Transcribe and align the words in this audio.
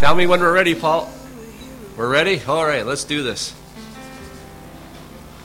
Tell 0.00 0.14
me 0.14 0.26
when 0.26 0.40
we're 0.40 0.52
ready, 0.52 0.74
Paul. 0.74 1.10
We're 1.96 2.08
ready? 2.08 2.42
All 2.46 2.66
right, 2.66 2.84
let's 2.84 3.04
do 3.04 3.22
this. 3.22 3.54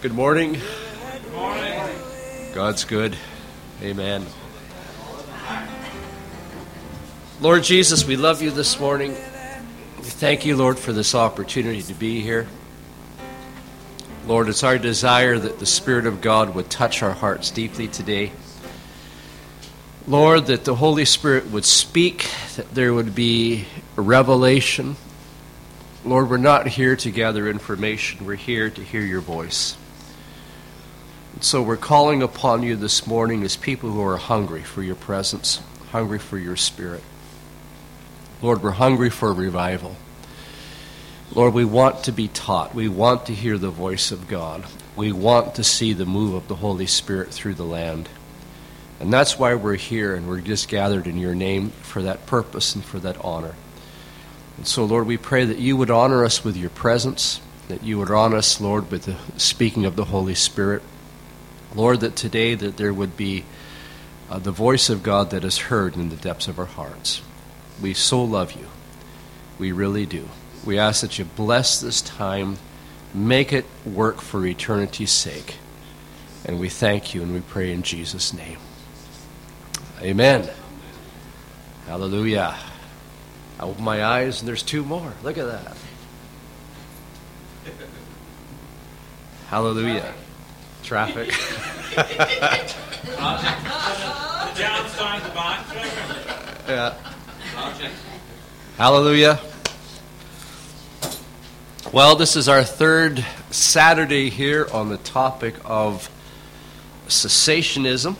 Good 0.02 0.14
morning. 0.14 0.54
Good 0.54 1.34
morning. 1.34 1.80
God's 2.54 2.84
good. 2.84 3.16
Amen. 3.82 4.26
Lord 7.40 7.64
Jesus, 7.64 8.06
we 8.06 8.18
love 8.18 8.42
you 8.42 8.50
this 8.50 8.80
morning. 8.80 9.12
We 9.12 10.04
thank 10.04 10.46
you, 10.46 10.58
Lord, 10.58 10.80
for 10.80 10.94
this 10.94 11.14
opportunity 11.14 11.84
to 11.84 11.94
be 11.94 12.22
here. 12.22 12.48
Lord, 14.26 14.50
it's 14.50 14.64
our 14.64 14.78
desire 14.78 15.38
that 15.38 15.60
the 15.60 15.66
Spirit 15.66 16.06
of 16.08 16.22
God 16.22 16.56
would 16.56 16.70
touch 16.70 17.04
our 17.04 17.14
hearts 17.14 17.52
deeply 17.52 17.88
today. 17.88 18.32
Lord, 20.08 20.48
that 20.48 20.66
the 20.66 20.76
Holy 20.76 21.06
Spirit 21.06 21.52
would 21.52 21.66
speak, 21.66 22.28
that 22.56 22.74
there 22.74 22.96
would 22.96 23.14
be 23.14 23.68
revelation. 24.02 24.96
Lord, 26.06 26.30
we're 26.30 26.38
not 26.38 26.68
here 26.68 26.96
to 26.98 27.12
gather 27.12 27.48
information, 27.48 28.26
we're 28.26 28.36
here 28.36 28.70
to 28.70 28.84
hear 28.84 29.02
your 29.02 29.22
voice. 29.22 29.78
And 31.34 31.44
so 31.44 31.62
we're 31.62 31.78
calling 31.78 32.24
upon 32.24 32.64
you 32.64 32.76
this 32.76 33.06
morning 33.06 33.44
as 33.44 33.56
people 33.56 33.92
who 33.92 34.02
are 34.04 34.18
hungry 34.18 34.64
for 34.64 34.82
your 34.82 34.96
presence, 34.96 35.62
hungry 35.92 36.20
for 36.20 36.38
your 36.38 36.56
Spirit. 36.56 37.04
Lord, 38.42 38.64
we're 38.64 38.72
hungry 38.72 39.10
for 39.10 39.34
revival. 39.34 39.96
Lord, 41.36 41.54
we 41.54 41.66
want 41.66 42.06
to 42.06 42.12
be 42.12 42.28
taught. 42.28 42.74
We 42.74 42.90
want 42.90 43.28
to 43.28 43.34
hear 43.34 43.58
the 43.58 43.70
voice 43.70 44.12
of 44.12 44.28
God. 44.28 44.66
We 44.96 45.12
want 45.12 45.56
to 45.56 45.64
see 45.64 45.94
the 45.94 46.06
move 46.06 46.34
of 46.34 46.48
the 46.48 46.56
Holy 46.56 46.88
Spirit 46.88 47.30
through 47.30 47.54
the 47.54 47.64
land. 47.64 48.10
And 49.00 49.14
that's 49.14 49.38
why 49.38 49.54
we're 49.56 49.76
here 49.76 50.16
and 50.16 50.28
we're 50.28 50.42
just 50.42 50.68
gathered 50.68 51.08
in 51.08 51.18
your 51.18 51.36
name 51.36 51.70
for 51.70 52.02
that 52.02 52.26
purpose 52.26 52.76
and 52.76 52.84
for 52.84 53.00
that 53.00 53.24
honor. 53.24 53.56
And 54.60 54.68
so, 54.68 54.84
Lord, 54.84 55.08
we 55.08 55.16
pray 55.16 55.46
that 55.46 55.60
you 55.60 55.78
would 55.78 55.90
honor 55.90 56.26
us 56.26 56.44
with 56.44 56.58
your 56.58 56.70
presence, 56.70 57.40
that 57.70 57.82
you 57.82 57.98
would 57.98 58.12
honor 58.12 58.36
us, 58.36 58.60
Lord, 58.60 58.92
with 58.92 59.04
the 59.06 59.16
speaking 59.40 59.86
of 59.86 59.96
the 59.96 60.04
Holy 60.04 60.36
Spirit. 60.36 60.84
Lord, 61.74 62.02
that 62.02 62.18
today 62.18 62.56
that 62.56 62.76
there 62.76 62.94
would 62.94 63.16
be 63.16 63.46
uh, 64.30 64.38
the 64.38 64.52
voice 64.52 64.90
of 64.90 65.02
God 65.02 65.30
that 65.30 65.46
is 65.46 65.60
heard 65.60 65.96
in 65.96 66.10
the 66.10 66.18
depths 66.18 66.50
of 66.50 66.60
our 66.60 66.66
hearts. 66.66 67.22
We 67.82 67.94
so 67.94 68.22
love 68.22 68.52
you. 68.52 68.68
We 69.58 69.72
really 69.72 70.06
do. 70.06 70.28
We 70.66 70.78
ask 70.78 71.00
that 71.04 71.18
you 71.18 71.24
bless 71.24 71.80
this 71.80 72.02
time, 72.02 72.58
make 73.14 73.54
it 73.54 73.66
work 73.86 74.20
for 74.20 74.46
eternity's 74.46 75.12
sake. 75.12 75.56
And 76.44 76.60
we 76.60 76.68
thank 76.68 77.16
you 77.16 77.22
and 77.22 77.34
we 77.34 77.40
pray 77.40 77.72
in 77.72 77.82
Jesus' 77.82 78.34
name. 78.34 78.58
Amen. 80.02 80.50
Hallelujah. 81.86 82.58
I 83.60 83.64
open 83.64 83.84
my 83.84 84.04
eyes 84.06 84.40
and 84.40 84.48
there's 84.48 84.64
two 84.64 84.84
more. 84.84 85.14
Look 85.24 85.38
at 85.38 85.46
that. 85.46 85.76
Hallelujah. 89.48 90.14
Traffic. 90.84 91.34
Yeah. 96.70 96.94
Hallelujah. 98.78 99.40
Well, 101.92 102.16
this 102.16 102.36
is 102.36 102.48
our 102.48 102.64
third 102.64 103.26
Saturday 103.50 104.30
here 104.30 104.68
on 104.72 104.90
the 104.90 104.98
topic 104.98 105.56
of 105.66 106.12
cessationism, 107.08 108.16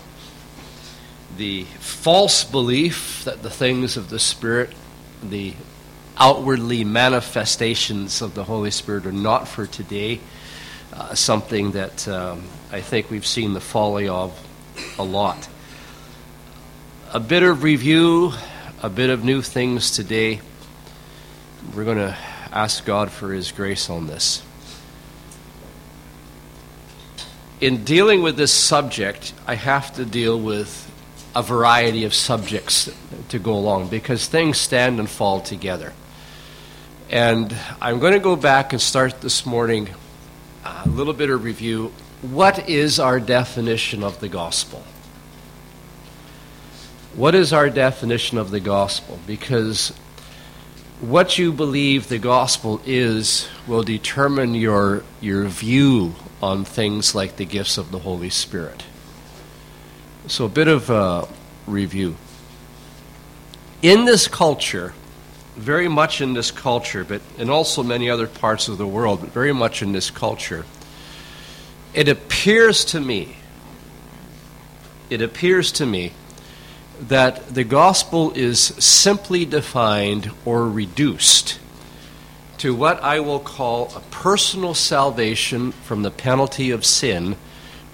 the 1.38 1.66
false 1.80 2.44
belief 2.44 3.24
that 3.26 3.44
the 3.44 3.52
things 3.52 3.96
of 3.96 4.10
the 4.10 4.18
Spirit, 4.18 4.72
the 5.24 5.54
outwardly 6.18 6.84
manifestations 6.84 8.22
of 8.22 8.36
the 8.36 8.44
Holy 8.44 8.72
Spirit, 8.72 9.06
are 9.06 9.12
not 9.12 9.48
for 9.48 9.66
today. 9.66 10.20
Uh, 10.92 11.14
something 11.14 11.72
that 11.72 12.08
um, 12.08 12.44
I 12.72 12.82
think 12.82 13.10
we've 13.10 13.26
seen 13.26 13.54
the 13.54 13.62
folly 13.62 14.08
of 14.08 14.38
a 14.98 15.04
lot. 15.04 15.48
A 17.14 17.20
bit 17.20 17.44
of 17.44 17.64
review, 17.64 18.34
a 18.82 18.90
bit 18.90 19.10
of 19.10 19.24
new 19.24 19.42
things 19.42 19.92
today. 19.92 20.42
We're 21.76 21.86
going 21.86 21.98
to 21.98 22.18
ask 22.52 22.86
God 22.86 23.12
for 23.12 23.32
His 23.32 23.52
grace 23.52 23.90
on 23.90 24.08
this. 24.08 24.44
In 27.62 27.84
dealing 27.84 28.22
with 28.22 28.36
this 28.36 28.54
subject, 28.54 29.34
I 29.46 29.56
have 29.56 29.94
to 29.96 30.06
deal 30.06 30.40
with 30.40 30.89
a 31.40 31.42
variety 31.42 32.04
of 32.04 32.14
subjects 32.14 32.92
to 33.30 33.40
go 33.40 33.54
along 33.54 33.88
because 33.88 34.28
things 34.28 34.58
stand 34.58 35.00
and 35.00 35.10
fall 35.10 35.40
together. 35.40 35.94
And 37.10 37.56
I'm 37.82 38.00
going 38.00 38.12
to 38.12 38.20
go 38.20 38.36
back 38.36 38.74
and 38.74 38.82
start 38.82 39.22
this 39.22 39.46
morning 39.46 39.88
a 40.66 40.90
little 40.90 41.14
bit 41.14 41.30
of 41.30 41.46
review. 41.46 41.94
What 42.22 42.68
is 42.68 43.00
our 43.00 43.22
definition 43.22 44.04
of 44.04 44.20
the 44.20 44.28
gospel? 44.28 44.84
What 47.16 47.36
is 47.36 47.54
our 47.54 47.70
definition 47.70 48.38
of 48.38 48.52
the 48.52 48.60
gospel? 48.60 49.18
Because 49.26 49.94
what 51.00 51.38
you 51.38 51.54
believe 51.54 52.10
the 52.10 52.20
gospel 52.20 52.82
is 52.86 53.48
will 53.66 53.84
determine 53.84 54.56
your, 54.56 55.04
your 55.22 55.46
view 55.46 56.16
on 56.44 56.66
things 56.66 57.16
like 57.16 57.38
the 57.38 57.46
gifts 57.46 57.78
of 57.78 57.92
the 57.92 58.00
Holy 58.00 58.30
Spirit. 58.30 58.84
So, 60.30 60.46
a 60.46 60.50
bit 60.50 60.68
of 60.68 60.92
a 60.92 61.28
review. 61.66 62.16
In 63.82 64.06
this 64.06 64.28
culture, 64.28 64.94
very 65.56 65.88
much 65.88 66.22
in 66.22 66.34
this 66.34 66.52
culture, 66.52 67.04
but 67.04 67.24
and 67.40 67.50
also 67.50 67.82
many 67.82 68.12
other 68.12 68.28
parts 68.28 68.68
of 68.68 68.78
the 68.78 68.86
world, 68.86 69.22
but 69.22 69.32
very 69.32 69.54
much 69.54 69.82
in 69.82 69.92
this 69.92 70.12
culture, 70.12 70.66
it 71.96 72.08
appears 72.08 72.86
to 72.86 73.02
me, 73.02 73.38
it 75.10 75.24
appears 75.24 75.72
to 75.72 75.88
me 75.88 76.14
that 77.02 77.56
the 77.56 77.64
gospel 77.64 78.32
is 78.36 78.60
simply 78.60 79.46
defined 79.46 80.30
or 80.46 80.70
reduced 80.70 81.60
to 82.60 82.76
what 82.76 83.02
I 83.02 83.20
will 83.20 83.40
call 83.40 83.92
a 83.96 84.02
personal 84.12 84.76
salvation 84.76 85.72
from 85.72 86.04
the 86.04 86.12
penalty 86.12 86.70
of 86.70 86.86
sin 86.86 87.36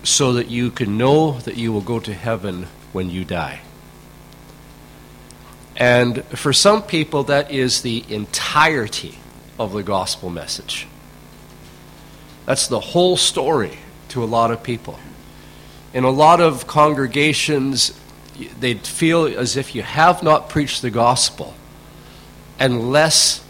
so 0.06 0.34
that 0.34 0.50
you 0.50 0.72
can 0.72 0.98
know 0.98 1.40
that 1.40 1.58
you 1.58 1.74
will 1.74 1.82
go 1.82 2.00
to 2.00 2.14
heaven 2.14 2.68
when 2.94 3.10
you 3.10 3.26
die. 3.26 3.60
And 5.76 6.24
for 6.26 6.54
some 6.54 6.84
people, 6.84 7.24
that 7.26 7.52
is 7.52 7.82
the 7.82 8.06
entirety 8.08 9.18
of 9.60 9.74
the 9.74 9.84
gospel 9.84 10.30
message. 10.30 10.88
That's 12.46 12.68
the 12.68 12.80
whole 12.80 13.18
story 13.18 13.80
to 14.10 14.24
a 14.24 14.26
lot 14.26 14.52
of 14.52 14.64
people. 14.64 15.00
In 15.94 16.04
a 16.04 16.10
lot 16.10 16.40
of 16.40 16.68
congregations, 16.68 18.00
they 18.60 18.76
feel 18.76 19.26
as 19.26 19.58
if 19.58 19.74
you 19.76 19.82
have 19.82 20.22
not 20.22 20.50
preached 20.50 20.82
the 20.82 20.92
gospel 20.92 21.56
unless 22.60 23.44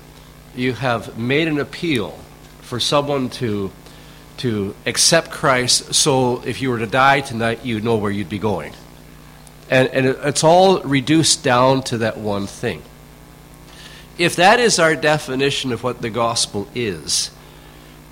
you 0.55 0.73
have 0.73 1.17
made 1.17 1.47
an 1.47 1.59
appeal 1.59 2.17
for 2.61 2.79
someone 2.79 3.29
to, 3.29 3.71
to 4.37 4.75
accept 4.85 5.31
Christ. 5.31 5.93
So 5.93 6.41
if 6.45 6.61
you 6.61 6.69
were 6.69 6.79
to 6.79 6.87
die 6.87 7.21
tonight, 7.21 7.65
you'd 7.65 7.83
know 7.83 7.95
where 7.95 8.11
you'd 8.11 8.29
be 8.29 8.39
going. 8.39 8.73
And, 9.69 9.89
and 9.89 10.05
it's 10.05 10.43
all 10.43 10.81
reduced 10.81 11.43
down 11.43 11.81
to 11.83 11.99
that 11.99 12.17
one 12.17 12.47
thing. 12.47 12.83
If 14.17 14.35
that 14.37 14.59
is 14.59 14.79
our 14.79 14.95
definition 14.95 15.73
of 15.73 15.83
what 15.83 16.01
the 16.01 16.09
gospel 16.09 16.67
is, 16.73 17.31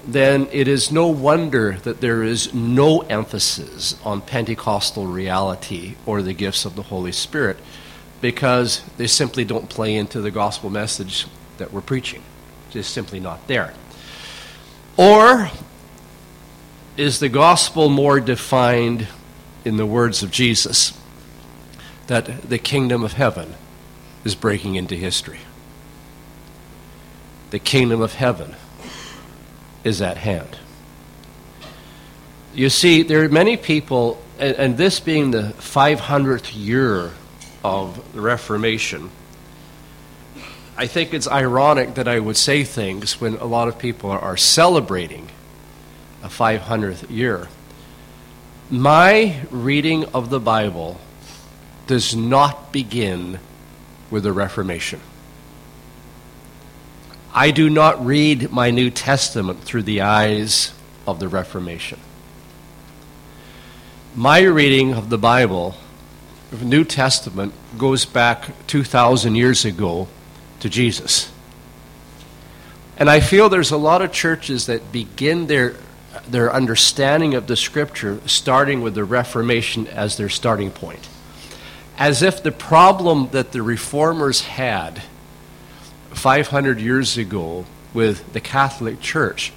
then 0.06 0.48
it 0.52 0.68
is 0.68 0.92
no 0.92 1.08
wonder 1.08 1.78
that 1.84 2.02
there 2.02 2.24
is 2.24 2.54
no 2.54 3.02
emphasis 3.02 3.98
on 4.04 4.22
Pentecostal 4.22 5.08
reality 5.08 5.96
or 6.06 6.22
the 6.22 6.34
gifts 6.34 6.66
of 6.66 6.76
the 6.76 6.84
Holy 6.84 7.14
Spirit 7.14 7.58
because 8.20 8.82
they 8.98 9.08
simply 9.08 9.46
don't 9.46 9.70
play 9.70 9.96
into 9.96 10.20
the 10.20 10.32
gospel 10.32 10.70
message 10.70 11.26
that 11.58 11.72
we're 11.72 11.82
preaching. 11.82 12.22
It's 12.66 12.74
just 12.74 12.94
simply 12.94 13.20
not 13.20 13.48
there. 13.48 13.74
Or 14.98 15.50
is 16.98 17.20
the 17.20 17.30
gospel 17.30 17.90
more 17.90 18.20
defined 18.20 19.08
in 19.66 19.78
the 19.78 19.86
words 19.86 20.24
of 20.24 20.32
Jesus? 20.32 20.94
that 22.08 22.50
the 22.50 22.58
kingdom 22.58 23.04
of 23.04 23.14
heaven 23.14 23.56
is 24.24 24.36
breaking 24.36 24.76
into 24.76 24.96
history. 24.96 25.40
The 27.52 27.60
kingdom 27.60 28.02
of 28.02 28.14
heaven 28.14 28.56
is 29.84 30.02
at 30.02 30.18
hand. 30.18 30.58
You 32.54 32.70
see, 32.70 33.04
there 33.04 33.24
are 33.24 33.30
many 33.30 33.58
people, 33.58 34.22
and, 34.38 34.56
and 34.58 34.78
this 34.78 35.00
being 35.00 35.32
the 35.32 35.54
500th 35.58 36.52
year 36.54 37.12
of 37.64 38.14
the 38.14 38.22
Reformation, 38.22 39.10
I 40.76 40.88
think 40.88 41.14
it's 41.14 41.28
ironic 41.28 41.96
that 41.96 42.08
I 42.08 42.20
would 42.20 42.38
say 42.38 42.64
things 42.64 43.22
when 43.22 43.36
a 43.36 43.46
lot 43.46 43.68
of 43.68 43.78
people 43.78 44.12
are, 44.12 44.20
are 44.20 44.38
celebrating 44.38 45.30
a 46.24 46.28
500th 46.28 47.10
year. 47.10 47.50
My 48.70 49.42
reading 49.52 50.06
of 50.06 50.30
the 50.30 50.40
Bible 50.40 51.00
does 51.86 52.16
not 52.16 52.72
begin 52.72 53.40
with 54.10 54.24
the 54.24 54.32
Reformation. 54.32 55.02
I 57.34 57.52
do 57.52 57.70
not 57.70 58.06
read 58.06 58.52
my 58.52 58.72
New 58.72 58.90
Testament 58.90 59.64
through 59.64 59.84
the 59.84 60.02
eyes 60.02 60.72
of 61.06 61.20
the 61.20 61.28
Reformation. 61.28 62.00
My 64.16 64.42
reading 64.42 64.94
of 64.94 65.10
the 65.10 65.18
Bible, 65.18 65.76
the 66.52 66.64
New 66.64 66.84
Testament, 66.84 67.54
goes 67.78 68.06
back 68.06 68.68
2,000 68.68 69.36
years 69.36 69.66
ago 69.66 70.08
to 70.60 70.70
Jesus. 70.70 71.32
And 72.98 73.10
I 73.10 73.20
feel 73.20 73.50
there's 73.50 73.72
a 73.72 73.78
lot 73.78 74.04
of 74.04 74.12
churches 74.12 74.68
that 74.68 74.92
begin 74.92 75.48
their, 75.48 75.76
their 76.28 76.54
understanding 76.54 77.34
of 77.34 77.48
the 77.48 77.56
Scripture 77.56 78.20
starting 78.26 78.82
with 78.82 78.96
the 78.96 79.04
Reformation 79.04 79.88
as 79.88 80.18
their 80.18 80.30
starting 80.30 80.72
point. 80.72 81.08
As 81.98 82.22
if 82.22 82.42
the 82.42 82.52
problem 82.52 83.30
that 83.32 83.52
the 83.52 83.62
Reformers 83.62 84.42
had 84.42 85.04
500 86.12 86.80
years 86.80 87.18
ago 87.18 87.66
with 87.94 88.34
the 88.34 88.40
Catholic 88.40 89.00
Church, 89.02 89.52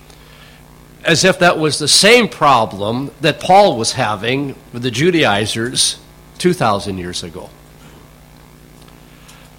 as 1.05 1.25
if 1.25 1.39
that 1.39 1.59
was 1.59 1.79
the 1.79 1.89
same 1.89 2.29
problem 2.29 3.11
that 3.21 3.41
Paul 3.41 3.79
was 3.79 3.93
having 3.93 4.57
with 4.73 4.83
the 4.83 4.91
Judaizers 4.91 5.99
2,000 6.39 6.99
years 6.99 7.23
ago. 7.23 7.49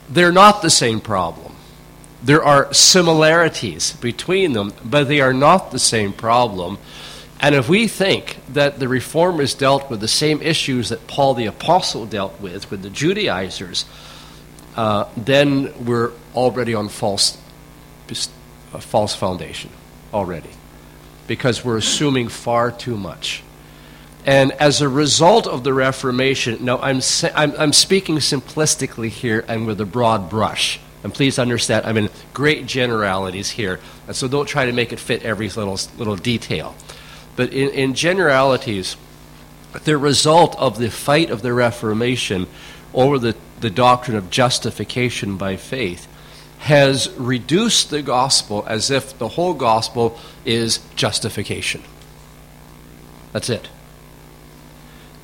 They're 0.09 0.31
not 0.31 0.62
the 0.62 0.69
same 0.69 1.00
problem. 1.00 1.46
There 2.23 2.43
are 2.43 2.73
similarities 2.73 3.93
between 3.93 4.53
them, 4.53 4.73
but 4.83 5.07
they 5.07 5.21
are 5.21 5.33
not 5.33 5.71
the 5.71 5.79
same 5.79 6.13
problem. 6.13 6.77
And 7.39 7.53
if 7.53 7.69
we 7.69 7.87
think 7.87 8.37
that 8.49 8.79
the 8.79 8.87
reformers 8.87 9.53
dealt 9.53 9.89
with 9.89 9.99
the 9.99 10.07
same 10.07 10.41
issues 10.41 10.89
that 10.89 11.05
Paul 11.07 11.35
the 11.35 11.45
Apostle 11.45 12.07
dealt 12.07 12.39
with, 12.41 12.71
with 12.71 12.81
the 12.81 12.89
Judaizers, 12.89 13.85
uh, 14.75 15.05
then 15.15 15.73
we're 15.85 16.11
already 16.33 16.73
on 16.73 16.89
false, 16.89 17.37
a 18.73 18.81
false 18.81 19.15
foundation 19.15 19.69
already, 20.11 20.49
because 21.27 21.63
we're 21.63 21.77
assuming 21.77 22.27
far 22.27 22.71
too 22.71 22.97
much. 22.97 23.43
And 24.25 24.51
as 24.53 24.81
a 24.81 24.89
result 24.89 25.47
of 25.47 25.63
the 25.63 25.73
Reformation, 25.73 26.65
now 26.65 26.79
I'm, 26.79 27.01
I'm, 27.35 27.53
I'm 27.57 27.73
speaking 27.73 28.17
simplistically 28.17 29.09
here 29.09 29.45
and 29.47 29.67
with 29.67 29.79
a 29.79 29.85
broad 29.85 30.29
brush. 30.29 30.79
And 31.03 31.13
please 31.13 31.38
understand, 31.38 31.85
I'm 31.85 31.97
in 31.97 32.09
great 32.33 32.65
generalities 32.65 33.51
here. 33.51 33.79
And 34.07 34.15
so 34.15 34.27
don't 34.27 34.47
try 34.47 34.65
to 34.65 34.71
make 34.71 34.91
it 34.91 34.99
fit 34.99 35.23
every 35.23 35.49
little, 35.49 35.79
little 35.97 36.15
detail. 36.15 36.75
But 37.35 37.53
in, 37.53 37.69
in 37.69 37.94
generalities, 37.94 38.97
the 39.83 39.97
result 39.97 40.55
of 40.57 40.79
the 40.79 40.89
fight 40.89 41.29
of 41.29 41.41
the 41.41 41.53
Reformation 41.53 42.47
over 42.94 43.19
the, 43.19 43.35
the 43.59 43.69
doctrine 43.69 44.17
of 44.17 44.29
justification 44.29 45.38
by 45.38 45.55
faith 45.55 46.07
has 46.59 47.11
reduced 47.11 47.91
the 47.91 48.01
gospel 48.01 48.65
as 48.67 48.89
if 48.89 49.17
the 49.19 49.27
whole 49.27 49.53
gospel 49.53 50.17
is 50.44 50.79
justification. 50.95 51.83
That's 53.33 53.49
it. 53.49 53.69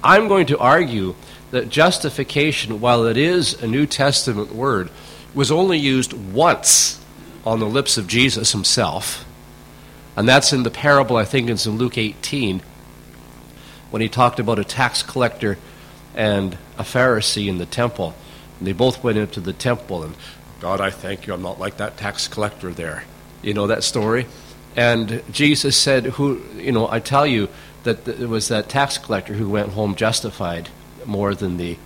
I'm 0.04 0.28
going 0.28 0.46
to 0.48 0.58
argue 0.60 1.16
that 1.52 1.70
justification, 1.70 2.80
while 2.80 3.06
it 3.06 3.18
is 3.18 3.62
a 3.62 3.68
New 3.68 3.86
Testament 3.86 4.54
word, 4.54 4.90
was 5.34 5.52
only 5.52 5.78
used 5.78 6.14
once 6.14 7.04
on 7.46 7.60
the 7.60 7.66
lips 7.66 7.98
of 7.98 8.08
Jesus 8.08 8.52
himself. 8.52 9.26
And 10.16 10.28
that's 10.28 10.54
in 10.54 10.64
the 10.64 10.70
parable, 10.70 11.18
I 11.18 11.26
think 11.26 11.50
it's 11.50 11.66
in 11.66 11.78
Luke 11.78 11.98
18, 11.98 12.62
when 13.90 14.02
he 14.02 14.10
talked 14.10 14.40
about 14.40 14.60
a 14.60 14.64
tax 14.64 15.02
collector 15.02 15.58
and 16.16 16.58
a 16.78 16.84
Pharisee 16.84 17.48
in 17.48 17.58
the 17.58 17.66
temple. 17.66 18.14
And 18.60 18.68
they 18.68 18.74
both 18.74 19.04
went 19.04 19.18
into 19.18 19.40
the 19.40 19.54
temple, 19.54 20.04
and 20.04 20.16
God, 20.60 20.80
I 20.80 20.92
thank 20.92 21.26
you, 21.26 21.34
I'm 21.34 21.42
not 21.42 21.60
like 21.60 21.78
that 21.78 21.98
tax 21.98 22.28
collector 22.28 22.72
there. 22.72 23.06
You 23.42 23.54
know 23.54 23.68
that 23.68 23.84
story? 23.84 24.28
And 24.76 25.24
Jesus 25.32 25.76
said, 25.76 26.06
Who, 26.06 26.42
you 26.56 26.72
know, 26.72 26.88
I 26.90 27.00
tell 27.00 27.28
you, 27.28 27.50
that 27.84 28.08
it 28.08 28.30
was 28.30 28.48
that 28.48 28.70
tax 28.70 28.98
collector 28.98 29.34
who 29.34 29.50
went 29.50 29.70
home 29.70 29.96
justified 29.96 30.70
more 31.06 31.36
than 31.36 31.58
the, 31.58 31.78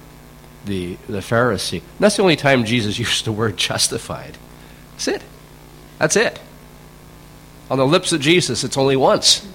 the, 0.67 0.97
the 1.07 1.19
Pharisee. 1.19 1.79
And 1.79 1.99
that's 1.99 2.17
the 2.17 2.21
only 2.21 2.35
time 2.35 2.65
Jesus 2.65 2.99
used 2.99 3.25
the 3.25 3.31
word 3.31 3.57
justified. 3.57 4.37
That's 4.91 5.07
it. 5.07 5.23
That's 5.99 6.15
it. 6.15 6.39
On 7.69 7.77
the 7.77 7.87
lips 7.87 8.13
of 8.13 8.21
Jesus, 8.21 8.63
it's 8.63 8.77
only 8.77 8.95
once. 8.95 9.47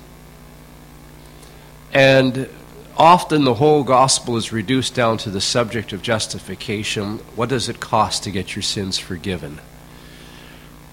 And 1.93 2.49
often 2.97 3.45
the 3.45 3.55
whole 3.55 3.85
gospel 3.85 4.37
is 4.37 4.53
reduced 4.53 4.95
down 4.95 5.19
to 5.19 5.31
the 5.31 5.41
subject 5.41 5.93
of 5.93 6.03
justification. 6.03 7.19
What 7.37 7.49
does 7.49 7.69
it 7.69 7.81
cost 7.81 8.25
to 8.25 8.31
get 8.31 8.55
your 8.55 8.63
sins 8.63 8.99
forgiven? 8.99 9.61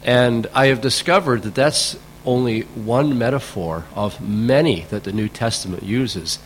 And 0.03 0.47
I 0.53 0.67
have 0.67 0.81
discovered 0.81 1.43
that 1.43 1.55
that's 1.55 1.97
only 2.25 2.61
one 2.61 3.17
metaphor 3.17 3.85
of 3.95 4.21
many 4.21 4.81
that 4.89 5.03
the 5.03 5.11
New 5.11 5.29
Testament 5.29 5.83
uses 5.83 6.39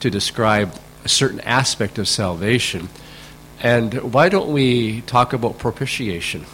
to 0.00 0.10
describe 0.10 0.74
a 1.04 1.08
certain 1.08 1.40
aspect 1.40 1.98
of 1.98 2.08
salvation. 2.08 2.88
And 3.60 4.12
why 4.12 4.28
don't 4.28 4.52
we 4.52 5.00
talk 5.02 5.32
about 5.32 5.58
propitiation? 5.58 6.44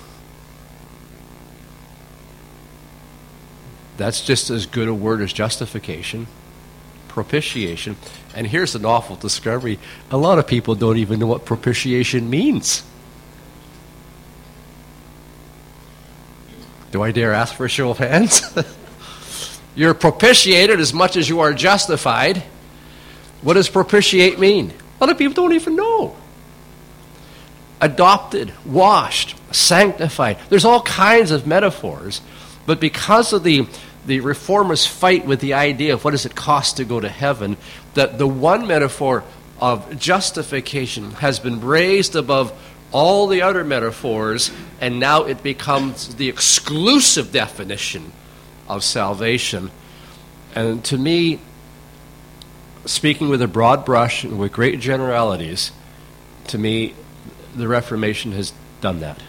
That's 3.97 4.23
just 4.23 4.49
as 4.49 4.65
good 4.67 4.89
a 4.89 4.95
word 4.95 5.21
as 5.21 5.33
justification. 5.33 6.27
Propitiation. 7.09 7.97
And 8.35 8.47
here's 8.47 8.75
an 8.75 8.85
awful 8.85 9.17
discovery 9.17 9.79
a 10.11 10.17
lot 10.17 10.39
of 10.39 10.47
people 10.47 10.75
don't 10.75 10.97
even 10.97 11.21
know 11.21 11.27
what 11.27 11.45
propitiation 11.45 12.31
means. 12.31 12.83
Do 16.93 17.03
I 17.03 17.13
dare 17.13 17.33
ask 17.33 17.55
for 17.55 17.67
a 17.67 17.69
show 17.69 17.91
of 17.91 17.99
hands? 17.99 18.43
You're 19.75 19.95
propitiated 19.95 20.81
as 20.81 20.93
much 20.93 21.17
as 21.17 21.29
you 21.29 21.41
are 21.41 21.53
justified. 21.53 22.43
What 23.43 23.55
does 23.55 23.69
propitiate 23.69 24.39
mean? 24.39 24.73
A 25.01 25.05
lot 25.05 25.11
of 25.11 25.19
people 25.19 25.35
don't 25.35 25.53
even 25.53 25.77
know. 25.77 26.17
Adopted, 27.81 28.53
washed, 28.65 29.37
sanctified. 29.55 30.39
There's 30.49 30.65
all 30.65 30.83
kinds 30.83 31.31
of 31.31 31.47
metaphors, 31.47 32.21
but 32.67 32.81
because 32.81 33.33
of 33.33 33.43
the 33.43 33.67
the 34.07 34.21
reformers 34.21 34.87
fight 34.87 35.27
with 35.27 35.41
the 35.41 35.55
idea 35.55 35.93
of 35.93 36.05
what 36.05 36.13
does 36.13 36.25
it 36.25 36.35
cost 36.35 36.79
to 36.79 36.85
go 36.85 37.01
to 37.01 37.09
heaven, 37.09 37.57
that 37.95 38.19
the 38.19 38.27
one 38.27 38.67
metaphor 38.67 39.25
of 39.61 39.99
justification 39.99 41.11
has 41.13 41.39
been 41.39 41.61
raised 41.61 42.17
above 42.17 42.53
all 42.93 43.27
the 43.27 43.43
other 43.43 43.63
metaphors, 43.63 44.51
and 44.81 44.99
now 44.99 45.25
it 45.25 45.43
becomes 45.43 46.15
the 46.17 46.29
exclusive 46.29 47.31
definition 47.31 48.11
of 48.69 48.83
salvation. 48.83 49.71
And 50.55 50.83
to 50.87 50.99
me, 50.99 51.39
speaking 52.87 53.29
with 53.29 53.43
a 53.43 53.49
broad 53.49 53.85
brush 53.85 54.25
and 54.25 54.39
with 54.39 54.51
great 54.51 54.81
generalities, 54.81 55.73
to 56.49 56.59
me, 56.59 56.95
the 57.55 57.69
Reformation 57.69 58.33
has 58.33 58.53
done 58.81 59.01
that. 59.01 59.23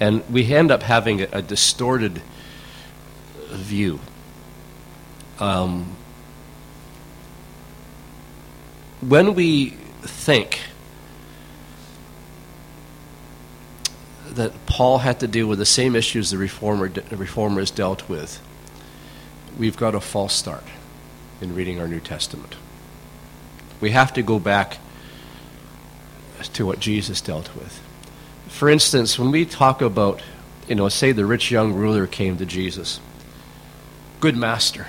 And 0.00 0.28
we 0.28 0.52
end 0.52 0.70
up 0.70 0.82
having 0.82 1.22
a, 1.22 1.28
a 1.32 1.42
distorted 1.42 2.22
view. 3.50 4.00
Um, 5.38 5.96
when 9.00 9.34
we 9.34 9.70
think 10.02 10.60
that 14.26 14.52
Paul 14.66 14.98
had 14.98 15.20
to 15.20 15.28
deal 15.28 15.46
with 15.46 15.58
the 15.58 15.66
same 15.66 15.94
issues 15.94 16.30
the 16.30 16.38
reformer, 16.38 16.90
reformers 17.10 17.70
dealt 17.70 18.08
with, 18.08 18.40
we've 19.56 19.76
got 19.76 19.94
a 19.94 20.00
false 20.00 20.34
start 20.34 20.64
in 21.40 21.54
reading 21.54 21.80
our 21.80 21.86
New 21.86 22.00
Testament. 22.00 22.56
We 23.80 23.90
have 23.90 24.12
to 24.14 24.22
go 24.22 24.38
back 24.38 24.78
to 26.48 26.66
what 26.66 26.80
Jesus 26.80 27.20
dealt 27.20 27.54
with. 27.54 27.80
For 28.48 28.68
instance, 28.68 29.18
when 29.18 29.30
we 29.30 29.44
talk 29.44 29.82
about, 29.82 30.20
you 30.68 30.74
know, 30.74 30.88
say 30.88 31.12
the 31.12 31.26
rich 31.26 31.50
young 31.50 31.72
ruler 31.72 32.06
came 32.06 32.36
to 32.38 32.46
Jesus, 32.46 33.00
Good 34.20 34.36
master, 34.36 34.86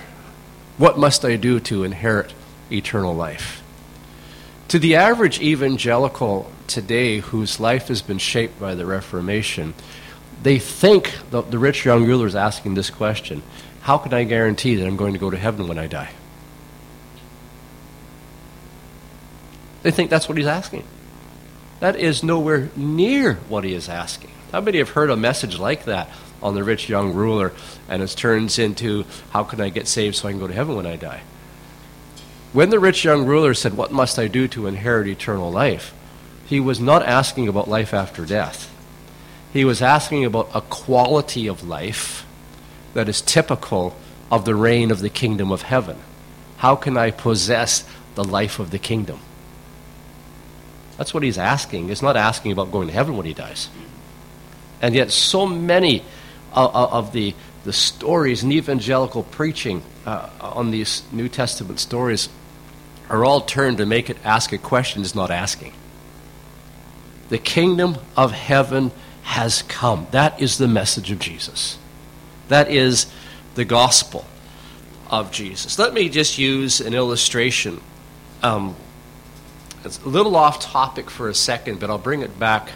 what 0.78 0.98
must 0.98 1.26
I 1.26 1.36
do 1.36 1.60
to 1.62 1.84
inherit 1.84 2.34
eternal 2.72 3.14
life? 3.14 3.62
To 4.70 4.80
the 4.80 4.96
average 4.96 5.42
evangelical 5.42 6.52
today 6.68 7.20
whose 7.20 7.60
life 7.60 7.88
has 7.88 8.02
been 8.02 8.18
shaped 8.18 8.60
by 8.60 8.76
the 8.76 8.86
Reformation, 8.86 9.74
they 10.42 10.60
think 10.60 11.18
the, 11.32 11.42
the 11.42 11.60
rich 11.60 11.86
young 11.86 12.06
ruler 12.06 12.28
is 12.28 12.36
asking 12.36 12.76
this 12.76 12.90
question 12.90 13.42
How 13.82 13.98
can 13.98 14.14
I 14.14 14.24
guarantee 14.24 14.76
that 14.76 14.88
I'm 14.88 14.98
going 14.98 15.14
to 15.14 15.20
go 15.20 15.30
to 15.30 15.38
heaven 15.38 15.68
when 15.68 15.78
I 15.78 15.88
die? 15.88 16.12
They 19.84 19.92
think 19.92 20.10
that's 20.10 20.28
what 20.28 20.38
he's 20.38 20.48
asking. 20.48 20.84
That 21.79 21.96
is 21.96 22.24
nowhere 22.24 22.70
near 22.75 23.36
what 23.50 23.63
he 23.63 23.74
is 23.74 23.89
asking. 23.89 24.32
How 24.51 24.62
many 24.62 24.77
have 24.77 24.91
heard 24.91 25.10
a 25.10 25.17
message 25.17 25.60
like 25.60 25.86
that 25.86 26.10
on 26.41 26.55
the 26.55 26.63
rich 26.63 26.88
young 26.88 27.13
ruler 27.13 27.51
and 27.89 28.01
it 28.01 28.10
turns 28.12 28.58
into, 28.58 29.05
How 29.32 29.44
can 29.44 29.60
I 29.60 29.70
get 29.70 29.88
saved 29.88 30.15
so 30.15 30.27
I 30.27 30.32
can 30.32 30.39
go 30.39 30.48
to 30.48 30.53
heaven 30.53 30.75
when 30.75 30.88
I 30.88 30.96
die? 30.96 31.22
When 32.53 32.70
the 32.70 32.79
rich 32.79 33.03
young 33.03 33.25
ruler 33.25 33.53
said, 33.53 33.75
What 33.75 33.91
must 33.91 34.17
I 34.17 34.27
do 34.27 34.48
to 34.50 34.67
inherit 34.67 35.08
eternal 35.08 35.51
life? 35.51 35.94
he 36.46 36.60
was 36.60 36.79
not 36.79 37.03
asking 37.03 37.48
about 37.48 37.67
life 37.67 37.94
after 37.94 38.25
death. 38.25 38.72
He 39.51 39.65
was 39.65 39.82
asking 39.82 40.25
about 40.25 40.50
a 40.53 40.62
quality 40.62 41.48
of 41.48 41.67
life 41.67 42.25
that 42.94 43.10
is 43.10 43.22
typical 43.22 43.96
of 44.32 44.46
the 44.46 44.55
reign 44.55 44.91
of 44.91 45.00
the 45.00 45.10
kingdom 45.10 45.51
of 45.51 45.63
heaven. 45.63 45.98
How 46.58 46.75
can 46.75 46.98
I 46.98 47.12
possess 47.12 47.84
the 48.15 48.24
life 48.24 48.60
of 48.60 48.72
the 48.72 48.79
kingdom? 48.79 49.20
That's 50.98 51.14
what 51.14 51.24
he's 51.24 51.38
asking. 51.38 51.90
He's 51.90 52.02
not 52.02 52.16
asking 52.16 52.52
about 52.52 52.72
going 52.72 52.88
to 52.88 52.94
heaven 52.94 53.18
when 53.18 53.25
he 53.25 53.34
dies. 53.34 53.70
And 54.82 54.96
yet, 54.96 55.12
so 55.12 55.46
many 55.46 56.04
of, 56.54 57.12
the, 57.12 57.34
the 57.64 57.74
stories 57.74 58.44
in 58.44 58.52
evangelical 58.52 59.24
preaching 59.24 59.84
uh, 60.06 60.30
on 60.40 60.72
these 60.72 61.04
New 61.12 61.28
Testament 61.28 61.80
stories 61.80 62.30
are 63.10 63.25
all 63.25 63.42
turned 63.42 63.78
to 63.78 63.86
make 63.86 64.10
it 64.10 64.18
ask 64.24 64.52
a 64.52 64.58
question 64.58 65.02
is 65.02 65.16
not 65.16 65.32
asking. 65.32 65.74
The 67.30 67.38
kingdom 67.38 67.98
of 68.16 68.32
heaven 68.32 68.92
has 69.24 69.64
come. 69.64 70.08
That 70.12 70.40
is 70.42 70.58
the 70.58 70.68
message 70.68 71.12
of 71.12 71.20
Jesus. 71.20 71.78
That 72.48 72.70
is 72.70 73.08
the 73.56 73.66
gospel 73.66 74.25
of 75.10 75.32
Jesus. 75.32 75.80
Let 75.80 75.94
me 75.94 76.10
just 76.10 76.38
use 76.38 76.82
an 76.82 76.94
illustration. 76.94 77.82
Um, 78.44 78.75
it's 79.86 80.01
a 80.01 80.10
little 80.10 80.36
off 80.36 80.60
topic 80.60 81.12
for 81.12 81.30
a 81.30 81.36
second, 81.36 81.80
but 81.80 81.92
I'll 81.92 82.00
bring 82.00 82.22
it 82.22 82.39
back 82.39 82.70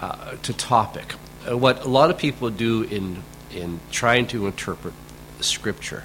uh, 0.00 0.36
to 0.36 0.52
topic. 0.52 1.14
Uh, 1.48 1.58
what 1.58 1.84
a 1.84 1.88
lot 1.88 2.10
of 2.10 2.18
people 2.18 2.48
do 2.50 2.84
in, 2.84 3.24
in 3.50 3.80
trying 3.90 4.28
to 4.28 4.46
interpret 4.46 4.94
Scripture. 5.40 6.04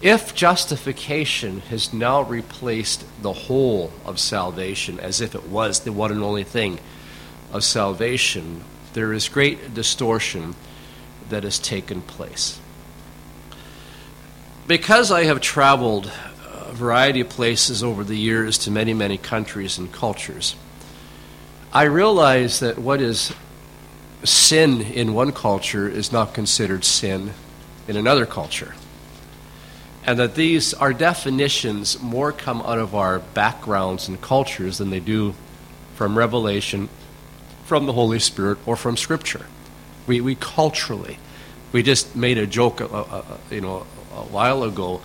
If 0.00 0.34
justification 0.34 1.60
has 1.62 1.92
now 1.92 2.22
replaced 2.22 3.04
the 3.22 3.32
whole 3.32 3.92
of 4.04 4.18
salvation 4.18 5.00
as 5.00 5.20
if 5.20 5.34
it 5.34 5.48
was 5.48 5.80
the 5.80 5.92
one 5.92 6.12
and 6.12 6.22
only 6.22 6.44
thing 6.44 6.78
of 7.52 7.64
salvation, 7.64 8.62
there 8.94 9.12
is 9.12 9.28
great 9.28 9.74
distortion 9.74 10.54
that 11.28 11.42
has 11.42 11.58
taken 11.58 12.02
place. 12.02 12.60
Because 14.66 15.10
I 15.10 15.24
have 15.24 15.40
traveled 15.40 16.10
variety 16.72 17.20
of 17.20 17.28
places 17.28 17.82
over 17.82 18.04
the 18.04 18.16
years 18.16 18.58
to 18.58 18.70
many, 18.70 18.94
many 18.94 19.18
countries 19.18 19.78
and 19.78 19.92
cultures, 19.92 20.56
I 21.72 21.84
realize 21.84 22.60
that 22.60 22.78
what 22.78 23.00
is 23.00 23.32
sin 24.24 24.80
in 24.80 25.14
one 25.14 25.32
culture 25.32 25.88
is 25.88 26.12
not 26.12 26.34
considered 26.34 26.84
sin 26.84 27.32
in 27.88 27.96
another 27.96 28.26
culture. 28.26 28.74
And 30.04 30.18
that 30.18 30.34
these, 30.34 30.74
our 30.74 30.92
definitions, 30.92 32.00
more 32.00 32.32
come 32.32 32.60
out 32.62 32.78
of 32.78 32.94
our 32.94 33.20
backgrounds 33.20 34.08
and 34.08 34.20
cultures 34.20 34.78
than 34.78 34.90
they 34.90 35.00
do 35.00 35.34
from 35.94 36.18
revelation, 36.18 36.88
from 37.64 37.86
the 37.86 37.92
Holy 37.92 38.18
Spirit, 38.18 38.58
or 38.66 38.76
from 38.76 38.96
Scripture. 38.96 39.46
We, 40.06 40.20
we 40.20 40.34
culturally, 40.34 41.18
we 41.70 41.82
just 41.82 42.16
made 42.16 42.38
a 42.38 42.46
joke, 42.46 42.80
uh, 42.80 42.86
uh, 42.86 43.06
uh, 43.10 43.24
you 43.50 43.60
know, 43.60 43.86
a 44.14 44.24
while 44.24 44.64
ago 44.64 45.00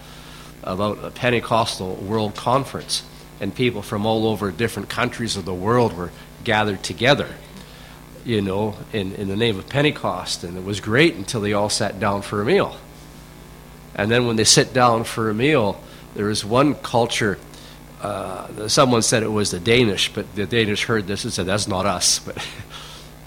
about 0.64 1.04
a 1.04 1.12
Pentecostal 1.12 1.96
World 1.96 2.36
Conference, 2.36 3.04
and 3.40 3.54
people 3.54 3.82
from 3.82 4.06
all 4.06 4.28
over 4.28 4.52
different 4.52 4.90
countries 4.90 5.38
of 5.38 5.46
the 5.46 5.54
world 5.54 5.96
were 5.96 6.12
gathered 6.44 6.84
together, 6.84 7.30
you 8.26 8.42
know, 8.42 8.76
in, 8.94 9.14
in 9.16 9.28
the 9.28 9.36
name 9.36 9.58
of 9.58 9.70
Pentecost, 9.70 10.44
and 10.44 10.58
it 10.58 10.64
was 10.64 10.80
great 10.80 11.16
until 11.16 11.42
they 11.42 11.54
all 11.54 11.70
sat 11.70 12.00
down 12.00 12.22
for 12.22 12.42
a 12.42 12.46
meal. 12.46 12.76
And 13.96 14.12
then 14.12 14.28
when 14.28 14.36
they 14.36 14.44
sit 14.44 14.74
down 14.74 15.04
for 15.04 15.30
a 15.30 15.34
meal, 15.34 15.82
there 16.14 16.26
was 16.26 16.44
one 16.44 16.76
culture. 16.76 17.38
Uh, 18.02 18.68
someone 18.68 19.02
said 19.02 19.24
it 19.24 19.32
was 19.32 19.52
the 19.52 19.60
Danish, 19.60 20.14
but 20.14 20.36
the 20.36 20.46
Danish 20.46 20.84
heard 20.84 21.08
this 21.08 21.24
and 21.24 21.34
said, 21.34 21.46
"That's 21.46 21.68
not 21.68 21.86
us." 21.86 22.20
But 22.26 22.38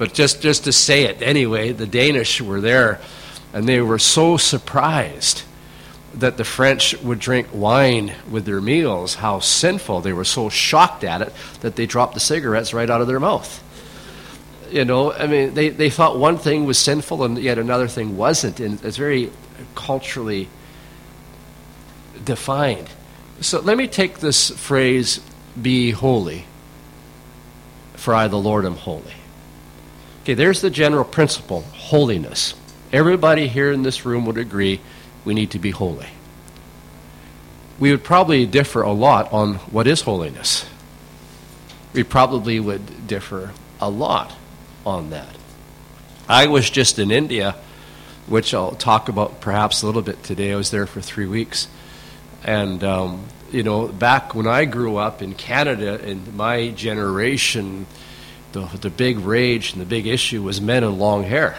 but 0.00 0.14
just, 0.14 0.40
just 0.40 0.64
to 0.64 0.72
say 0.72 1.02
it 1.02 1.20
anyway, 1.20 1.72
the 1.72 1.86
Danish 1.86 2.40
were 2.40 2.62
there 2.62 3.02
and 3.52 3.68
they 3.68 3.82
were 3.82 3.98
so 3.98 4.38
surprised 4.38 5.42
that 6.14 6.36
the 6.36 6.44
French 6.44 6.96
would 7.02 7.18
drink 7.18 7.48
wine 7.52 8.12
with 8.30 8.44
their 8.44 8.60
meals, 8.60 9.14
how 9.14 9.40
sinful. 9.40 10.00
They 10.00 10.12
were 10.12 10.24
so 10.24 10.48
shocked 10.48 11.04
at 11.04 11.22
it 11.22 11.32
that 11.60 11.76
they 11.76 11.86
dropped 11.86 12.14
the 12.14 12.20
cigarettes 12.20 12.74
right 12.74 12.90
out 12.90 13.00
of 13.00 13.06
their 13.06 13.20
mouth. 13.20 13.62
You 14.70 14.84
know, 14.84 15.12
I 15.12 15.26
mean, 15.26 15.54
they, 15.54 15.68
they 15.68 15.90
thought 15.90 16.18
one 16.18 16.38
thing 16.38 16.64
was 16.64 16.78
sinful 16.78 17.24
and 17.24 17.38
yet 17.38 17.58
another 17.58 17.88
thing 17.88 18.16
wasn't. 18.16 18.60
And 18.60 18.82
it's 18.84 18.96
very 18.96 19.30
culturally 19.74 20.48
defined. 22.24 22.88
So 23.40 23.60
let 23.60 23.76
me 23.76 23.88
take 23.88 24.18
this 24.18 24.50
phrase, 24.50 25.20
be 25.60 25.92
holy, 25.92 26.44
for 27.94 28.14
I, 28.14 28.28
the 28.28 28.36
Lord, 28.36 28.64
am 28.64 28.76
holy. 28.76 29.14
Okay, 30.22 30.34
there's 30.34 30.60
the 30.60 30.70
general 30.70 31.04
principle 31.04 31.62
holiness. 31.62 32.54
Everybody 32.92 33.48
here 33.48 33.72
in 33.72 33.82
this 33.82 34.04
room 34.04 34.26
would 34.26 34.38
agree 34.38 34.80
we 35.24 35.34
need 35.34 35.50
to 35.52 35.58
be 35.58 35.70
holy. 35.70 36.08
We 37.78 37.90
would 37.90 38.04
probably 38.04 38.46
differ 38.46 38.82
a 38.82 38.92
lot 38.92 39.32
on 39.32 39.54
what 39.72 39.86
is 39.86 40.02
holiness. 40.02 40.66
We 41.92 42.02
probably 42.02 42.60
would 42.60 43.06
differ 43.06 43.52
a 43.80 43.88
lot 43.88 44.34
on 44.84 45.10
that. 45.10 45.34
I 46.28 46.46
was 46.46 46.70
just 46.70 46.98
in 46.98 47.10
India, 47.10 47.56
which 48.26 48.54
I'll 48.54 48.72
talk 48.72 49.08
about 49.08 49.40
perhaps 49.40 49.82
a 49.82 49.86
little 49.86 50.02
bit 50.02 50.22
today. 50.22 50.52
I 50.52 50.56
was 50.56 50.70
there 50.70 50.86
for 50.86 51.00
three 51.00 51.26
weeks. 51.26 51.68
And, 52.44 52.84
um, 52.84 53.24
you 53.50 53.62
know, 53.62 53.88
back 53.88 54.34
when 54.34 54.46
I 54.46 54.64
grew 54.64 54.96
up 54.96 55.22
in 55.22 55.34
Canada, 55.34 55.98
in 56.06 56.36
my 56.36 56.68
generation, 56.68 57.86
the, 58.52 58.66
the 58.80 58.90
big 58.90 59.18
rage 59.18 59.72
and 59.72 59.80
the 59.80 59.86
big 59.86 60.06
issue 60.06 60.42
was 60.42 60.60
men 60.60 60.84
in 60.84 60.98
long 60.98 61.24
hair. 61.24 61.56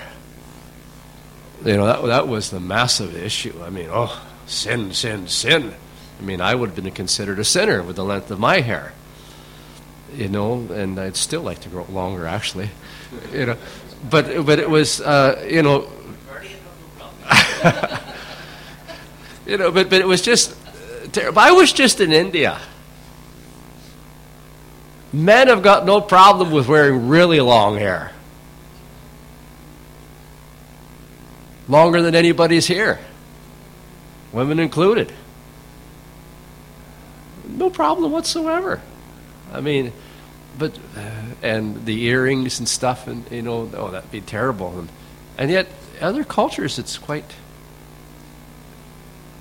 You 1.64 1.78
know, 1.78 1.86
that, 1.86 2.02
that 2.08 2.28
was 2.28 2.50
the 2.50 2.60
massive 2.60 3.16
issue. 3.16 3.54
I 3.64 3.70
mean, 3.70 3.90
oh, 3.92 4.20
sin, 4.48 4.94
sin, 4.94 5.28
sin. 5.28 5.74
I 6.20 6.24
mean, 6.24 6.42
I 6.42 6.56
would 6.56 6.70
have 6.70 6.84
been 6.84 6.92
considered 6.92 7.38
a 7.40 7.44
sinner 7.44 7.84
with 7.84 7.96
the 7.96 8.06
length 8.06 8.32
of 8.32 8.40
my 8.40 8.62
hair. 8.62 8.94
You 10.16 10.28
know, 10.28 10.54
and 10.72 11.00
I'd 11.00 11.16
still 11.16 11.42
like 11.42 11.62
to 11.62 11.70
grow 11.70 11.86
longer, 11.86 12.26
actually. 12.26 12.70
You 13.32 13.46
know, 13.46 13.58
but 14.10 14.46
but 14.46 14.60
it 14.60 14.70
was, 14.70 15.02
uh, 15.02 15.46
you 15.50 15.62
know, 15.62 15.88
you 19.46 19.58
know, 19.58 19.72
but 19.72 19.90
but 19.90 20.02
it 20.02 20.08
was 20.08 20.22
just 20.22 20.56
terrible. 21.12 21.40
I 21.40 21.52
was 21.52 21.72
just 21.72 22.02
in 22.02 22.12
India. 22.12 22.60
Men 25.14 25.48
have 25.48 25.62
got 25.62 25.86
no 25.86 26.02
problem 26.02 26.52
with 26.52 26.68
wearing 26.68 27.08
really 27.08 27.42
long 27.42 27.78
hair. 27.78 28.12
Longer 31.72 32.02
than 32.02 32.14
anybody's 32.16 32.68
here. 32.68 33.00
Women 34.32 34.60
included. 34.60 35.12
No 37.48 37.70
problem 37.70 38.12
whatsoever. 38.12 38.82
I 39.52 39.62
mean, 39.62 39.92
but, 40.60 40.78
uh, 40.96 41.12
and 41.42 41.86
the 41.86 42.04
earrings 42.04 42.60
and 42.60 42.68
stuff, 42.68 43.08
and, 43.08 43.30
you 43.32 43.42
know, 43.42 43.70
oh, 43.74 43.90
that'd 43.92 44.12
be 44.12 44.22
terrible. 44.22 44.78
And, 44.78 44.90
and 45.38 45.50
yet, 45.50 45.68
other 46.00 46.24
cultures, 46.24 46.78
it's 46.78 46.98
quite 46.98 47.26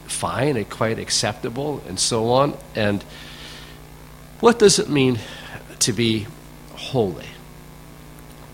fine 0.07 0.57
and 0.57 0.71
quite 0.71 0.99
acceptable 0.99 1.83
and 1.87 1.99
so 1.99 2.31
on. 2.31 2.57
And 2.75 3.03
what 4.41 4.59
does 4.59 4.79
it 4.79 4.89
mean 4.89 5.19
to 5.81 5.93
be 5.93 6.27
holy. 6.81 7.27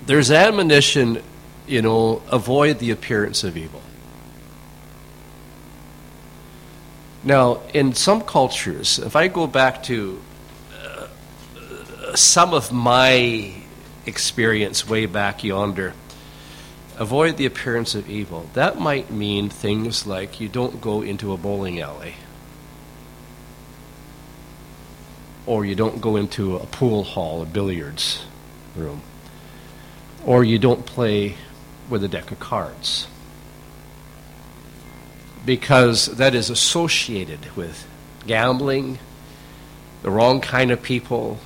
There's 0.04 0.30
admonition, 0.30 1.22
you 1.66 1.82
know, 1.82 2.22
avoid 2.30 2.78
the 2.78 2.90
appearance 2.90 3.44
of 3.44 3.56
evil. 3.56 3.82
Now, 7.24 7.60
in 7.74 7.94
some 7.94 8.20
cultures, 8.22 8.98
if 8.98 9.16
I 9.16 9.28
go 9.28 9.46
back 9.46 9.82
to 9.84 10.22
uh, 10.80 12.14
some 12.14 12.54
of 12.54 12.72
my 12.72 13.52
experience 14.06 14.88
way 14.88 15.06
back 15.06 15.42
yonder, 15.42 15.94
avoid 16.98 17.36
the 17.36 17.46
appearance 17.46 17.94
of 17.94 18.08
evil. 18.08 18.48
That 18.54 18.78
might 18.78 19.10
mean 19.10 19.48
things 19.48 20.06
like 20.06 20.40
you 20.40 20.48
don't 20.48 20.80
go 20.80 21.02
into 21.02 21.32
a 21.32 21.36
bowling 21.36 21.80
alley 21.80 22.14
or 25.46 25.64
you 25.64 25.74
don't 25.74 26.00
go 26.00 26.16
into 26.16 26.56
a 26.56 26.66
pool 26.66 27.04
hall, 27.04 27.40
a 27.40 27.46
billiards 27.46 28.24
room, 28.74 29.00
or 30.24 30.42
you 30.44 30.58
don't 30.58 30.84
play 30.84 31.36
with 31.88 32.04
a 32.04 32.08
deck 32.08 32.30
of 32.30 32.40
cards. 32.40 33.06
Because 35.44 36.06
that 36.06 36.34
is 36.34 36.50
associated 36.50 37.54
with 37.56 37.86
gambling, 38.26 38.98
the 40.02 40.10
wrong 40.10 40.40
kind 40.40 40.70
of 40.70 40.82
people 40.82 41.38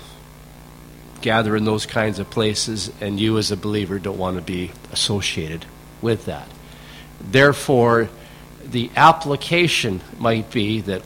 gather 1.20 1.54
in 1.54 1.64
those 1.64 1.84
kinds 1.84 2.18
of 2.18 2.30
places, 2.30 2.90
and 3.00 3.20
you 3.20 3.36
as 3.36 3.50
a 3.50 3.56
believer 3.56 3.98
don't 3.98 4.16
want 4.16 4.36
to 4.36 4.42
be 4.42 4.72
associated 4.90 5.66
with 6.00 6.24
that. 6.24 6.48
Therefore, 7.20 8.08
the 8.64 8.90
application 8.96 10.00
might 10.18 10.50
be 10.50 10.80
that 10.80 11.02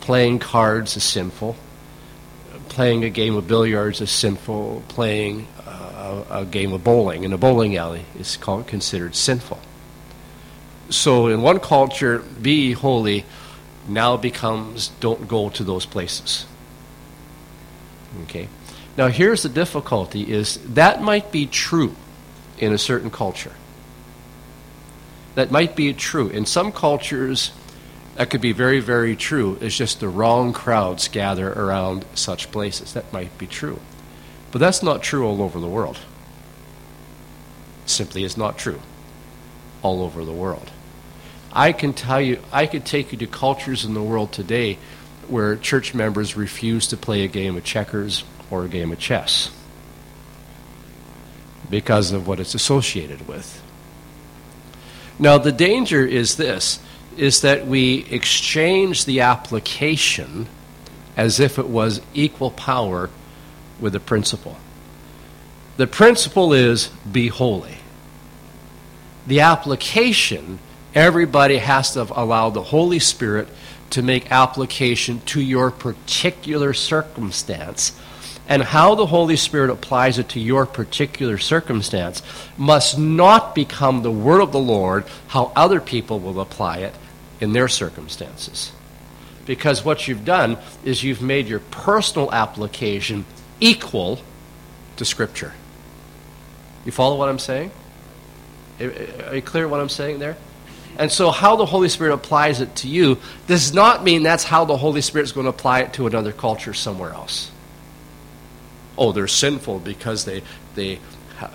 playing 0.00 0.38
cards 0.38 0.96
is 0.96 1.04
sinful 1.04 1.56
playing 2.70 3.04
a 3.04 3.10
game 3.10 3.36
of 3.36 3.46
billiards 3.46 4.00
is 4.00 4.10
sinful, 4.10 4.82
playing 4.88 5.46
a, 6.30 6.44
game 6.44 6.72
of 6.72 6.84
bowling 6.84 7.24
in 7.24 7.32
a 7.32 7.38
bowling 7.38 7.76
alley 7.76 8.04
is 8.18 8.36
called, 8.36 8.66
considered 8.66 9.14
sinful. 9.14 9.58
So 10.88 11.28
in 11.28 11.42
one 11.42 11.60
culture, 11.60 12.18
be 12.18 12.72
holy 12.72 13.24
now 13.88 14.16
becomes 14.16 14.88
don't 15.00 15.28
go 15.28 15.50
to 15.50 15.64
those 15.64 15.86
places. 15.86 16.46
Okay. 18.24 18.48
Now 18.96 19.08
here's 19.08 19.42
the 19.42 19.48
difficulty 19.48 20.30
is 20.30 20.58
that 20.74 21.00
might 21.00 21.30
be 21.30 21.46
true 21.46 21.94
in 22.58 22.72
a 22.72 22.78
certain 22.78 23.10
culture. 23.10 23.52
That 25.36 25.50
might 25.50 25.76
be 25.76 25.92
true. 25.92 26.28
In 26.28 26.44
some 26.44 26.72
cultures, 26.72 27.52
that 28.16 28.30
could 28.30 28.40
be 28.40 28.52
very, 28.52 28.80
very 28.80 29.16
true. 29.16 29.56
It's 29.60 29.76
just 29.76 30.00
the 30.00 30.08
wrong 30.08 30.52
crowds 30.52 31.08
gather 31.08 31.52
around 31.52 32.04
such 32.14 32.50
places. 32.50 32.92
That 32.92 33.12
might 33.12 33.36
be 33.38 33.46
true. 33.46 33.80
But 34.52 34.58
that's 34.58 34.82
not 34.82 35.02
true 35.02 35.26
all 35.26 35.42
over 35.42 35.60
the 35.60 35.68
world. 35.68 35.98
Simply 37.86 38.24
is 38.24 38.36
not 38.36 38.58
true 38.58 38.80
all 39.82 40.02
over 40.02 40.24
the 40.24 40.32
world. 40.32 40.70
I 41.52 41.72
can 41.72 41.92
tell 41.92 42.20
you, 42.20 42.40
I 42.52 42.66
could 42.66 42.84
take 42.84 43.12
you 43.12 43.18
to 43.18 43.26
cultures 43.26 43.84
in 43.84 43.94
the 43.94 44.02
world 44.02 44.32
today 44.32 44.78
where 45.28 45.56
church 45.56 45.94
members 45.94 46.36
refuse 46.36 46.86
to 46.88 46.96
play 46.96 47.24
a 47.24 47.28
game 47.28 47.56
of 47.56 47.64
checkers 47.64 48.24
or 48.50 48.64
a 48.64 48.68
game 48.68 48.92
of 48.92 48.98
chess 48.98 49.50
because 51.68 52.12
of 52.12 52.26
what 52.26 52.40
it's 52.40 52.54
associated 52.54 53.26
with. 53.28 53.62
Now, 55.18 55.38
the 55.38 55.52
danger 55.52 56.04
is 56.04 56.36
this 56.36 56.80
is 57.16 57.42
that 57.42 57.66
we 57.66 58.06
exchange 58.10 59.04
the 59.04 59.20
application 59.20 60.46
as 61.16 61.40
if 61.40 61.58
it 61.58 61.68
was 61.68 62.00
equal 62.14 62.50
power 62.50 63.10
with 63.80 63.92
the 63.92 64.00
principle. 64.00 64.56
The 65.76 65.86
principle 65.86 66.52
is 66.52 66.88
be 67.10 67.28
holy. 67.28 67.78
The 69.26 69.40
application, 69.40 70.58
everybody 70.94 71.58
has 71.58 71.92
to 71.92 72.02
allow 72.10 72.50
the 72.50 72.62
Holy 72.62 72.98
Spirit 72.98 73.48
to 73.90 74.02
make 74.02 74.30
application 74.30 75.20
to 75.26 75.40
your 75.40 75.70
particular 75.70 76.72
circumstance. 76.72 77.98
And 78.48 78.62
how 78.62 78.94
the 78.96 79.06
Holy 79.06 79.36
Spirit 79.36 79.70
applies 79.70 80.18
it 80.18 80.28
to 80.30 80.40
your 80.40 80.66
particular 80.66 81.38
circumstance 81.38 82.22
must 82.58 82.98
not 82.98 83.54
become 83.54 84.02
the 84.02 84.10
word 84.10 84.40
of 84.40 84.52
the 84.52 84.58
Lord, 84.58 85.04
how 85.28 85.52
other 85.54 85.80
people 85.80 86.18
will 86.18 86.40
apply 86.40 86.78
it 86.78 86.94
in 87.40 87.52
their 87.52 87.68
circumstances. 87.68 88.72
Because 89.46 89.84
what 89.84 90.08
you've 90.08 90.24
done 90.24 90.58
is 90.84 91.04
you've 91.04 91.22
made 91.22 91.46
your 91.46 91.60
personal 91.60 92.32
application 92.32 93.24
equal 93.60 94.20
to 94.96 95.04
Scripture. 95.04 95.52
You 96.84 96.92
follow 96.92 97.16
what 97.16 97.28
I'm 97.28 97.38
saying? 97.38 97.70
Are 98.80 99.34
you 99.34 99.42
clear 99.42 99.68
what 99.68 99.80
I'm 99.80 99.88
saying 99.88 100.18
there? 100.18 100.36
And 100.98 101.10
so, 101.10 101.30
how 101.30 101.56
the 101.56 101.66
Holy 101.66 101.88
Spirit 101.88 102.12
applies 102.12 102.60
it 102.60 102.74
to 102.76 102.88
you 102.88 103.18
does 103.46 103.72
not 103.72 104.02
mean 104.02 104.22
that's 104.22 104.44
how 104.44 104.64
the 104.64 104.76
Holy 104.76 105.00
Spirit 105.00 105.24
is 105.24 105.32
going 105.32 105.44
to 105.44 105.50
apply 105.50 105.80
it 105.80 105.92
to 105.94 106.06
another 106.06 106.32
culture 106.32 106.74
somewhere 106.74 107.10
else. 107.10 107.50
Oh, 108.98 109.12
they're 109.12 109.28
sinful 109.28 109.78
because 109.80 110.24
they, 110.24 110.42
they, 110.74 110.98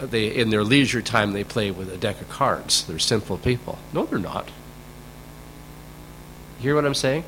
they, 0.01 0.35
in 0.35 0.49
their 0.49 0.63
leisure 0.63 1.01
time, 1.01 1.33
they 1.33 1.43
play 1.43 1.69
with 1.69 1.91
a 1.91 1.97
deck 1.97 2.21
of 2.21 2.29
cards. 2.29 2.85
They're 2.85 2.97
sinful 2.97 3.39
people. 3.39 3.77
No, 3.93 4.05
they're 4.05 4.17
not. 4.17 4.47
You 6.57 6.63
hear 6.63 6.75
what 6.75 6.85
I'm 6.85 6.95
saying? 6.95 7.23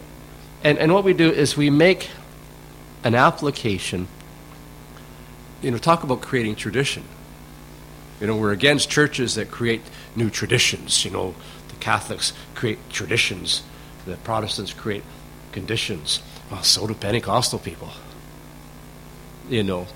And, 0.64 0.80
and 0.80 0.94
what 0.94 1.04
we 1.04 1.14
do 1.14 1.30
is 1.30 1.56
we 1.56 1.70
make 1.70 2.10
an 3.04 3.14
application, 3.14 4.08
you 5.62 5.72
know, 5.72 5.78
talk 5.78 6.04
about 6.04 6.22
creating 6.22 6.56
tradition. 6.56 7.04
You 8.20 8.28
know, 8.28 8.36
we're 8.36 8.52
against 8.52 8.90
churches 8.90 9.36
that 9.36 9.52
create 9.52 9.82
new 10.16 10.30
traditions, 10.30 11.06
you 11.06 11.12
know, 11.12 11.36
the 11.70 11.76
Catholics 11.76 12.34
create 12.56 12.80
traditions, 12.90 13.64
the 14.06 14.18
Protestants 14.18 14.74
create 14.74 15.04
conditions. 15.52 16.22
Well, 16.52 16.64
so 16.64 16.88
do 16.88 16.94
Pentecostal 16.94 17.60
people. 17.60 17.90
You 19.50 19.64
know, 19.64 19.88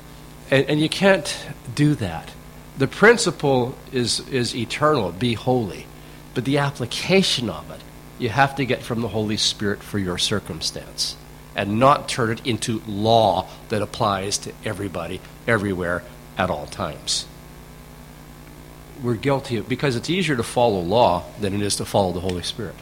and, 0.49 0.65
and 0.69 0.79
you 0.79 0.89
can't 0.89 1.47
do 1.73 1.95
that. 1.95 2.31
The 2.77 2.87
principle 2.87 3.75
is, 3.91 4.19
is 4.29 4.55
eternal 4.55 5.11
be 5.11 5.33
holy. 5.33 5.85
But 6.33 6.45
the 6.45 6.59
application 6.59 7.49
of 7.49 7.69
it, 7.71 7.81
you 8.17 8.29
have 8.29 8.55
to 8.55 8.65
get 8.65 8.81
from 8.81 9.01
the 9.01 9.09
Holy 9.09 9.37
Spirit 9.37 9.83
for 9.83 9.99
your 9.99 10.17
circumstance 10.17 11.17
and 11.55 11.79
not 11.79 12.07
turn 12.07 12.31
it 12.31 12.45
into 12.45 12.81
law 12.87 13.47
that 13.69 13.81
applies 13.81 14.37
to 14.39 14.53
everybody, 14.63 15.19
everywhere, 15.47 16.03
at 16.37 16.49
all 16.49 16.65
times 16.65 17.25
we're 19.01 19.15
guilty 19.15 19.57
of, 19.57 19.67
because 19.67 19.95
it's 19.95 20.09
easier 20.09 20.35
to 20.35 20.43
follow 20.43 20.79
law 20.79 21.23
than 21.39 21.53
it 21.53 21.61
is 21.61 21.75
to 21.77 21.85
follow 21.85 22.11
the 22.11 22.19
Holy 22.19 22.43
Spirit. 22.43 22.75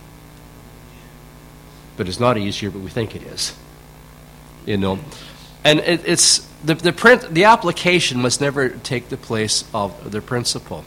But 1.97 2.08
it's 2.08 2.19
not 2.19 2.38
easier, 2.38 2.71
but 2.71 2.79
we 2.82 2.89
think 2.89 3.15
it 3.15 3.23
is. 3.23 3.55
You 4.65 4.77
know, 4.77 4.99
and 5.63 5.79
it, 5.79 6.01
it's 6.05 6.39
the 6.63 6.75
the 6.75 6.93
print 6.93 7.34
the 7.34 7.45
application 7.45 8.21
must 8.21 8.41
never 8.41 8.69
take 8.69 9.10
the 9.10 9.17
place 9.17 9.63
of 9.73 10.12
the 10.12 10.21
principle. 10.21 10.84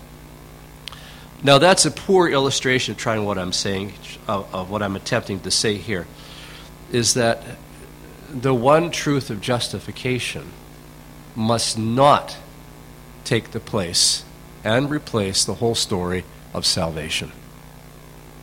Now 1.42 1.59
that's 1.59 1.85
a 1.85 1.90
poor 1.90 2.29
illustration 2.29 2.92
of 2.92 2.99
trying 2.99 3.25
what 3.25 3.38
I'm 3.38 3.53
saying, 3.53 3.95
of, 4.29 4.55
of 4.55 4.71
what 4.71 4.83
I'm 4.83 4.95
attempting 4.95 5.40
to 5.40 5.51
say 5.51 5.77
here, 5.77 6.07
is 6.92 7.14
that 7.14 7.42
the 8.33 8.55
one 8.55 8.90
truth 8.90 9.29
of 9.29 9.40
justification 9.40 10.53
must 11.37 11.79
not 11.79 12.37
take 13.25 13.51
the 13.51 13.61
place 13.61 14.25
and 14.64 14.90
replace 14.90 15.45
the 15.45 15.55
whole 15.55 15.75
story 15.75 16.25
of 16.55 16.64
salvation. 16.64 17.31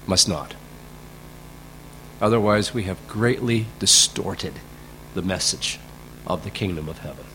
Must 0.05 0.27
not. 0.27 0.55
Otherwise, 2.21 2.73
we 2.73 2.83
have 2.83 3.07
greatly 3.07 3.65
distorted 3.79 4.53
the 5.13 5.21
message 5.21 5.79
of 6.27 6.43
the 6.43 6.49
kingdom 6.49 6.87
of 6.87 6.99
heaven. 6.99 7.25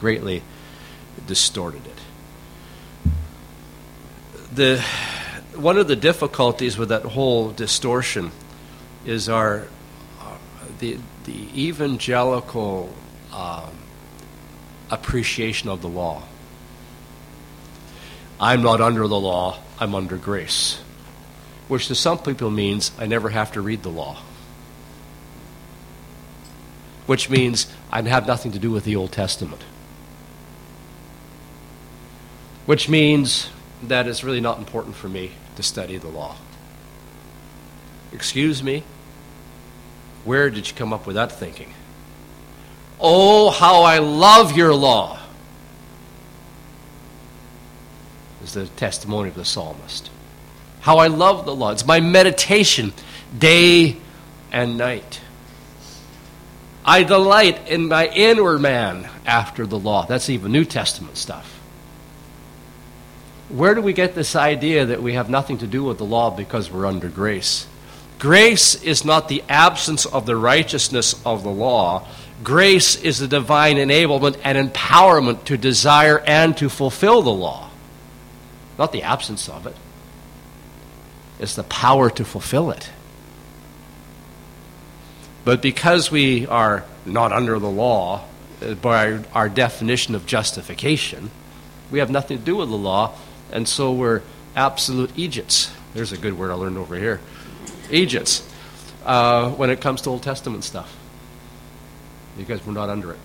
Greatly 0.00 0.42
distorted 1.26 1.82
it. 1.86 3.10
The, 4.54 4.80
one 5.54 5.76
of 5.76 5.88
the 5.88 5.96
difficulties 5.96 6.78
with 6.78 6.88
that 6.88 7.02
whole 7.02 7.50
distortion 7.50 8.30
is 9.04 9.28
our 9.28 9.66
the, 10.78 10.98
the 11.24 11.48
evangelical 11.68 12.94
um, 13.32 13.70
appreciation 14.90 15.68
of 15.68 15.82
the 15.82 15.88
law. 15.88 16.22
I'm 18.40 18.62
not 18.62 18.80
under 18.80 19.06
the 19.06 19.18
law, 19.18 19.58
I'm 19.78 19.94
under 19.94 20.16
grace. 20.16 20.80
Which 21.68 21.88
to 21.88 21.94
some 21.94 22.18
people 22.18 22.50
means 22.50 22.90
I 22.98 23.06
never 23.06 23.30
have 23.30 23.52
to 23.52 23.60
read 23.60 23.82
the 23.82 23.90
law. 23.90 24.18
Which 27.06 27.30
means 27.30 27.66
I 27.90 28.02
have 28.02 28.26
nothing 28.26 28.52
to 28.52 28.58
do 28.58 28.70
with 28.70 28.84
the 28.84 28.96
Old 28.96 29.12
Testament. 29.12 29.62
Which 32.66 32.88
means 32.88 33.50
that 33.82 34.06
it's 34.06 34.24
really 34.24 34.40
not 34.40 34.58
important 34.58 34.94
for 34.96 35.08
me 35.08 35.32
to 35.56 35.62
study 35.62 35.98
the 35.98 36.08
law. 36.08 36.36
Excuse 38.12 38.62
me? 38.62 38.84
Where 40.24 40.50
did 40.50 40.68
you 40.68 40.74
come 40.74 40.92
up 40.92 41.06
with 41.06 41.16
that 41.16 41.32
thinking? 41.32 41.72
Oh, 43.00 43.50
how 43.50 43.82
I 43.82 43.98
love 43.98 44.56
your 44.56 44.74
law. 44.74 45.20
is 48.44 48.52
the 48.52 48.66
testimony 48.66 49.30
of 49.30 49.34
the 49.34 49.44
psalmist. 49.44 50.10
How 50.80 50.98
I 50.98 51.08
love 51.08 51.46
the 51.46 51.54
law. 51.54 51.70
It's 51.70 51.86
my 51.86 52.00
meditation 52.00 52.92
day 53.36 53.96
and 54.52 54.76
night. 54.76 55.20
I 56.84 57.02
delight 57.02 57.68
in 57.68 57.88
my 57.88 58.06
inward 58.08 58.60
man 58.60 59.08
after 59.24 59.66
the 59.66 59.78
law. 59.78 60.04
That's 60.04 60.28
even 60.28 60.52
New 60.52 60.66
Testament 60.66 61.16
stuff. 61.16 61.50
Where 63.48 63.74
do 63.74 63.80
we 63.80 63.94
get 63.94 64.14
this 64.14 64.36
idea 64.36 64.86
that 64.86 65.02
we 65.02 65.14
have 65.14 65.30
nothing 65.30 65.58
to 65.58 65.66
do 65.66 65.82
with 65.82 65.96
the 65.96 66.04
law 66.04 66.30
because 66.30 66.70
we're 66.70 66.86
under 66.86 67.08
grace? 67.08 67.66
Grace 68.18 68.82
is 68.82 69.04
not 69.04 69.28
the 69.28 69.42
absence 69.48 70.06
of 70.06 70.26
the 70.26 70.36
righteousness 70.36 71.20
of 71.26 71.42
the 71.42 71.50
law. 71.50 72.06
Grace 72.42 72.96
is 72.96 73.18
the 73.18 73.28
divine 73.28 73.76
enablement 73.76 74.38
and 74.44 74.72
empowerment 74.72 75.44
to 75.44 75.56
desire 75.56 76.20
and 76.20 76.56
to 76.56 76.68
fulfill 76.68 77.22
the 77.22 77.32
law 77.32 77.70
not 78.78 78.92
the 78.92 79.02
absence 79.02 79.48
of 79.48 79.66
it. 79.66 79.76
It's 81.38 81.54
the 81.54 81.64
power 81.64 82.10
to 82.10 82.24
fulfill 82.24 82.70
it. 82.70 82.90
But 85.44 85.60
because 85.60 86.10
we 86.10 86.46
are 86.46 86.84
not 87.04 87.32
under 87.32 87.58
the 87.58 87.70
law, 87.70 88.24
uh, 88.62 88.74
by 88.74 89.20
our, 89.34 89.48
definition 89.48 90.14
of 90.14 90.26
justification, 90.26 91.30
we 91.90 91.98
have 91.98 92.10
nothing 92.10 92.38
to 92.38 92.44
do 92.44 92.56
with 92.56 92.70
the 92.70 92.76
law, 92.76 93.12
and 93.52 93.68
so 93.68 93.92
we're 93.92 94.22
absolute 94.56 95.14
eejits. 95.16 95.70
There's 95.92 96.12
a 96.12 96.16
good 96.16 96.38
word 96.38 96.50
I 96.50 96.54
learned 96.54 96.78
over 96.78 96.96
here. 96.96 97.20
Eejits. 97.88 98.50
Uh, 99.04 99.50
when 99.50 99.68
it 99.68 99.82
comes 99.82 100.00
to 100.02 100.10
Old 100.10 100.22
Testament 100.22 100.64
stuff. 100.64 100.96
Because 102.38 102.64
we're 102.66 102.72
not 102.72 102.88
under 102.88 103.12
it. 103.12 103.18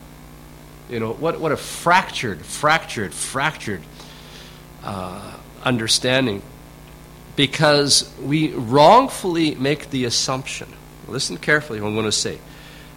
You 0.90 1.00
know, 1.00 1.14
what, 1.14 1.40
what 1.40 1.54
a 1.54 1.58
fractured, 1.58 2.46
fractured, 2.46 3.14
fractured 3.14 3.82
uh, 4.84 5.38
understanding. 5.64 6.42
Because 7.38 8.14
we 8.22 8.52
wrongfully 8.52 9.56
make 9.56 9.90
the 9.90 10.04
assumption, 10.04 10.68
listen 11.08 11.38
carefully 11.38 11.80
what 11.80 11.88
I'm 11.88 11.94
going 11.94 12.06
to 12.06 12.12
say. 12.12 12.40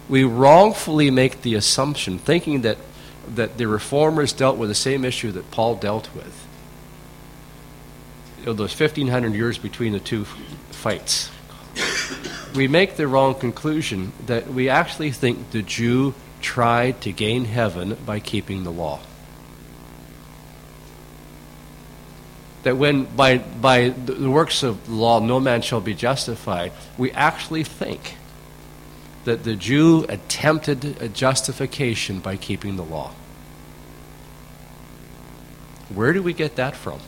We 0.09 0.25
wrongfully 0.25 1.09
make 1.09 1.41
the 1.43 1.55
assumption, 1.55 2.19
thinking 2.19 2.63
that, 2.63 2.77
that 3.35 3.57
the 3.57 3.67
reformers 3.67 4.33
dealt 4.33 4.57
with 4.57 4.67
the 4.67 4.75
same 4.75 5.05
issue 5.05 5.31
that 5.31 5.49
Paul 5.51 5.75
dealt 5.75 6.13
with. 6.13 6.45
You 8.39 8.47
know, 8.47 8.53
those 8.53 8.77
1,500 8.77 9.33
years 9.33 9.57
between 9.57 9.93
the 9.93 10.01
two 10.01 10.25
fights. 10.71 11.29
We 12.55 12.67
make 12.67 12.97
the 12.97 13.07
wrong 13.07 13.35
conclusion 13.35 14.13
that 14.27 14.47
we 14.47 14.69
actually 14.69 15.11
think 15.11 15.51
the 15.51 15.63
Jew 15.63 16.13
tried 16.41 17.01
to 17.01 17.11
gain 17.11 17.45
heaven 17.45 17.97
by 18.05 18.19
keeping 18.19 18.63
the 18.63 18.71
law. 18.71 18.99
That 22.61 22.77
when 22.77 23.05
by, 23.05 23.39
by 23.39 23.89
the 23.89 24.29
works 24.29 24.61
of 24.61 24.85
the 24.85 24.93
law 24.93 25.19
no 25.19 25.39
man 25.39 25.61
shall 25.61 25.81
be 25.81 25.95
justified, 25.95 26.71
we 26.97 27.11
actually 27.11 27.63
think 27.63 28.17
that 29.25 29.43
the 29.43 29.55
Jew 29.55 30.05
attempted 30.07 31.01
a 31.01 31.09
justification 31.09 32.19
by 32.19 32.37
keeping 32.37 32.75
the 32.75 32.83
law. 32.83 33.13
Where 35.89 36.13
do 36.13 36.21
we 36.21 36.33
get 36.33 36.55
that 36.57 36.75
from? 36.75 36.99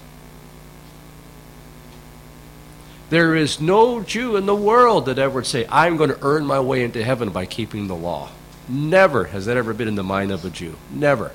There 3.09 3.35
is 3.35 3.61
no 3.61 4.01
Jew 4.01 4.35
in 4.35 4.45
the 4.45 4.55
world 4.55 5.05
that 5.05 5.19
ever 5.19 5.35
would 5.35 5.45
say, 5.45 5.67
I'm 5.69 5.97
going 5.97 6.09
to 6.09 6.19
earn 6.23 6.45
my 6.45 6.59
way 6.59 6.83
into 6.83 7.03
heaven 7.03 7.29
by 7.29 7.45
keeping 7.45 7.87
the 7.87 7.95
law. 7.95 8.31
Never 8.67 9.25
has 9.25 9.45
that 9.45 9.57
ever 9.57 9.73
been 9.73 9.87
in 9.87 9.95
the 9.95 10.03
mind 10.03 10.31
of 10.31 10.43
a 10.43 10.49
Jew. 10.49 10.75
Never. 10.91 11.31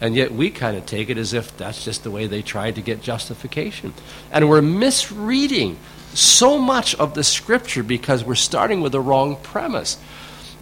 And 0.00 0.14
yet 0.16 0.32
we 0.32 0.50
kind 0.50 0.76
of 0.76 0.86
take 0.86 1.10
it 1.10 1.18
as 1.18 1.34
if 1.34 1.56
that's 1.56 1.84
just 1.84 2.04
the 2.04 2.10
way 2.10 2.26
they 2.26 2.42
tried 2.42 2.76
to 2.76 2.82
get 2.82 3.02
justification. 3.02 3.92
And 4.32 4.48
we're 4.48 4.62
misreading 4.62 5.78
so 6.14 6.58
much 6.58 6.94
of 6.94 7.14
the 7.14 7.24
scripture 7.24 7.82
because 7.82 8.24
we're 8.24 8.34
starting 8.34 8.80
with 8.80 8.92
the 8.92 9.00
wrong 9.00 9.36
premise. 9.36 9.98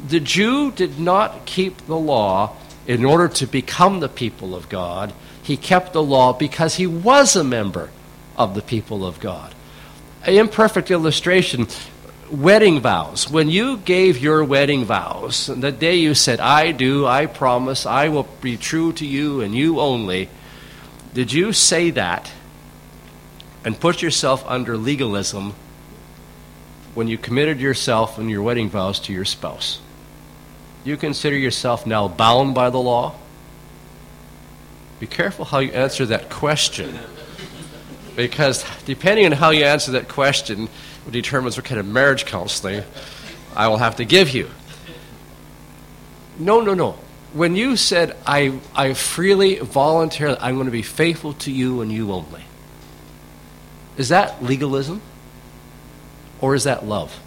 The 0.08 0.20
Jew 0.20 0.72
did 0.72 0.98
not 0.98 1.46
keep 1.46 1.86
the 1.86 1.96
law 1.96 2.56
in 2.86 3.04
order 3.04 3.28
to 3.28 3.46
become 3.46 4.00
the 4.00 4.08
people 4.08 4.54
of 4.54 4.68
God, 4.68 5.12
he 5.42 5.56
kept 5.56 5.92
the 5.92 6.02
law 6.02 6.32
because 6.32 6.76
he 6.76 6.86
was 6.86 7.36
a 7.36 7.44
member 7.44 7.90
of 8.36 8.54
the 8.54 8.62
people 8.62 9.04
of 9.04 9.20
God. 9.20 9.54
An 10.24 10.34
imperfect 10.34 10.90
illustration 10.90 11.66
wedding 12.32 12.80
vows. 12.80 13.30
When 13.30 13.50
you 13.50 13.76
gave 13.76 14.18
your 14.18 14.42
wedding 14.42 14.84
vows, 14.84 15.46
the 15.46 15.70
day 15.70 15.96
you 15.96 16.14
said, 16.14 16.40
I 16.40 16.72
do, 16.72 17.06
I 17.06 17.26
promise, 17.26 17.84
I 17.84 18.08
will 18.08 18.26
be 18.40 18.56
true 18.56 18.92
to 18.94 19.06
you 19.06 19.42
and 19.42 19.54
you 19.54 19.80
only, 19.80 20.30
did 21.12 21.32
you 21.32 21.52
say 21.52 21.90
that 21.90 22.32
and 23.64 23.78
put 23.78 24.00
yourself 24.00 24.44
under 24.46 24.76
legalism 24.76 25.54
when 26.94 27.06
you 27.06 27.18
committed 27.18 27.60
yourself 27.60 28.18
and 28.18 28.30
your 28.30 28.42
wedding 28.42 28.70
vows 28.70 28.98
to 29.00 29.12
your 29.12 29.26
spouse? 29.26 29.80
You 30.84 30.96
consider 30.96 31.36
yourself 31.36 31.86
now 31.86 32.08
bound 32.08 32.54
by 32.54 32.70
the 32.70 32.78
law? 32.78 33.14
Be 34.98 35.06
careful 35.06 35.44
how 35.44 35.58
you 35.58 35.72
answer 35.72 36.06
that 36.06 36.30
question. 36.30 36.98
Because 38.16 38.64
depending 38.84 39.26
on 39.26 39.32
how 39.32 39.50
you 39.50 39.64
answer 39.64 39.92
that 39.92 40.08
question, 40.08 40.68
determines 41.10 41.56
what 41.56 41.64
kind 41.64 41.80
of 41.80 41.86
marriage 41.86 42.26
counseling 42.26 42.82
I 43.56 43.68
will 43.68 43.78
have 43.78 43.96
to 43.96 44.04
give 44.04 44.30
you. 44.30 44.50
No, 46.38 46.60
no, 46.60 46.74
no. 46.74 46.92
When 47.32 47.56
you 47.56 47.76
said, 47.76 48.16
I, 48.26 48.58
I 48.74 48.94
freely, 48.94 49.58
voluntarily, 49.58 50.38
I'm 50.40 50.54
going 50.56 50.66
to 50.66 50.72
be 50.72 50.82
faithful 50.82 51.32
to 51.34 51.50
you 51.50 51.80
and 51.80 51.90
you 51.90 52.12
only, 52.12 52.42
is 53.96 54.10
that 54.10 54.42
legalism? 54.42 55.00
Or 56.40 56.54
is 56.54 56.64
that 56.64 56.84
love? 56.84 57.18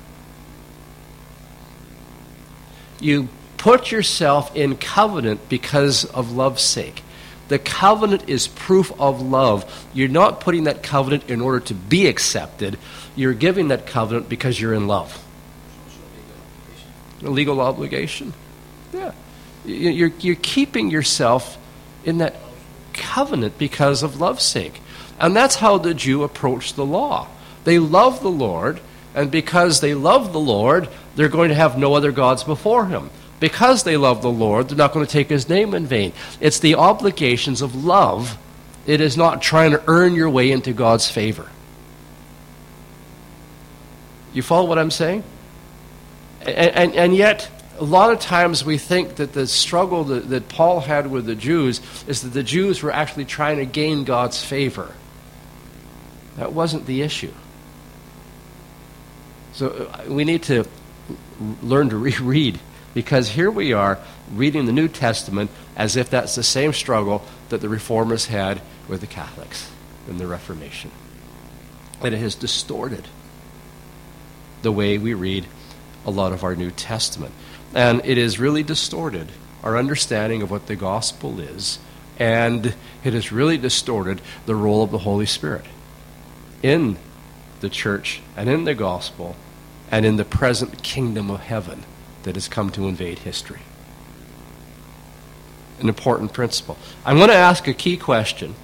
You 2.99 3.29
put 3.57 3.91
yourself 3.91 4.55
in 4.55 4.75
covenant 4.77 5.47
because 5.47 6.05
of 6.05 6.31
love's 6.33 6.63
sake. 6.63 7.01
The 7.47 7.59
covenant 7.59 8.27
is 8.27 8.47
proof 8.47 8.91
of 8.99 9.21
love. 9.21 9.87
You're 9.93 10.07
not 10.07 10.41
putting 10.41 10.63
that 10.63 10.81
covenant 10.81 11.29
in 11.29 11.41
order 11.41 11.59
to 11.61 11.73
be 11.73 12.07
accepted. 12.07 12.77
You're 13.15 13.33
giving 13.33 13.67
that 13.67 13.85
covenant 13.85 14.29
because 14.29 14.59
you're 14.59 14.73
in 14.73 14.87
love. 14.87 15.23
A 17.23 17.29
legal 17.29 17.61
obligation. 17.61 18.33
Yeah. 18.93 19.11
You're, 19.63 20.11
you're 20.19 20.35
keeping 20.35 20.89
yourself 20.89 21.57
in 22.03 22.17
that 22.19 22.35
covenant 22.93 23.57
because 23.57 24.03
of 24.03 24.19
love's 24.19 24.43
sake. 24.43 24.81
And 25.19 25.35
that's 25.35 25.55
how 25.55 25.77
the 25.77 25.93
Jew 25.93 26.23
approached 26.23 26.75
the 26.75 26.85
law. 26.85 27.27
They 27.63 27.79
love 27.79 28.21
the 28.21 28.29
Lord, 28.29 28.79
and 29.15 29.31
because 29.31 29.81
they 29.81 29.95
love 29.95 30.33
the 30.33 30.39
Lord, 30.39 30.89
they're 31.15 31.29
going 31.29 31.49
to 31.49 31.55
have 31.55 31.77
no 31.77 31.93
other 31.95 32.11
gods 32.11 32.43
before 32.43 32.87
him 32.87 33.09
because 33.39 33.83
they 33.83 33.97
love 33.97 34.21
the 34.21 34.31
Lord, 34.31 34.69
they're 34.69 34.77
not 34.77 34.93
going 34.93 35.05
to 35.05 35.11
take 35.11 35.29
his 35.29 35.49
name 35.49 35.73
in 35.73 35.85
vain. 35.85 36.13
It's 36.39 36.59
the 36.59 36.75
obligations 36.75 37.61
of 37.61 37.83
love. 37.83 38.37
It 38.85 39.01
is 39.01 39.17
not 39.17 39.41
trying 39.41 39.71
to 39.71 39.83
earn 39.87 40.15
your 40.15 40.29
way 40.29 40.51
into 40.51 40.73
God's 40.73 41.09
favor. 41.09 41.49
You 44.33 44.41
follow 44.41 44.67
what 44.67 44.77
I'm 44.77 44.91
saying? 44.91 45.23
And, 46.41 46.49
and, 46.57 46.95
and 46.95 47.15
yet, 47.15 47.49
a 47.79 47.83
lot 47.83 48.11
of 48.11 48.19
times 48.19 48.63
we 48.63 48.77
think 48.77 49.15
that 49.15 49.33
the 49.33 49.47
struggle 49.47 50.03
that, 50.05 50.29
that 50.29 50.49
Paul 50.49 50.79
had 50.79 51.07
with 51.07 51.25
the 51.25 51.35
Jews 51.35 51.81
is 52.07 52.21
that 52.21 52.29
the 52.29 52.43
Jews 52.43 52.81
were 52.81 52.91
actually 52.91 53.25
trying 53.25 53.57
to 53.57 53.65
gain 53.65 54.03
God's 54.03 54.43
favor. 54.43 54.93
That 56.37 56.53
wasn't 56.53 56.85
the 56.85 57.01
issue. 57.01 57.31
So 59.53 59.69
uh, 59.69 60.03
we 60.09 60.25
need 60.25 60.43
to 60.43 60.65
learn 61.61 61.89
to 61.89 61.97
reread 61.97 62.59
because 62.95 63.29
here 63.29 63.51
we 63.51 63.73
are 63.73 63.99
reading 64.33 64.65
the 64.65 64.71
New 64.71 64.87
Testament 64.87 65.51
as 65.75 65.97
if 65.97 66.09
that's 66.09 66.33
the 66.33 66.43
same 66.43 66.73
struggle 66.73 67.23
that 67.49 67.59
the 67.61 67.69
Reformers 67.69 68.27
had 68.27 68.61
with 68.87 69.01
the 69.01 69.07
Catholics 69.07 69.69
in 70.07 70.17
the 70.17 70.25
Reformation. 70.25 70.89
And 72.01 72.15
it 72.15 72.17
has 72.19 72.35
distorted 72.35 73.07
the 74.61 74.71
way 74.71 74.97
we 74.97 75.13
read 75.13 75.45
a 76.05 76.09
lot 76.09 76.31
of 76.31 76.43
our 76.43 76.55
New 76.55 76.71
Testament. 76.71 77.33
And 77.73 78.01
it 78.05 78.17
has 78.17 78.39
really 78.39 78.63
distorted 78.63 79.29
our 79.61 79.77
understanding 79.77 80.41
of 80.41 80.49
what 80.49 80.67
the 80.67 80.75
gospel 80.77 81.39
is, 81.41 81.79
and 82.17 82.75
it 83.03 83.13
has 83.13 83.31
really 83.31 83.57
distorted 83.57 84.21
the 84.45 84.55
role 84.55 84.83
of 84.83 84.91
the 84.91 84.99
Holy 84.99 85.25
Spirit 85.25 85.65
in 86.63 86.97
the 87.59 87.69
church 87.69 88.21
and 88.37 88.47
in 88.49 88.63
the 88.63 88.75
gospel 88.75 89.35
and 89.91 90.05
in 90.05 90.15
the 90.15 90.23
present 90.23 90.81
kingdom 90.81 91.29
of 91.29 91.41
heaven 91.41 91.83
that 92.25 92.35
has 92.35 92.47
come 92.47 92.71
to 92.71 92.87
invade 92.87 93.19
history. 93.19 93.61
An 95.79 95.87
important 95.87 96.33
principle. 96.33 96.77
I'm 97.05 97.17
going 97.17 97.29
to 97.29 97.35
ask 97.35 97.67
a 97.67 97.73
key 97.73 97.97
question, 97.97 98.55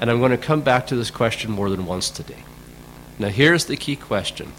and 0.00 0.08
I'm 0.08 0.20
going 0.20 0.30
to 0.30 0.38
come 0.38 0.60
back 0.60 0.86
to 0.88 0.96
this 0.96 1.10
question 1.10 1.50
more 1.50 1.68
than 1.68 1.84
once 1.84 2.10
today. 2.10 2.44
Now, 3.18 3.28
here's 3.28 3.66
the 3.66 3.76
key 3.76 3.96
question 3.96 4.52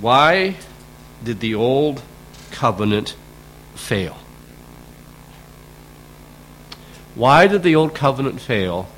Why 0.00 0.56
did 1.22 1.40
the 1.40 1.54
old 1.54 2.02
covenant 2.50 3.14
fail? 3.74 4.16
Why 7.14 7.46
did 7.46 7.62
the 7.62 7.76
old 7.76 7.94
covenant 7.94 8.40
fail, 8.40 8.88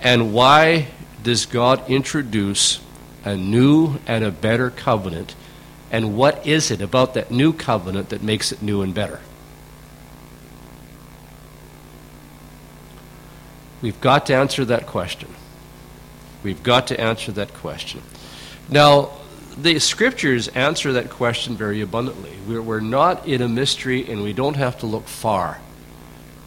and 0.00 0.32
why 0.32 0.88
does 1.24 1.46
God 1.46 1.90
introduce 1.90 2.80
a 3.24 3.36
new 3.36 3.96
and 4.06 4.22
a 4.22 4.30
better 4.30 4.70
covenant 4.70 5.34
and 5.96 6.14
what 6.14 6.46
is 6.46 6.70
it 6.70 6.82
about 6.82 7.14
that 7.14 7.30
new 7.30 7.54
covenant 7.54 8.10
that 8.10 8.22
makes 8.22 8.52
it 8.52 8.60
new 8.60 8.82
and 8.82 8.92
better? 8.92 9.18
We've 13.80 13.98
got 14.02 14.26
to 14.26 14.34
answer 14.34 14.66
that 14.66 14.86
question. 14.86 15.34
We've 16.42 16.62
got 16.62 16.88
to 16.88 17.00
answer 17.00 17.32
that 17.32 17.54
question. 17.54 18.02
Now, 18.68 19.12
the 19.56 19.78
scriptures 19.78 20.48
answer 20.48 20.92
that 20.92 21.08
question 21.08 21.56
very 21.56 21.80
abundantly. 21.80 22.36
We're, 22.46 22.60
we're 22.60 22.80
not 22.80 23.26
in 23.26 23.40
a 23.40 23.48
mystery 23.48 24.06
and 24.06 24.22
we 24.22 24.34
don't 24.34 24.56
have 24.56 24.78
to 24.80 24.86
look 24.86 25.06
far 25.06 25.60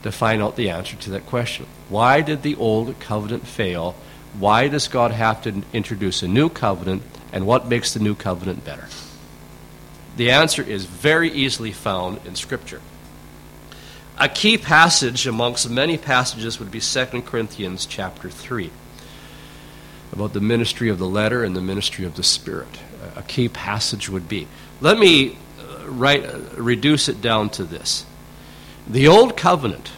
to 0.03 0.11
find 0.11 0.43
out 0.43 0.57
the 0.57 0.69
answer 0.69 0.95
to 0.95 1.09
that 1.09 1.25
question. 1.25 1.65
Why 1.89 2.21
did 2.21 2.43
the 2.43 2.53
old 2.53 2.99
covenant 2.99 3.47
fail? 3.47 3.95
Why 4.37 4.67
does 4.67 4.87
God 4.87 5.09
have 5.09 5.41
to 5.41 5.63
introduce 5.73 6.21
a 6.21 6.27
new 6.27 6.49
covenant? 6.49 7.01
And 7.33 7.47
what 7.47 7.67
makes 7.67 7.95
the 7.95 7.99
new 7.99 8.13
covenant 8.13 8.63
better? 8.63 8.85
The 10.19 10.31
answer 10.31 10.61
is 10.61 10.83
very 10.83 11.31
easily 11.31 11.71
found 11.71 12.19
in 12.25 12.35
Scripture. 12.35 12.81
A 14.17 14.27
key 14.27 14.57
passage 14.57 15.25
amongst 15.25 15.69
many 15.69 15.97
passages 15.97 16.59
would 16.59 16.69
be 16.69 16.81
2 16.81 17.21
Corinthians 17.21 17.85
chapter 17.85 18.29
3 18.29 18.69
about 20.11 20.33
the 20.33 20.41
ministry 20.41 20.89
of 20.89 20.99
the 20.99 21.07
letter 21.07 21.41
and 21.45 21.55
the 21.55 21.61
ministry 21.61 22.03
of 22.03 22.17
the 22.17 22.23
spirit. 22.23 22.81
A 23.15 23.21
key 23.21 23.47
passage 23.47 24.09
would 24.09 24.27
be. 24.27 24.49
Let 24.81 24.99
me 24.99 25.37
uh, 25.57 25.87
write, 25.87 26.25
uh, 26.25 26.39
reduce 26.57 27.07
it 27.07 27.21
down 27.21 27.49
to 27.51 27.63
this. 27.63 28.05
The 28.89 29.07
Old 29.07 29.37
Covenant, 29.37 29.89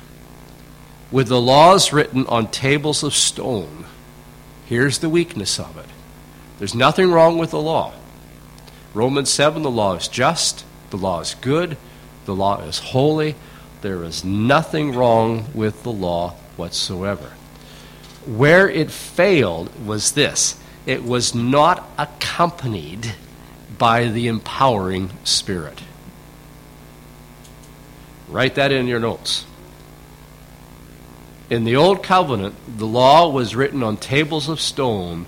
with 1.10 1.30
the 1.30 1.42
laws 1.42 1.92
written 1.92 2.28
on 2.28 2.52
tables 2.52 3.02
of 3.02 3.16
stone, 3.16 3.86
here's 4.68 5.00
the 5.00 5.10
weakness 5.10 5.60
of 5.60 5.78
it. 5.78 5.90
There's 6.60 6.76
nothing 6.76 7.12
wrong 7.12 7.40
with 7.40 7.50
the 7.50 7.60
law. 7.60 7.96
Romans 8.94 9.30
7 9.30 9.62
the 9.62 9.72
law 9.72 9.96
is 9.96 10.08
just, 10.10 10.66
the 10.90 10.98
law 10.98 11.22
is 11.22 11.36
good, 11.36 11.78
the 12.26 12.36
law 12.36 12.62
is 12.62 12.80
holy. 12.80 13.36
There 13.82 14.04
is 14.04 14.24
nothing 14.24 14.94
wrong 14.94 15.46
with 15.54 15.84
the 15.84 15.92
law 15.92 16.36
whatsoever. 16.58 17.34
Where 18.26 18.70
it 18.70 18.92
failed 18.92 19.70
was 19.86 20.12
this 20.12 20.60
it 20.86 21.04
was 21.04 21.34
not 21.34 21.90
accompanied 21.98 23.16
by 23.78 24.08
the 24.08 24.28
empowering 24.28 25.12
Spirit. 25.24 25.82
Write 28.28 28.56
that 28.56 28.72
in 28.72 28.88
your 28.88 29.00
notes. 29.00 29.46
In 31.50 31.64
the 31.64 31.76
Old 31.76 32.04
Covenant, 32.04 32.56
the 32.78 32.86
law 32.86 33.30
was 33.30 33.56
written 33.56 33.84
on 33.84 33.98
tables 33.98 34.48
of 34.48 34.62
stone, 34.62 35.26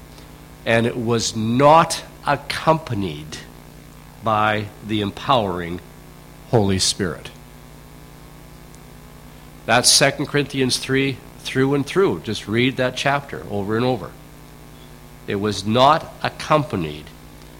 and 0.65 0.85
it 0.85 0.97
was 0.97 1.35
not 1.35 2.03
accompanied 2.25 3.37
by 4.23 4.67
the 4.85 5.01
empowering 5.01 5.79
Holy 6.49 6.79
Spirit. 6.79 7.31
That's 9.65 9.97
2 9.97 10.25
Corinthians 10.25 10.77
3 10.77 11.17
through 11.39 11.73
and 11.73 11.85
through. 11.85 12.21
Just 12.21 12.47
read 12.47 12.77
that 12.77 12.95
chapter 12.95 13.43
over 13.49 13.75
and 13.75 13.85
over. 13.85 14.11
It 15.27 15.35
was 15.35 15.65
not 15.65 16.13
accompanied 16.21 17.05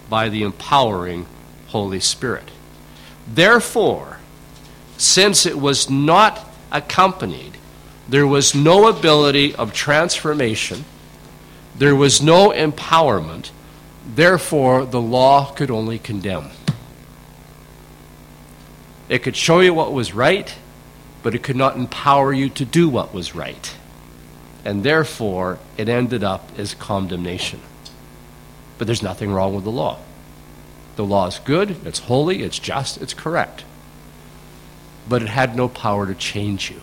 by 0.10 0.30
the 0.30 0.43
empowering 0.43 1.26
Holy 1.67 1.99
Spirit. 1.99 2.49
Therefore, 3.28 4.19
since 4.97 5.45
it 5.45 5.58
was 5.58 5.89
not 5.89 6.47
accompanied, 6.71 7.58
there 8.08 8.28
was 8.28 8.54
no 8.54 8.88
ability 8.88 9.56
of 9.56 9.73
transformation, 9.73 10.84
there 11.76 11.95
was 11.95 12.21
no 12.21 12.49
empowerment, 12.49 13.49
therefore, 14.05 14.85
the 14.85 15.01
law 15.01 15.51
could 15.53 15.71
only 15.71 15.99
condemn. 15.99 16.49
It 19.09 19.19
could 19.19 19.35
show 19.35 19.59
you 19.59 19.73
what 19.73 19.93
was 19.93 20.13
right, 20.13 20.53
but 21.21 21.35
it 21.35 21.43
could 21.43 21.55
not 21.55 21.75
empower 21.75 22.33
you 22.33 22.49
to 22.49 22.65
do 22.65 22.89
what 22.89 23.13
was 23.13 23.35
right. 23.35 23.75
And 24.65 24.83
therefore, 24.83 25.59
it 25.77 25.89
ended 25.89 26.23
up 26.23 26.51
as 26.57 26.73
condemnation. 26.73 27.59
But 28.77 28.87
there's 28.87 29.03
nothing 29.03 29.31
wrong 29.31 29.53
with 29.53 29.63
the 29.63 29.71
law. 29.71 29.99
The 30.95 31.05
law 31.05 31.27
is 31.27 31.39
good, 31.39 31.85
it's 31.85 31.99
holy, 31.99 32.43
it's 32.43 32.59
just, 32.59 33.01
it's 33.01 33.13
correct. 33.13 33.65
But 35.09 35.21
it 35.21 35.27
had 35.27 35.55
no 35.55 35.67
power 35.67 36.05
to 36.05 36.15
change 36.15 36.69
you. 36.69 36.81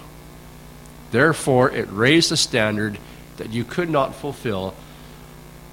Therefore, 1.10 1.70
it 1.70 1.88
raised 1.90 2.30
a 2.32 2.36
standard 2.36 2.98
that 3.36 3.50
you 3.50 3.64
could 3.64 3.88
not 3.88 4.14
fulfill, 4.14 4.74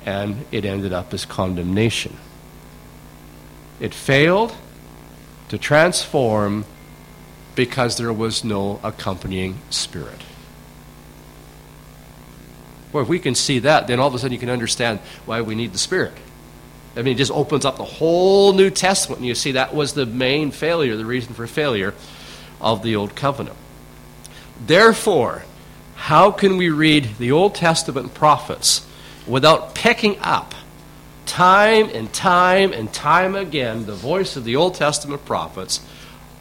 and 0.07 0.45
it 0.53 0.63
ended 0.63 0.93
up 0.93 1.13
as 1.13 1.25
condemnation. 1.25 2.15
It 3.81 3.93
failed 3.93 4.55
to 5.49 5.57
transform 5.57 6.63
because 7.55 7.97
there 7.97 8.13
was 8.13 8.41
no 8.41 8.79
accompanying 8.83 9.57
spirit. 9.69 10.21
Well, 12.93 13.03
if 13.03 13.09
we 13.09 13.19
can 13.19 13.35
see 13.35 13.59
that, 13.59 13.87
then 13.87 13.99
all 13.99 14.07
of 14.07 14.15
a 14.15 14.19
sudden 14.19 14.31
you 14.31 14.39
can 14.39 14.49
understand 14.49 14.99
why 15.25 15.41
we 15.41 15.55
need 15.55 15.73
the 15.73 15.77
Spirit. 15.77 16.13
I 16.95 17.01
mean, 17.01 17.15
it 17.15 17.17
just 17.17 17.31
opens 17.31 17.65
up 17.65 17.75
the 17.75 17.83
whole 17.83 18.53
New 18.53 18.69
Testament, 18.69 19.19
and 19.19 19.27
you 19.27 19.35
see 19.35 19.51
that 19.51 19.75
was 19.75 19.93
the 19.93 20.05
main 20.05 20.51
failure, 20.51 20.95
the 20.95 21.05
reason 21.05 21.33
for 21.33 21.45
failure 21.47 21.93
of 22.61 22.81
the 22.81 22.95
Old 22.95 23.13
Covenant. 23.13 23.57
Therefore, 24.65 25.43
how 25.95 26.31
can 26.31 26.55
we 26.55 26.69
read 26.69 27.17
the 27.19 27.33
Old 27.33 27.55
Testament 27.55 28.13
prophets 28.13 28.86
without 29.27 29.75
picking 29.75 30.17
up 30.19 30.53
time 31.25 31.89
and 31.93 32.11
time 32.13 32.73
and 32.73 32.91
time 32.93 33.35
again 33.35 33.85
the 33.85 33.93
voice 33.93 34.35
of 34.35 34.43
the 34.43 34.55
Old 34.55 34.75
Testament 34.75 35.25
prophets, 35.25 35.81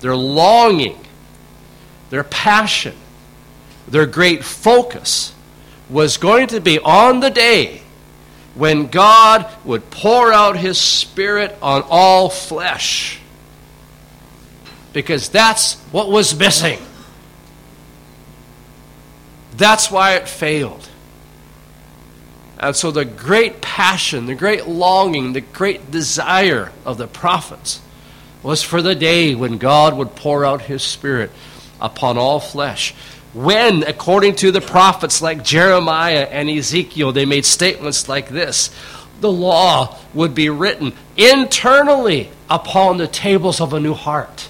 their 0.00 0.16
longing, 0.16 0.98
their 2.10 2.24
passion, 2.24 2.94
their 3.88 4.06
great 4.06 4.44
focus 4.44 5.34
was 5.90 6.16
going 6.16 6.48
to 6.48 6.60
be 6.60 6.78
on 6.78 7.20
the 7.20 7.30
day 7.30 7.82
when 8.54 8.86
God 8.86 9.48
would 9.64 9.90
pour 9.90 10.32
out 10.32 10.56
his 10.56 10.80
Spirit 10.80 11.56
on 11.60 11.84
all 11.88 12.30
flesh. 12.30 13.20
Because 14.92 15.28
that's 15.28 15.74
what 15.92 16.10
was 16.10 16.36
missing. 16.36 16.78
That's 19.56 19.90
why 19.90 20.14
it 20.14 20.28
failed. 20.28 20.88
And 22.58 22.74
so 22.74 22.90
the 22.90 23.04
great 23.04 23.60
passion, 23.60 24.26
the 24.26 24.34
great 24.34 24.66
longing, 24.66 25.32
the 25.32 25.40
great 25.42 25.90
desire 25.90 26.72
of 26.84 26.96
the 26.96 27.06
prophets 27.06 27.80
was 28.42 28.62
for 28.62 28.80
the 28.80 28.94
day 28.94 29.34
when 29.34 29.58
God 29.58 29.96
would 29.96 30.14
pour 30.14 30.44
out 30.44 30.62
his 30.62 30.82
Spirit 30.82 31.30
upon 31.80 32.16
all 32.16 32.40
flesh. 32.40 32.94
When, 33.34 33.82
according 33.82 34.36
to 34.36 34.50
the 34.50 34.62
prophets 34.62 35.20
like 35.20 35.44
Jeremiah 35.44 36.26
and 36.30 36.48
Ezekiel, 36.48 37.12
they 37.12 37.26
made 37.26 37.44
statements 37.44 38.08
like 38.08 38.28
this 38.30 38.70
the 39.20 39.32
law 39.32 39.98
would 40.12 40.34
be 40.34 40.50
written 40.50 40.92
internally 41.16 42.30
upon 42.50 42.98
the 42.98 43.06
tables 43.06 43.60
of 43.60 43.72
a 43.72 43.80
new 43.80 43.94
heart. 43.94 44.48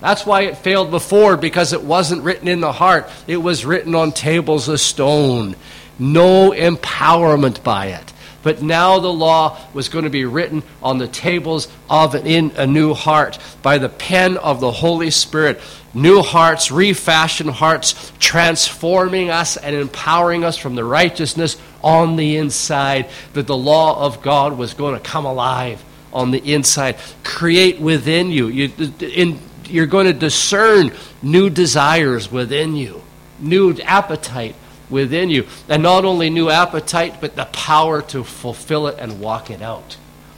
That's 0.00 0.24
why 0.24 0.42
it 0.42 0.58
failed 0.58 0.92
before, 0.92 1.36
because 1.36 1.72
it 1.72 1.82
wasn't 1.82 2.22
written 2.22 2.46
in 2.46 2.60
the 2.60 2.70
heart. 2.70 3.10
It 3.26 3.38
was 3.38 3.64
written 3.64 3.96
on 3.96 4.12
tables 4.12 4.68
of 4.68 4.80
stone 4.80 5.56
no 5.98 6.52
empowerment 6.52 7.62
by 7.62 7.86
it. 7.86 8.12
But 8.42 8.62
now 8.62 9.00
the 9.00 9.12
law 9.12 9.58
was 9.74 9.88
going 9.88 10.04
to 10.04 10.10
be 10.10 10.24
written 10.24 10.62
on 10.82 10.98
the 10.98 11.08
tables 11.08 11.68
of 11.90 12.14
and 12.14 12.26
in 12.26 12.52
a 12.56 12.66
new 12.66 12.94
heart 12.94 13.38
by 13.62 13.78
the 13.78 13.88
pen 13.88 14.36
of 14.36 14.60
the 14.60 14.70
Holy 14.70 15.10
Spirit. 15.10 15.60
New 15.92 16.22
hearts, 16.22 16.70
refashioned 16.70 17.50
hearts, 17.50 18.12
transforming 18.20 19.30
us 19.30 19.56
and 19.56 19.74
empowering 19.74 20.44
us 20.44 20.56
from 20.56 20.76
the 20.76 20.84
righteousness 20.84 21.56
on 21.82 22.16
the 22.16 22.36
inside. 22.36 23.08
That 23.32 23.46
the 23.46 23.56
law 23.56 24.04
of 24.04 24.22
God 24.22 24.56
was 24.56 24.74
going 24.74 24.94
to 24.94 25.00
come 25.00 25.24
alive 25.24 25.84
on 26.12 26.30
the 26.30 26.52
inside, 26.52 26.96
create 27.24 27.80
within 27.80 28.30
you. 28.30 28.48
you 28.48 28.70
in, 29.00 29.40
you're 29.66 29.86
going 29.86 30.06
to 30.06 30.12
discern 30.12 30.92
new 31.22 31.50
desires 31.50 32.30
within 32.30 32.76
you, 32.76 33.02
new 33.40 33.76
appetite 33.82 34.54
within 34.90 35.30
you. 35.30 35.46
And 35.68 35.82
not 35.82 36.04
only 36.04 36.30
new 36.30 36.50
appetite, 36.50 37.20
but 37.20 37.36
the 37.36 37.46
power 37.46 38.02
to 38.02 38.24
fulfill 38.24 38.86
it 38.86 38.96
and 38.98 39.20
walk 39.20 39.50
it 39.50 39.62
out. 39.62 39.96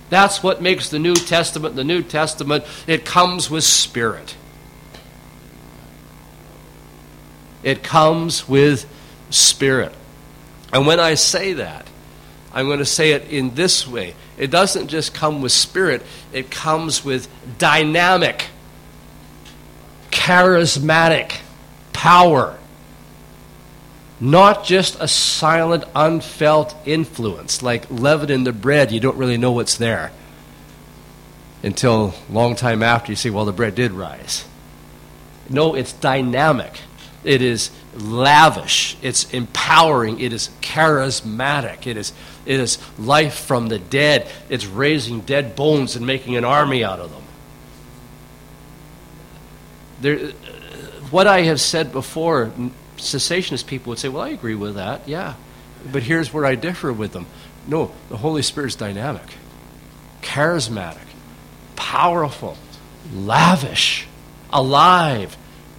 That's 0.08 0.42
what 0.42 0.60
makes 0.60 0.88
the 0.88 0.98
New 0.98 1.14
Testament 1.14 1.76
the 1.76 1.84
New 1.84 2.02
Testament. 2.02 2.64
It 2.86 3.04
comes 3.04 3.48
with 3.48 3.64
spirit. 3.64 4.36
It 7.62 7.82
comes 7.82 8.48
with 8.48 8.86
spirit. 9.30 9.94
And 10.72 10.86
when 10.86 10.98
I 10.98 11.14
say 11.14 11.54
that, 11.54 11.86
I'm 12.52 12.66
going 12.66 12.78
to 12.78 12.84
say 12.84 13.12
it 13.12 13.28
in 13.28 13.54
this 13.54 13.86
way. 13.86 14.14
It 14.36 14.50
doesn't 14.50 14.88
just 14.88 15.14
come 15.14 15.42
with 15.42 15.52
spirit, 15.52 16.02
it 16.32 16.50
comes 16.50 17.04
with 17.04 17.28
dynamic, 17.58 18.46
charismatic 20.10 21.36
power 21.92 22.58
not 24.20 24.64
just 24.64 24.96
a 25.00 25.08
silent, 25.08 25.84
unfelt 25.94 26.76
influence 26.84 27.62
like 27.62 27.90
leaven 27.90 28.30
in 28.30 28.44
the 28.44 28.52
bread. 28.52 28.92
You 28.92 29.00
don't 29.00 29.16
really 29.16 29.38
know 29.38 29.52
what's 29.52 29.76
there 29.76 30.12
until 31.62 32.14
long 32.28 32.54
time 32.54 32.82
after 32.82 33.12
you 33.12 33.16
see, 33.16 33.30
well, 33.30 33.44
the 33.44 33.52
bread 33.52 33.74
did 33.74 33.92
rise. 33.92 34.44
No, 35.48 35.74
it's 35.74 35.92
dynamic. 35.92 36.80
It 37.24 37.42
is 37.42 37.70
lavish. 37.94 38.96
It's 39.02 39.30
empowering. 39.32 40.20
It 40.20 40.32
is 40.32 40.50
charismatic. 40.60 41.86
It 41.86 41.96
is, 41.96 42.12
it 42.46 42.60
is 42.60 42.78
life 42.98 43.34
from 43.34 43.68
the 43.68 43.78
dead. 43.78 44.30
It's 44.48 44.66
raising 44.66 45.20
dead 45.20 45.56
bones 45.56 45.96
and 45.96 46.06
making 46.06 46.36
an 46.36 46.44
army 46.44 46.84
out 46.84 47.00
of 47.00 47.10
them. 47.10 47.22
There, 50.00 50.18
what 51.10 51.26
I 51.26 51.42
have 51.42 51.60
said 51.60 51.92
before 51.92 52.52
cessationist 53.00 53.66
people 53.66 53.90
would 53.90 53.98
say, 53.98 54.08
well, 54.08 54.22
I 54.22 54.30
agree 54.30 54.54
with 54.54 54.74
that, 54.76 55.08
yeah. 55.08 55.34
But 55.90 56.02
here's 56.02 56.32
where 56.32 56.44
I 56.44 56.54
differ 56.54 56.92
with 56.92 57.12
them. 57.12 57.26
No, 57.66 57.92
the 58.08 58.16
Holy 58.16 58.42
Spirit 58.42 58.68
is 58.68 58.76
dynamic, 58.76 59.34
charismatic, 60.22 61.06
powerful, 61.76 62.56
lavish, 63.12 64.06
alive, 64.52 65.36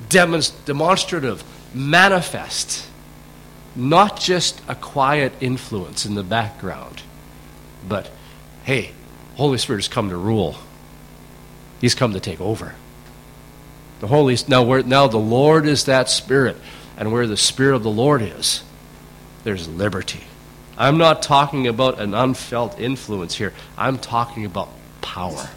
demonst- 0.10 0.66
demonstrative, 0.66 1.44
manifest. 1.74 2.88
Not 3.76 4.20
just 4.20 4.62
a 4.68 4.76
quiet 4.76 5.34
influence 5.40 6.06
in 6.06 6.16
the 6.16 6.24
background, 6.24 7.04
but 7.88 8.12
hey, 8.64 8.92
Holy 9.36 9.58
Spirit 9.58 9.80
has 9.80 9.88
come 9.88 10.10
to 10.10 10.18
rule. 10.18 10.56
He's 11.80 11.96
come 11.96 12.14
to 12.14 12.20
take 12.20 12.42
over. 12.42 12.76
The 14.02 14.08
Holy 14.08 14.38
now 14.48 14.64
now 14.82 15.08
the 15.08 15.18
Lord 15.18 15.66
is 15.66 15.86
that 15.86 16.10
Spirit, 16.10 16.58
and 17.02 17.12
where 17.12 17.26
the 17.26 17.36
Spirit 17.36 17.76
of 17.76 17.82
the 17.82 17.90
Lord 17.90 18.22
is, 18.22 18.64
there's 19.44 19.68
liberty. 19.68 20.22
I'm 20.78 21.00
not 21.00 21.24
talking 21.24 21.66
about 21.66 22.00
an 22.00 22.14
unfelt 22.14 22.80
influence 22.80 23.34
here. 23.34 23.54
I'm 23.76 23.98
talking 23.98 24.46
about 24.46 24.70
power. 25.02 25.50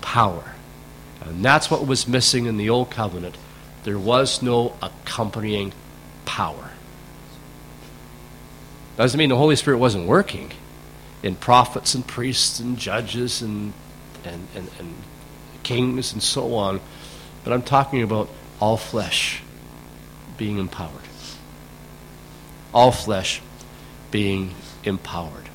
Power. 0.00 0.54
And 1.20 1.44
that's 1.44 1.70
what 1.70 1.86
was 1.86 2.08
missing 2.08 2.46
in 2.46 2.56
the 2.56 2.70
Old 2.70 2.90
Covenant. 2.90 3.36
There 3.84 3.98
was 3.98 4.40
no 4.40 4.76
accompanying 4.80 5.74
power. 6.24 6.70
Doesn't 8.96 9.18
mean 9.18 9.28
the 9.28 9.36
Holy 9.36 9.56
Spirit 9.56 9.76
wasn't 9.76 10.06
working 10.06 10.52
in 11.22 11.34
prophets 11.34 11.94
and 11.94 12.06
priests 12.06 12.60
and 12.60 12.78
judges 12.78 13.42
and, 13.42 13.74
and, 14.24 14.48
and, 14.54 14.70
and 14.78 14.94
kings 15.64 16.14
and 16.14 16.22
so 16.22 16.54
on, 16.54 16.80
but 17.44 17.52
I'm 17.52 17.62
talking 17.62 18.02
about 18.02 18.30
all 18.62 18.76
flesh 18.76 19.42
being 20.36 20.58
empowered. 20.58 21.08
All 22.72 22.92
flesh 22.92 23.42
being 24.12 24.54
empowered. 24.84 25.48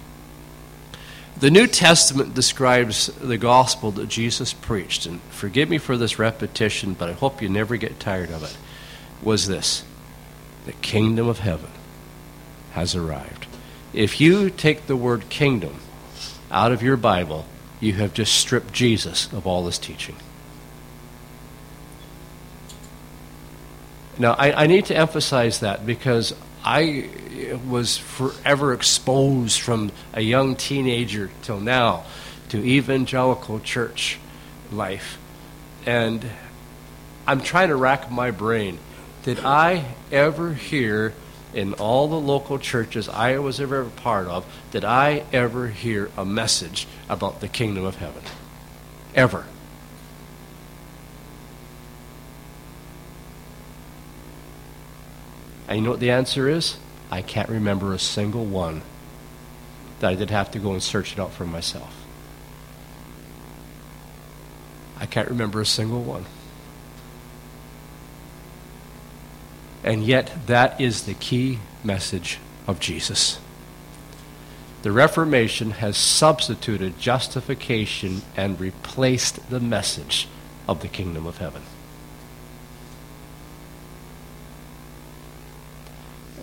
The 1.39 1.49
New 1.49 1.67
Testament 1.67 2.33
describes 2.33 3.07
the 3.21 3.37
gospel 3.37 3.91
that 3.91 4.09
Jesus 4.09 4.51
preached, 4.51 5.05
and 5.05 5.21
forgive 5.29 5.69
me 5.69 5.77
for 5.77 5.95
this 5.95 6.19
repetition, 6.19 6.95
but 6.95 7.07
I 7.07 7.13
hope 7.13 7.41
you 7.41 7.47
never 7.47 7.77
get 7.77 7.97
tired 7.97 8.29
of 8.29 8.43
it. 8.43 8.57
Was 9.23 9.47
this 9.47 9.85
the 10.65 10.73
kingdom 10.73 11.29
of 11.29 11.39
heaven 11.39 11.71
has 12.73 12.93
arrived. 12.93 13.47
If 13.93 14.19
you 14.19 14.49
take 14.49 14.87
the 14.87 14.97
word 14.97 15.29
kingdom 15.29 15.79
out 16.51 16.73
of 16.73 16.83
your 16.83 16.97
Bible, 16.97 17.45
you 17.79 17.93
have 17.93 18.13
just 18.13 18.35
stripped 18.35 18.73
Jesus 18.73 19.31
of 19.31 19.47
all 19.47 19.65
his 19.65 19.77
teaching. 19.77 20.17
Now, 24.19 24.33
I, 24.33 24.63
I 24.63 24.67
need 24.67 24.85
to 24.85 24.95
emphasize 24.95 25.59
that 25.59 25.85
because 25.85 26.33
I 26.63 27.09
was 27.67 27.97
forever 27.97 28.73
exposed 28.73 29.61
from 29.61 29.91
a 30.13 30.21
young 30.21 30.55
teenager 30.55 31.29
till 31.43 31.59
now 31.59 32.05
to 32.49 32.57
evangelical 32.57 33.59
church 33.59 34.19
life. 34.71 35.17
And 35.85 36.25
I'm 37.27 37.41
trying 37.41 37.69
to 37.69 37.75
rack 37.75 38.09
my 38.11 38.31
brain. 38.31 38.79
Did 39.23 39.39
I 39.39 39.85
ever 40.11 40.53
hear 40.53 41.13
in 41.53 41.73
all 41.73 42.07
the 42.07 42.19
local 42.19 42.59
churches 42.59 43.07
I 43.09 43.37
was 43.39 43.59
ever 43.59 43.81
a 43.81 43.85
part 43.85 44.27
of, 44.27 44.45
did 44.71 44.83
I 44.83 45.23
ever 45.31 45.67
hear 45.67 46.09
a 46.17 46.25
message 46.25 46.87
about 47.09 47.39
the 47.39 47.47
kingdom 47.47 47.85
of 47.85 47.97
heaven? 47.97 48.23
Ever. 49.15 49.45
And 55.67 55.77
you 55.77 55.83
know 55.83 55.91
what 55.91 55.99
the 55.99 56.11
answer 56.11 56.47
is? 56.47 56.77
I 57.11 57.21
can't 57.21 57.49
remember 57.49 57.93
a 57.93 57.99
single 57.99 58.45
one 58.45 58.81
that 59.99 60.09
I 60.09 60.15
did 60.15 60.29
have 60.29 60.51
to 60.51 60.59
go 60.59 60.71
and 60.71 60.83
search 60.83 61.13
it 61.13 61.19
out 61.19 61.31
for 61.31 61.45
myself. 61.45 61.93
I 64.99 65.05
can't 65.05 65.29
remember 65.29 65.61
a 65.61 65.65
single 65.65 66.01
one. 66.01 66.25
And 69.83 70.03
yet, 70.03 70.47
that 70.47 70.79
is 70.81 71.03
the 71.03 71.13
key 71.13 71.59
message 71.83 72.39
of 72.65 72.79
Jesus. 72.79 73.39
The 74.81 74.91
Reformation 74.91 75.71
has 75.71 75.97
substituted 75.97 76.99
justification 76.99 78.21
and 78.35 78.59
replaced 78.59 79.49
the 79.49 79.59
message 79.59 80.27
of 80.67 80.81
the 80.81 80.87
kingdom 80.87 81.25
of 81.25 81.37
heaven. 81.37 81.63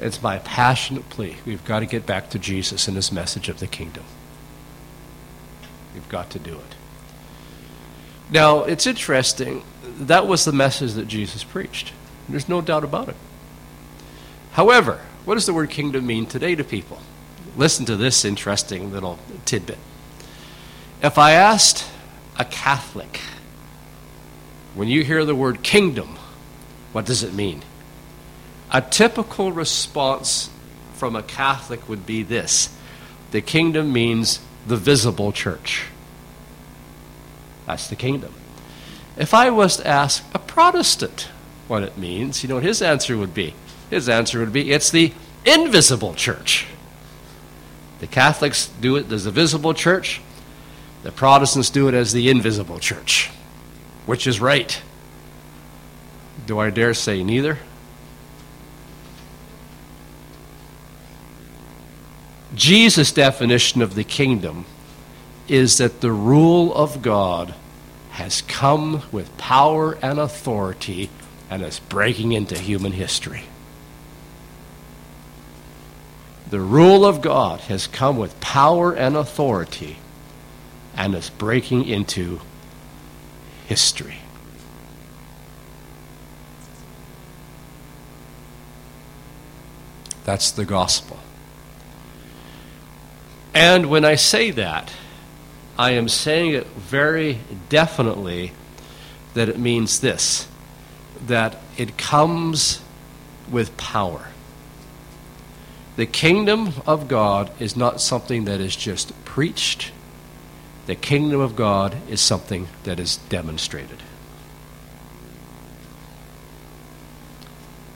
It's 0.04 0.20
my 0.22 0.38
passionate 0.38 1.08
plea. 1.08 1.38
We've 1.46 1.64
got 1.64 1.80
to 1.80 1.86
get 1.86 2.04
back 2.04 2.28
to 2.30 2.38
Jesus 2.38 2.86
and 2.88 2.94
his 2.94 3.10
message 3.10 3.48
of 3.48 3.58
the 3.58 3.66
kingdom. 3.66 4.04
We've 5.94 6.08
got 6.10 6.28
to 6.30 6.38
do 6.38 6.56
it. 6.56 6.76
Now, 8.30 8.64
it's 8.64 8.86
interesting. 8.86 9.64
That 9.82 10.26
was 10.26 10.44
the 10.44 10.52
message 10.52 10.92
that 10.92 11.08
Jesus 11.08 11.42
preached. 11.42 11.94
There's 12.28 12.50
no 12.50 12.60
doubt 12.60 12.84
about 12.84 13.08
it. 13.08 13.16
However, 14.52 15.00
what 15.24 15.36
does 15.36 15.46
the 15.46 15.54
word 15.54 15.70
kingdom 15.70 16.06
mean 16.06 16.26
today 16.26 16.54
to 16.54 16.64
people? 16.64 16.98
Listen 17.56 17.86
to 17.86 17.96
this 17.96 18.26
interesting 18.26 18.92
little 18.92 19.18
tidbit. 19.46 19.78
If 21.02 21.16
I 21.16 21.32
asked 21.32 21.88
a 22.38 22.44
Catholic, 22.44 23.20
when 24.74 24.88
you 24.88 25.02
hear 25.02 25.24
the 25.24 25.34
word 25.34 25.62
kingdom, 25.62 26.18
what 26.92 27.06
does 27.06 27.22
it 27.22 27.32
mean? 27.32 27.62
A 28.70 28.80
typical 28.80 29.52
response 29.52 30.50
from 30.94 31.16
a 31.16 31.22
Catholic 31.22 31.88
would 31.88 32.06
be 32.06 32.22
this 32.22 32.74
the 33.30 33.40
kingdom 33.40 33.92
means 33.92 34.40
the 34.66 34.76
visible 34.76 35.32
church. 35.32 35.86
That's 37.66 37.88
the 37.88 37.96
kingdom. 37.96 38.32
If 39.16 39.34
I 39.34 39.50
was 39.50 39.78
to 39.78 39.86
ask 39.86 40.24
a 40.34 40.38
Protestant 40.38 41.28
what 41.66 41.82
it 41.82 41.98
means, 41.98 42.42
you 42.42 42.48
know 42.48 42.56
what 42.56 42.64
his 42.64 42.82
answer 42.82 43.16
would 43.16 43.34
be? 43.34 43.54
His 43.90 44.08
answer 44.08 44.40
would 44.40 44.52
be 44.52 44.70
it's 44.70 44.90
the 44.90 45.12
invisible 45.44 46.14
church. 46.14 46.66
The 48.00 48.06
Catholics 48.06 48.70
do 48.80 48.96
it 48.96 49.10
as 49.10 49.24
the 49.24 49.30
visible 49.30 49.74
church, 49.74 50.20
the 51.02 51.12
Protestants 51.12 51.70
do 51.70 51.88
it 51.88 51.94
as 51.94 52.12
the 52.12 52.28
invisible 52.28 52.78
church. 52.78 53.30
Which 54.06 54.26
is 54.26 54.40
right? 54.40 54.80
Do 56.46 56.58
I 56.58 56.70
dare 56.70 56.94
say 56.94 57.22
neither? 57.22 57.58
Jesus' 62.54 63.12
definition 63.12 63.82
of 63.82 63.94
the 63.94 64.04
kingdom 64.04 64.64
is 65.48 65.78
that 65.78 66.00
the 66.00 66.12
rule 66.12 66.74
of 66.74 67.02
God 67.02 67.54
has 68.12 68.42
come 68.42 69.02
with 69.10 69.36
power 69.36 69.98
and 70.00 70.18
authority 70.18 71.10
and 71.50 71.62
is 71.62 71.80
breaking 71.80 72.32
into 72.32 72.58
human 72.58 72.92
history. 72.92 73.44
The 76.50 76.60
rule 76.60 77.04
of 77.04 77.20
God 77.20 77.60
has 77.62 77.86
come 77.86 78.16
with 78.16 78.40
power 78.40 78.94
and 78.94 79.16
authority 79.16 79.96
and 80.96 81.14
is 81.14 81.30
breaking 81.30 81.86
into 81.86 82.40
history. 83.66 84.18
That's 90.24 90.50
the 90.52 90.64
gospel. 90.64 91.18
And 93.54 93.86
when 93.86 94.04
I 94.04 94.16
say 94.16 94.50
that, 94.50 94.92
I 95.78 95.92
am 95.92 96.08
saying 96.08 96.54
it 96.54 96.66
very 96.66 97.38
definitely 97.68 98.52
that 99.34 99.48
it 99.48 99.58
means 99.58 100.00
this 100.00 100.48
that 101.26 101.56
it 101.78 101.96
comes 101.96 102.82
with 103.50 103.76
power. 103.76 104.28
The 105.96 106.06
kingdom 106.06 106.72
of 106.86 107.08
God 107.08 107.50
is 107.60 107.76
not 107.76 108.00
something 108.00 108.44
that 108.44 108.60
is 108.60 108.76
just 108.76 109.12
preached, 109.24 109.92
the 110.86 110.94
kingdom 110.94 111.40
of 111.40 111.56
God 111.56 111.96
is 112.08 112.20
something 112.20 112.68
that 112.82 113.00
is 113.00 113.16
demonstrated. 113.28 114.02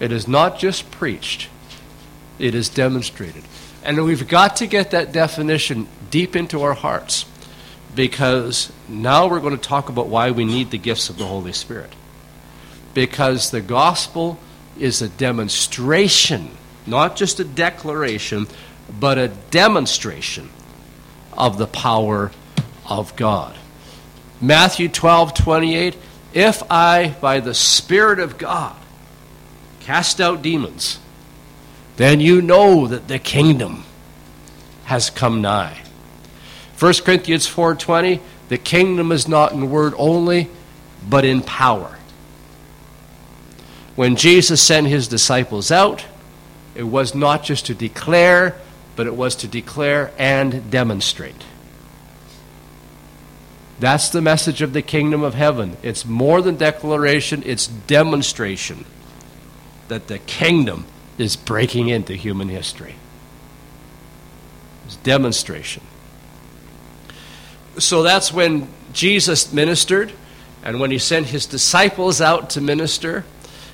It 0.01 0.12
is 0.12 0.29
not 0.29 0.59
just 0.59 0.90
preached, 0.90 1.49
it 2.38 2.55
is 2.55 2.68
demonstrated. 2.68 3.44
And 3.85 4.05
we've 4.05 4.27
got 4.27 4.57
to 4.57 4.67
get 4.67 4.91
that 4.91 5.12
definition 5.12 5.88
deep 6.11 6.37
into 6.37 6.62
our 6.62 6.75
hearts 6.75 7.25
because 7.95 8.73
now 8.88 9.29
we're 9.29 9.41
going 9.41 9.57
to 9.57 9.69
talk 9.69 9.88
about 9.88 10.09
why 10.09 10.31
we 10.31 10.45
need 10.45 10.71
the 10.71 10.79
gifts 10.79 11.11
of 11.11 11.18
the 11.18 11.26
Holy 11.26 11.53
Spirit. 11.53 11.93
Because 12.95 13.51
the 13.51 13.61
gospel 13.61 14.39
is 14.79 15.03
a 15.03 15.09
demonstration, 15.09 16.51
not 16.87 17.16
just 17.16 17.41
a 17.41 17.45
declaration, 17.45 18.47
but 19.01 19.18
a 19.18 19.29
demonstration 19.29 20.51
of 21.33 21.59
the 21.59 21.66
power 21.66 22.31
of 22.89 23.14
God. 23.16 23.57
Matthew 24.41 24.89
12, 24.89 25.35
28 25.35 25.97
If 26.33 26.62
I, 26.70 27.16
by 27.20 27.41
the 27.41 27.55
Spirit 27.55 28.18
of 28.18 28.39
God, 28.39 28.76
cast 29.81 30.20
out 30.20 30.43
demons, 30.43 30.99
then 31.99 32.20
you 32.20 32.40
know 32.40 32.86
that 32.86 33.09
the 33.09 33.18
kingdom 33.18 33.82
has 34.84 35.11
come 35.11 35.42
nigh. 35.42 35.82
1 36.78 37.05
Corinthians 37.05 37.46
4:20, 37.46 38.20
the 38.49 38.57
kingdom 38.57 39.11
is 39.11 39.26
not 39.26 39.53
in 39.53 39.68
word 39.68 39.92
only, 39.99 40.49
but 41.07 41.24
in 41.24 41.42
power. 41.42 41.99
When 43.96 44.14
Jesus 44.14 44.62
sent 44.62 44.86
his 44.86 45.09
disciples 45.09 45.72
out, 45.72 46.05
it 46.76 46.84
was 46.84 47.16
not 47.16 47.42
just 47.42 47.66
to 47.66 47.74
declare, 47.74 48.55
but 48.94 49.09
it 49.09 49.16
was 49.16 49.34
to 49.34 49.49
declare 49.49 50.12
and 50.16 50.70
demonstrate. 50.70 51.42
That's 53.80 54.09
the 54.09 54.22
message 54.22 54.62
of 54.62 54.72
the 54.72 54.82
kingdom 54.82 55.24
of 55.24 55.34
heaven. 55.34 55.76
It's 55.82 56.05
more 56.05 56.42
than 56.42 56.57
declaration, 56.57 57.42
it's 57.44 57.66
demonstration 57.66 58.84
that 59.88 60.07
the 60.07 60.20
kingdom 60.20 60.84
is 61.19 61.37
breaking 61.37 61.89
into 61.89 62.14
human 62.14 62.49
history. 62.49 62.95
It's 64.87 64.97
demonstration. 64.97 65.83
So 67.79 68.03
that's 68.03 68.33
when 68.33 68.69
Jesus 68.93 69.53
ministered, 69.53 70.12
and 70.62 70.81
when 70.81 70.91
he 70.91 70.99
sent 70.99 71.27
his 71.27 71.47
disciples 71.47 72.21
out 72.21 72.51
to 72.51 72.61
minister. 72.61 73.25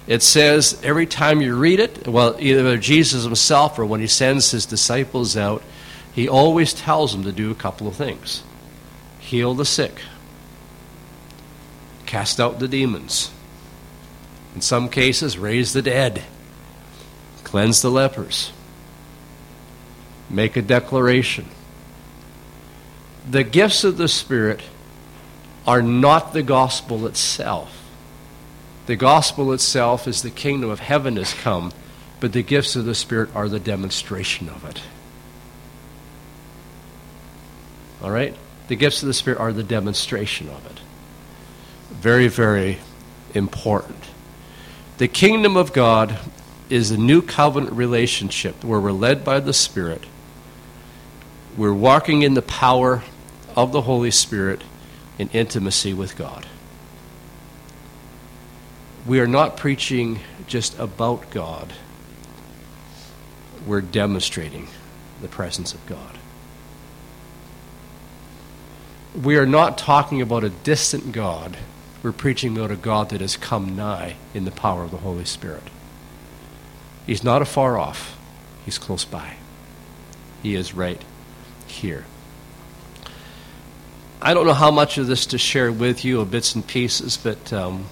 It 0.07 0.23
says 0.23 0.79
every 0.83 1.07
time 1.07 1.41
you 1.41 1.57
read 1.57 1.81
it, 1.81 2.07
well, 2.07 2.37
either 2.39 2.77
Jesus 2.77 3.25
himself 3.25 3.79
or 3.79 3.87
when 3.87 4.01
he 4.01 4.07
sends 4.07 4.51
his 4.51 4.67
disciples 4.67 5.35
out, 5.37 5.63
he 6.13 6.29
always 6.29 6.75
tells 6.75 7.13
them 7.13 7.25
to 7.25 7.33
do 7.33 7.51
a 7.51 7.55
couple 7.55 7.89
of 7.89 7.97
things 7.97 8.43
heal 9.19 9.55
the 9.55 9.65
sick, 9.65 10.03
cast 12.05 12.39
out 12.39 12.59
the 12.59 12.69
demons, 12.69 13.31
in 14.55 14.61
some 14.61 14.91
cases, 14.91 15.39
raise 15.39 15.73
the 15.73 15.81
dead, 15.81 16.23
cleanse 17.55 17.83
the 17.83 17.89
lepers, 17.89 18.51
make 20.29 20.57
a 20.57 20.61
declaration. 20.61 21.47
The 23.31 23.45
gifts 23.45 23.85
of 23.85 23.97
the 23.97 24.09
Spirit 24.09 24.61
are 25.65 25.81
not 25.81 26.33
the 26.33 26.43
gospel 26.43 27.07
itself. 27.07 27.89
The 28.87 28.97
gospel 28.97 29.53
itself 29.53 30.09
is 30.09 30.23
the 30.23 30.33
kingdom 30.33 30.69
of 30.69 30.81
heaven 30.81 31.15
has 31.15 31.33
come, 31.33 31.71
but 32.19 32.33
the 32.33 32.43
gifts 32.43 32.75
of 32.75 32.87
the 32.87 32.95
Spirit 32.97 33.31
are 33.37 33.49
the 33.49 33.61
demonstration 33.61 34.49
of 34.49 34.65
it. 34.65 34.83
All 38.03 38.11
right? 38.11 38.35
The 38.67 38.75
gifts 38.75 39.01
of 39.01 39.07
the 39.07 39.15
Spirit 39.15 39.39
are 39.39 39.53
the 39.53 39.63
demonstration 39.63 40.49
of 40.49 40.67
it. 40.67 40.81
Very, 41.93 42.27
very 42.27 42.79
important. 43.33 44.03
The 44.99 45.07
kingdom 45.07 45.57
of 45.57 45.73
God 45.73 46.19
is 46.71 46.91
a 46.91 46.97
new 46.97 47.21
covenant 47.23 47.73
relationship 47.73 48.65
where 48.65 48.81
we're 48.81 48.93
led 48.93 49.25
by 49.25 49.41
the 49.41 49.53
Spirit. 49.53 50.05
We're 51.57 51.75
walking 51.75 52.23
in 52.23 52.35
the 52.35 52.43
power 52.43 53.03
of 53.55 53.73
the 53.73 53.83
Holy 53.83 54.11
Spirit 54.11 54.63
in 55.19 55.29
intimacy 55.29 55.95
with 55.95 56.17
God. 56.17 56.47
We 59.07 59.21
are 59.21 59.27
not 59.27 59.57
preaching 59.57 60.21
just 60.47 60.79
about 60.79 61.31
God, 61.31 61.73
we're 63.67 63.81
demonstrating 63.81 64.69
the 65.23 65.29
presence 65.29 65.73
of 65.73 65.85
God. 65.87 66.19
We 69.21 69.37
are 69.37 69.47
not 69.47 69.79
talking 69.79 70.21
about 70.21 70.43
a 70.43 70.51
distant 70.51 71.13
God. 71.13 71.57
We're 72.03 72.13
preaching 72.13 72.57
about 72.57 72.73
a 72.73 72.77
God 72.77 73.11
that 73.11 73.21
has 73.21 73.37
come 73.37 73.77
nigh 73.77 74.17
in 74.35 74.45
the 74.45 74.51
power 74.51 74.83
of 74.83 74.91
the 74.91 74.99
Holy 74.99 75.25
Spirit. 75.25 75.63
He's 77.07 77.23
not 77.23 77.43
afar 77.43 77.79
off, 77.79 78.19
He's 78.65 78.79
close 78.79 79.05
by. 79.05 79.37
He 80.43 80.55
is 80.55 80.75
right 80.75 81.03
here. 81.67 82.07
I 84.23 84.33
don't 84.33 84.47
know 84.47 84.55
how 84.55 84.71
much 84.71 84.97
of 84.97 85.07
this 85.07 85.27
to 85.27 85.39
share 85.39 85.71
with 85.71 86.05
you, 86.05 86.21
of 86.21 86.31
bits 86.31 86.55
and 86.55 86.67
pieces, 86.67 87.19
but 87.19 87.53
um, 87.53 87.87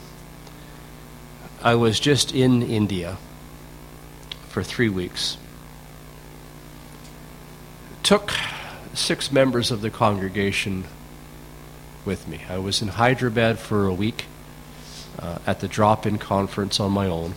I 1.63 1.75
was 1.75 2.01
just 2.01 2.35
in 2.35 2.63
India 2.63 3.19
for 4.49 4.63
three 4.63 4.89
weeks. 4.89 5.37
Took 8.03 8.33
six 8.95 9.31
members 9.31 9.71
of 9.71 9.83
the 9.83 9.91
congregation 9.91 10.85
with 12.05 12.27
me. 12.27 12.41
I 12.49 12.59
was 12.59 12.83
in 12.83 12.89
Hyderabad 12.89 13.59
for 13.59 13.87
a 13.87 13.95
week 13.95 14.25
uh, 15.19 15.39
at 15.47 15.61
the 15.61 15.69
drop 15.69 16.07
in 16.07 16.19
conference 16.19 16.81
on 16.81 16.93
my 16.93 17.07
own. 17.07 17.35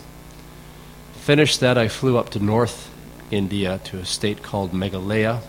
Finished 1.26 1.59
that, 1.61 1.76
I 1.76 1.88
flew 1.88 2.19
up 2.19 2.30
to 2.30 2.39
North 2.39 2.93
India 3.32 3.80
to 3.86 3.97
a 3.97 4.05
state 4.05 4.43
called 4.43 4.73
Meghalaya, 4.73 5.41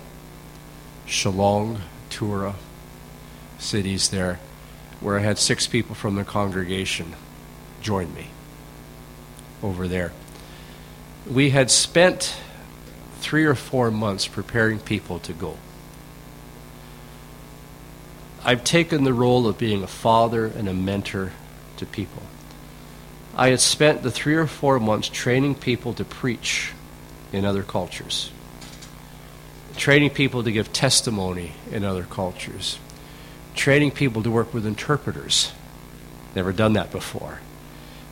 Shillong, 1.07 1.83
Tura, 2.09 2.55
cities 3.59 4.09
there, 4.09 4.41
where 5.01 5.19
I 5.19 5.21
had 5.21 5.37
six 5.37 5.67
people 5.67 5.95
from 5.95 6.15
the 6.15 6.25
congregation 6.25 7.13
join 7.83 8.15
me 8.15 8.29
over 9.63 9.87
there. 9.87 10.15
We 11.31 11.51
had 11.51 11.71
spent 11.71 12.35
three 13.19 13.45
or 13.45 13.55
four 13.55 13.91
months 13.91 14.27
preparing 14.27 14.79
people 14.79 15.19
to 15.19 15.35
go. 15.35 15.59
I've 18.43 18.65
taken 18.65 19.05
the 19.05 19.13
role 19.13 19.47
of 19.47 19.59
being 19.59 19.83
a 19.83 19.87
father 19.87 20.47
and 20.47 20.71
a 20.71 20.73
mentor 20.73 21.33
to 21.77 21.85
people. 21.85 22.23
I 23.37 23.51
had 23.51 23.61
spent 23.61 24.03
the 24.03 24.11
three 24.11 24.35
or 24.35 24.47
four 24.47 24.81
months 24.81 25.09
training 25.09 25.57
people 25.57 25.93
to 25.95 26.05
preach 26.05 26.73
in 27.33 27.45
other 27.45 27.63
cultures, 27.63 28.31
training 29.77 30.11
people 30.11 30.43
to 30.43 30.51
give 30.51 30.73
testimony 30.73 31.53
in 31.71 31.85
other 31.85 32.05
cultures, 32.05 32.79
training 33.55 33.91
people 33.91 34.23
to 34.23 34.31
work 34.31 34.55
with 34.55 34.67
interpreters. 34.67 35.53
Never 36.35 36.53
done 36.53 36.73
that 36.75 36.91
before. 36.91 37.41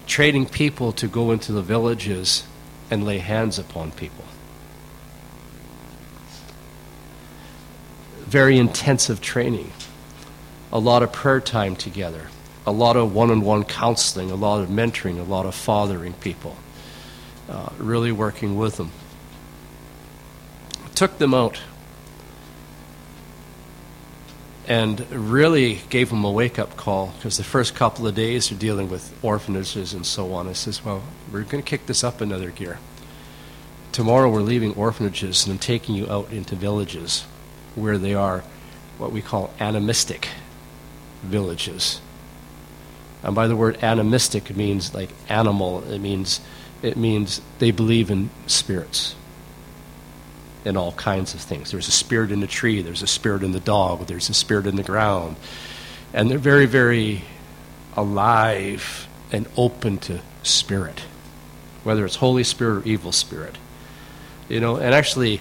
Training 0.07 0.47
people 0.47 0.93
to 0.93 1.09
go 1.09 1.31
into 1.31 1.53
the 1.53 1.62
villages 1.62 2.45
and 2.91 3.05
lay 3.05 3.18
hands 3.18 3.59
upon 3.59 3.93
people. 3.93 4.25
Very 8.27 8.59
intensive 8.59 9.20
training 9.22 9.72
a 10.75 10.79
lot 10.79 11.05
of 11.05 11.12
prayer 11.12 11.41
time 11.41 11.77
together, 11.77 12.27
a 12.67 12.73
lot 12.73 12.97
of 12.97 13.15
one 13.15 13.31
on 13.31 13.43
one 13.43 13.65
counseling, 13.65 14.31
a 14.31 14.35
lot 14.35 14.62
of 14.62 14.69
mentoring, 14.69 15.19
a 15.19 15.23
lot 15.23 15.47
of 15.47 15.55
fathering 15.55 16.15
people, 16.15 16.57
uh, 17.49 17.69
really 17.79 18.12
working 18.12 18.57
with 18.57 18.77
them. 18.77 18.91
Took 20.95 21.19
them 21.19 21.35
out 21.35 21.61
and 24.67 25.11
really 25.11 25.81
gave 25.91 26.09
them 26.09 26.25
a 26.25 26.31
wake 26.31 26.59
up 26.59 26.77
call 26.77 27.12
because 27.17 27.37
the 27.37 27.45
first 27.45 27.75
couple 27.75 28.07
of 28.07 28.15
days 28.15 28.49
they're 28.49 28.59
dealing 28.59 28.89
with 28.89 29.17
orphanages 29.23 29.93
and 29.93 30.07
so 30.07 30.33
on. 30.33 30.49
I 30.49 30.53
says, 30.53 30.85
Well, 30.85 31.03
we're 31.31 31.43
going 31.43 31.62
to 31.62 31.69
kick 31.69 31.87
this 31.87 32.03
up 32.03 32.21
another 32.21 32.51
gear. 32.51 32.79
Tomorrow 33.93 34.31
we're 34.31 34.41
leaving 34.41 34.75
orphanages 34.75 35.45
and 35.45 35.53
I'm 35.53 35.59
taking 35.59 35.95
you 35.95 36.11
out 36.11 36.33
into 36.33 36.57
villages 36.57 37.23
where 37.75 37.99
they 37.99 38.15
are 38.15 38.43
what 38.99 39.12
we 39.12 39.21
call 39.21 39.53
animistic 39.61 40.29
villages. 41.23 42.01
And 43.25 43.35
by 43.35 43.49
the 43.49 43.57
word 43.57 43.83
animistic, 43.83 44.51
it 44.51 44.57
means 44.57 44.95
like 44.95 45.09
animal. 45.31 45.83
It 45.91 45.99
means 45.99 46.41
it 46.83 46.99
means 46.99 47.41
they 47.59 47.70
believe 47.70 48.11
in 48.11 48.29
spirits 48.47 49.16
in 50.66 50.77
all 50.77 50.93
kinds 50.93 51.33
of 51.33 51.41
things. 51.41 51.70
There's 51.70 51.89
a 51.89 51.93
spirit 51.93 52.31
in 52.31 52.41
the 52.41 52.47
tree, 52.47 52.83
there's 52.83 53.03
a 53.03 53.07
spirit 53.07 53.43
in 53.43 53.53
the 53.53 53.61
dog, 53.61 54.07
there's 54.07 54.29
a 54.29 54.35
spirit 54.35 54.66
in 54.66 54.77
the 54.77 54.83
ground. 54.83 55.37
And 56.12 56.31
they're 56.31 56.39
very, 56.39 56.66
very 56.66 57.25
alive 57.97 59.09
and 59.33 59.47
open 59.57 59.99
to 59.99 60.20
spirit, 60.43 61.01
whether 61.83 62.05
it's 62.05 62.16
Holy 62.16 62.45
Spirit 62.45 62.85
or 62.85 62.89
evil 62.89 63.12
spirit. 63.12 63.57
You 64.49 64.61
know, 64.61 64.77
and 64.77 64.95
actually 64.95 65.41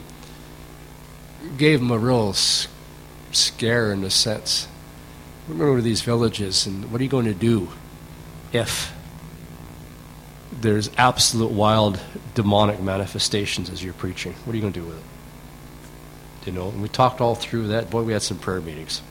gave 1.58 1.80
them 1.80 1.92
a 1.92 1.98
real 1.98 2.34
scare 3.34 3.92
in 3.92 4.04
a 4.06 4.10
sense 4.10 4.70
remember 5.48 5.82
these 5.82 6.02
villages, 6.02 6.66
and 6.66 6.92
what 6.92 7.02
are 7.02 7.04
you 7.04 7.10
going 7.10 7.26
to 7.26 7.34
do 7.34 7.70
if 8.52 8.94
there's 10.52 10.90
absolute 10.98 11.52
wild 11.52 12.00
demonic 12.36 12.80
manifestations 12.82 13.70
as 13.70 13.84
you're 13.84 13.94
preaching? 13.94 14.34
What 14.46 14.54
are 14.54 14.56
you 14.56 14.62
going 14.62 14.74
to 14.74 14.80
do 14.80 14.86
with 14.86 14.98
it? 14.98 16.48
You 16.48 16.54
know, 16.54 16.70
and 16.70 16.82
we 16.82 16.90
talked 16.90 17.22
all 17.22 17.36
through 17.36 17.68
that. 17.68 17.90
Boy, 17.90 18.04
we 18.04 18.14
had 18.14 18.22
some 18.22 18.38
prayer 18.38 18.62
meetings. 18.62 19.02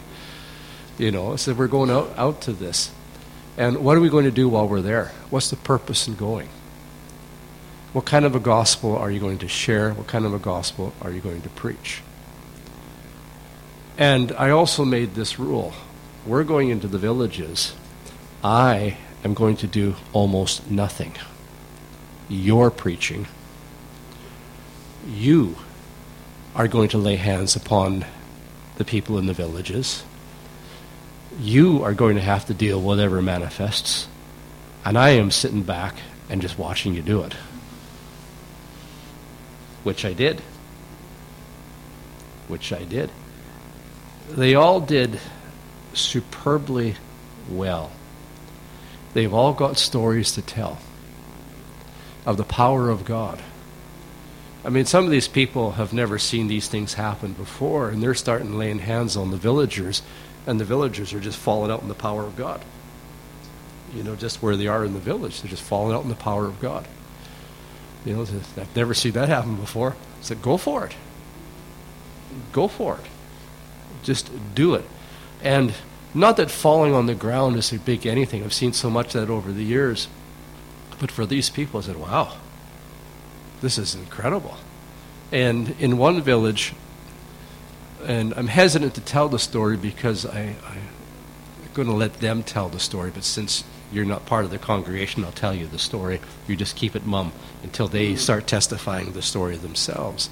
you 0.98 1.10
know, 1.10 1.36
so 1.36 1.54
we're 1.54 1.68
going 1.68 1.90
out, 1.90 2.12
out 2.16 2.42
to 2.42 2.52
this. 2.52 2.90
And 3.56 3.78
what 3.78 3.96
are 3.96 4.00
we 4.00 4.08
going 4.08 4.24
to 4.24 4.30
do 4.30 4.48
while 4.48 4.68
we're 4.68 4.80
there? 4.80 5.12
What's 5.30 5.50
the 5.50 5.56
purpose 5.56 6.08
in 6.08 6.14
going? 6.14 6.48
What 7.92 8.06
kind 8.06 8.24
of 8.24 8.34
a 8.34 8.40
gospel 8.40 8.96
are 8.96 9.10
you 9.10 9.20
going 9.20 9.38
to 9.38 9.48
share? 9.48 9.92
What 9.92 10.06
kind 10.06 10.24
of 10.24 10.32
a 10.32 10.38
gospel 10.38 10.94
are 11.02 11.10
you 11.10 11.20
going 11.20 11.42
to 11.42 11.48
preach? 11.50 12.02
And 13.98 14.32
I 14.32 14.50
also 14.50 14.84
made 14.84 15.14
this 15.14 15.38
rule 15.38 15.72
we're 16.24 16.44
going 16.44 16.70
into 16.70 16.86
the 16.86 16.98
villages. 16.98 17.74
I 18.44 18.96
am 19.24 19.34
going 19.34 19.56
to 19.56 19.66
do 19.66 19.96
almost 20.12 20.70
nothing. 20.70 21.14
You're 22.28 22.70
preaching. 22.70 23.26
You 25.06 25.56
are 26.54 26.68
going 26.68 26.88
to 26.90 26.98
lay 26.98 27.16
hands 27.16 27.56
upon 27.56 28.04
the 28.76 28.84
people 28.84 29.18
in 29.18 29.26
the 29.26 29.32
villages. 29.32 30.04
You 31.40 31.82
are 31.82 31.94
going 31.94 32.14
to 32.14 32.22
have 32.22 32.46
to 32.46 32.54
deal 32.54 32.80
whatever 32.80 33.20
manifests. 33.20 34.06
And 34.84 34.96
I 34.96 35.10
am 35.10 35.32
sitting 35.32 35.62
back 35.62 35.96
and 36.30 36.40
just 36.40 36.58
watching 36.58 36.94
you 36.94 37.02
do 37.02 37.22
it. 37.24 37.32
Which 39.82 40.04
I 40.04 40.12
did. 40.12 40.40
Which 42.46 42.72
I 42.72 42.84
did 42.84 43.10
they 44.30 44.54
all 44.54 44.80
did 44.80 45.20
superbly 45.94 46.96
well. 47.50 47.92
They've 49.14 49.32
all 49.32 49.52
got 49.52 49.76
stories 49.76 50.32
to 50.32 50.42
tell 50.42 50.78
of 52.24 52.36
the 52.36 52.44
power 52.44 52.88
of 52.88 53.04
God. 53.04 53.42
I 54.64 54.68
mean, 54.70 54.86
some 54.86 55.04
of 55.04 55.10
these 55.10 55.28
people 55.28 55.72
have 55.72 55.92
never 55.92 56.18
seen 56.18 56.46
these 56.46 56.68
things 56.68 56.94
happen 56.94 57.32
before, 57.32 57.88
and 57.88 58.02
they're 58.02 58.14
starting 58.14 58.56
laying 58.56 58.78
hands 58.78 59.16
on 59.16 59.32
the 59.32 59.36
villagers, 59.36 60.02
and 60.46 60.60
the 60.60 60.64
villagers 60.64 61.12
are 61.12 61.20
just 61.20 61.38
falling 61.38 61.70
out 61.70 61.82
in 61.82 61.88
the 61.88 61.94
power 61.94 62.22
of 62.22 62.36
God. 62.36 62.64
You 63.92 64.04
know, 64.04 64.14
just 64.14 64.40
where 64.40 64.56
they 64.56 64.68
are 64.68 64.84
in 64.84 64.94
the 64.94 65.00
village, 65.00 65.42
they're 65.42 65.50
just 65.50 65.62
falling 65.62 65.94
out 65.94 66.04
in 66.04 66.08
the 66.08 66.14
power 66.14 66.46
of 66.46 66.60
God. 66.60 66.86
You 68.04 68.14
know, 68.14 68.22
I've 68.22 68.76
never 68.76 68.94
seen 68.94 69.12
that 69.12 69.28
happen 69.28 69.56
before. 69.56 69.96
Said, 70.20 70.40
go 70.40 70.56
for 70.56 70.86
it. 70.86 70.94
Go 72.52 72.68
for 72.68 72.96
it. 72.96 73.06
Just 74.02 74.30
do 74.54 74.74
it. 74.74 74.84
And 75.42 75.74
not 76.14 76.36
that 76.36 76.50
falling 76.50 76.94
on 76.94 77.06
the 77.06 77.14
ground 77.14 77.56
is 77.56 77.72
a 77.72 77.78
big 77.78 78.06
anything. 78.06 78.44
I've 78.44 78.52
seen 78.52 78.72
so 78.72 78.90
much 78.90 79.14
of 79.14 79.26
that 79.26 79.32
over 79.32 79.52
the 79.52 79.64
years. 79.64 80.08
But 81.00 81.10
for 81.10 81.26
these 81.26 81.50
people, 81.50 81.80
I 81.80 81.82
said, 81.84 81.96
wow, 81.96 82.36
this 83.60 83.78
is 83.78 83.94
incredible. 83.94 84.56
And 85.32 85.74
in 85.80 85.96
one 85.96 86.20
village, 86.20 86.74
and 88.04 88.34
I'm 88.34 88.48
hesitant 88.48 88.94
to 88.94 89.00
tell 89.00 89.28
the 89.28 89.38
story 89.38 89.76
because 89.76 90.26
I, 90.26 90.54
I'm 90.66 90.88
going 91.74 91.88
to 91.88 91.94
let 91.94 92.20
them 92.20 92.42
tell 92.42 92.68
the 92.68 92.80
story, 92.80 93.10
but 93.12 93.24
since 93.24 93.64
you're 93.90 94.04
not 94.04 94.26
part 94.26 94.44
of 94.44 94.50
the 94.50 94.58
congregation, 94.58 95.24
I'll 95.24 95.32
tell 95.32 95.54
you 95.54 95.66
the 95.66 95.78
story. 95.78 96.20
You 96.46 96.56
just 96.56 96.76
keep 96.76 96.94
it 96.94 97.06
mum 97.06 97.32
until 97.62 97.88
they 97.88 98.16
start 98.16 98.46
testifying 98.46 99.12
the 99.12 99.22
story 99.22 99.56
themselves. 99.56 100.30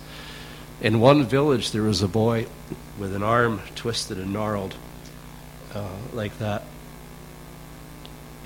In 0.81 0.99
one 0.99 1.25
village, 1.25 1.73
there 1.73 1.83
was 1.83 2.01
a 2.01 2.09
boy 2.09 2.47
with 2.99 3.15
an 3.15 3.23
arm 3.23 3.61
twisted 3.75 4.19
and 4.19 4.33
gnarled 4.33 4.75
uh, 5.75 5.97
like 6.15 6.39
that. 6.39 6.65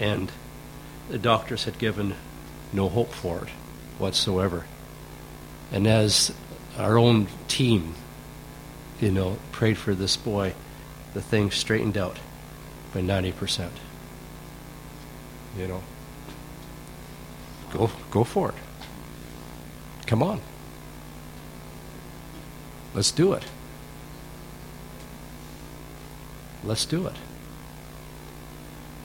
And 0.00 0.32
the 1.08 1.18
doctors 1.18 1.64
had 1.64 1.78
given 1.78 2.14
no 2.72 2.88
hope 2.88 3.12
for 3.12 3.44
it 3.44 3.50
whatsoever. 3.98 4.66
And 5.70 5.86
as 5.86 6.34
our 6.76 6.98
own 6.98 7.28
team, 7.46 7.94
you 9.00 9.12
know, 9.12 9.38
prayed 9.52 9.78
for 9.78 9.94
this 9.94 10.16
boy, 10.16 10.54
the 11.14 11.22
thing 11.22 11.52
straightened 11.52 11.96
out 11.96 12.18
by 12.92 13.00
90%. 13.00 13.68
You 15.56 15.68
know, 15.68 15.82
go, 17.72 17.90
go 18.10 18.24
for 18.24 18.48
it. 18.48 18.54
Come 20.06 20.20
on. 20.20 20.40
Let's 22.94 23.10
do 23.10 23.32
it. 23.32 23.44
Let's 26.62 26.86
do 26.86 27.06
it. 27.06 27.16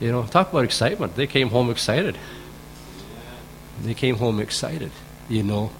You 0.00 0.12
know, 0.12 0.22
talk 0.24 0.50
about 0.50 0.64
excitement. 0.64 1.16
They 1.16 1.26
came 1.26 1.50
home 1.50 1.70
excited. 1.70 2.16
They 3.82 3.94
came 3.94 4.16
home 4.16 4.40
excited, 4.40 4.92
you 5.28 5.42
know, 5.42 5.70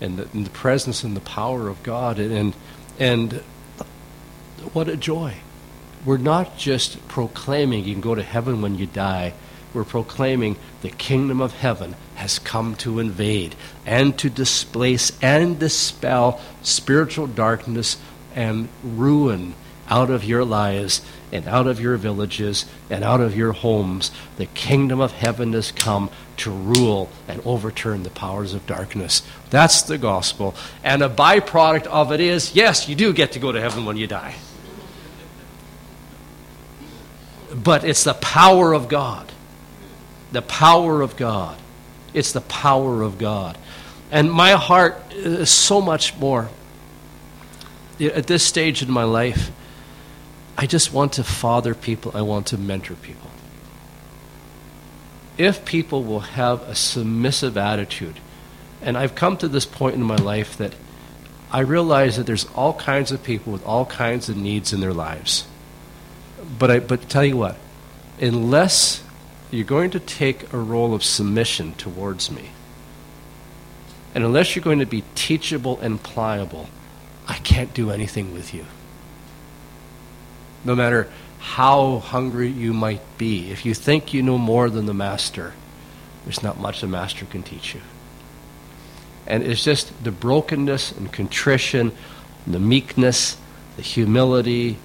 and 0.00 0.18
the, 0.18 0.28
and 0.32 0.46
the 0.46 0.50
presence 0.50 1.04
and 1.04 1.14
the 1.14 1.20
power 1.20 1.68
of 1.68 1.82
God. 1.82 2.18
And, 2.18 2.32
and, 2.32 2.54
and 2.98 3.32
what 4.72 4.88
a 4.88 4.96
joy. 4.96 5.34
We're 6.04 6.16
not 6.16 6.56
just 6.56 7.06
proclaiming 7.06 7.84
you 7.84 7.92
can 7.92 8.00
go 8.00 8.14
to 8.14 8.22
heaven 8.22 8.62
when 8.62 8.76
you 8.76 8.86
die. 8.86 9.34
We're 9.74 9.84
proclaiming 9.84 10.56
the 10.82 10.90
kingdom 10.90 11.40
of 11.40 11.54
heaven 11.54 11.96
has 12.16 12.38
come 12.38 12.76
to 12.76 12.98
invade 12.98 13.54
and 13.86 14.16
to 14.18 14.28
displace 14.28 15.12
and 15.22 15.58
dispel 15.58 16.40
spiritual 16.62 17.26
darkness 17.26 17.96
and 18.34 18.68
ruin 18.82 19.54
out 19.88 20.10
of 20.10 20.24
your 20.24 20.44
lives 20.44 21.02
and 21.32 21.46
out 21.48 21.66
of 21.66 21.80
your 21.80 21.96
villages 21.96 22.66
and 22.90 23.02
out 23.02 23.20
of 23.20 23.36
your 23.36 23.52
homes. 23.52 24.10
The 24.36 24.46
kingdom 24.46 25.00
of 25.00 25.12
heaven 25.12 25.52
has 25.54 25.72
come 25.72 26.10
to 26.38 26.50
rule 26.50 27.08
and 27.26 27.40
overturn 27.44 28.02
the 28.02 28.10
powers 28.10 28.54
of 28.54 28.66
darkness. 28.66 29.22
That's 29.50 29.82
the 29.82 29.98
gospel. 29.98 30.54
And 30.84 31.02
a 31.02 31.08
byproduct 31.08 31.86
of 31.86 32.12
it 32.12 32.20
is 32.20 32.54
yes, 32.54 32.88
you 32.88 32.94
do 32.94 33.12
get 33.12 33.32
to 33.32 33.38
go 33.38 33.52
to 33.52 33.60
heaven 33.60 33.84
when 33.84 33.96
you 33.96 34.06
die. 34.06 34.34
But 37.54 37.84
it's 37.84 38.04
the 38.04 38.14
power 38.14 38.72
of 38.72 38.88
God. 38.88 39.31
The 40.32 40.42
power 40.42 41.02
of 41.02 41.16
God. 41.16 41.58
It's 42.14 42.32
the 42.32 42.40
power 42.40 43.02
of 43.02 43.18
God. 43.18 43.56
And 44.10 44.30
my 44.30 44.52
heart 44.52 44.96
is 45.12 45.50
so 45.50 45.80
much 45.80 46.16
more. 46.18 46.50
At 48.00 48.26
this 48.26 48.44
stage 48.44 48.82
in 48.82 48.90
my 48.90 49.04
life, 49.04 49.50
I 50.56 50.66
just 50.66 50.92
want 50.92 51.14
to 51.14 51.24
father 51.24 51.74
people, 51.74 52.12
I 52.14 52.22
want 52.22 52.46
to 52.48 52.58
mentor 52.58 52.94
people. 52.94 53.30
If 55.38 55.64
people 55.64 56.04
will 56.04 56.20
have 56.20 56.62
a 56.62 56.74
submissive 56.74 57.56
attitude, 57.56 58.20
and 58.82 58.98
I've 58.98 59.14
come 59.14 59.36
to 59.38 59.48
this 59.48 59.64
point 59.64 59.94
in 59.94 60.02
my 60.02 60.16
life 60.16 60.56
that 60.58 60.74
I 61.50 61.60
realize 61.60 62.16
that 62.16 62.26
there's 62.26 62.46
all 62.54 62.74
kinds 62.74 63.12
of 63.12 63.22
people 63.22 63.52
with 63.52 63.64
all 63.64 63.86
kinds 63.86 64.28
of 64.28 64.36
needs 64.36 64.72
in 64.72 64.80
their 64.80 64.92
lives. 64.92 65.46
But 66.58 66.70
I 66.70 66.78
but 66.80 67.08
tell 67.08 67.24
you 67.24 67.36
what, 67.36 67.56
unless 68.20 69.02
you're 69.52 69.64
going 69.64 69.90
to 69.90 70.00
take 70.00 70.52
a 70.52 70.58
role 70.58 70.94
of 70.94 71.04
submission 71.04 71.74
towards 71.74 72.30
me, 72.30 72.50
and 74.14 74.24
unless 74.24 74.56
you're 74.56 74.64
going 74.64 74.80
to 74.80 74.86
be 74.86 75.04
teachable 75.14 75.78
and 75.80 76.02
pliable, 76.02 76.68
I 77.28 77.34
can't 77.34 77.72
do 77.72 77.90
anything 77.90 78.34
with 78.34 78.52
you 78.52 78.66
no 80.64 80.74
matter 80.74 81.08
how 81.38 81.98
hungry 81.98 82.48
you 82.48 82.72
might 82.72 83.02
be. 83.18 83.50
If 83.50 83.64
you 83.64 83.74
think 83.74 84.14
you 84.14 84.22
know 84.22 84.38
more 84.38 84.70
than 84.70 84.86
the 84.86 84.94
master, 84.94 85.54
there's 86.24 86.42
not 86.42 86.58
much 86.58 86.80
the 86.80 86.86
master 86.86 87.24
can 87.26 87.42
teach 87.42 87.74
you. 87.74 87.80
And 89.26 89.42
it's 89.42 89.64
just 89.64 90.04
the 90.04 90.12
brokenness 90.12 90.92
and 90.92 91.12
contrition, 91.12 91.92
the 92.46 92.60
meekness, 92.60 93.36
the 93.76 93.82
humility, 93.82 94.78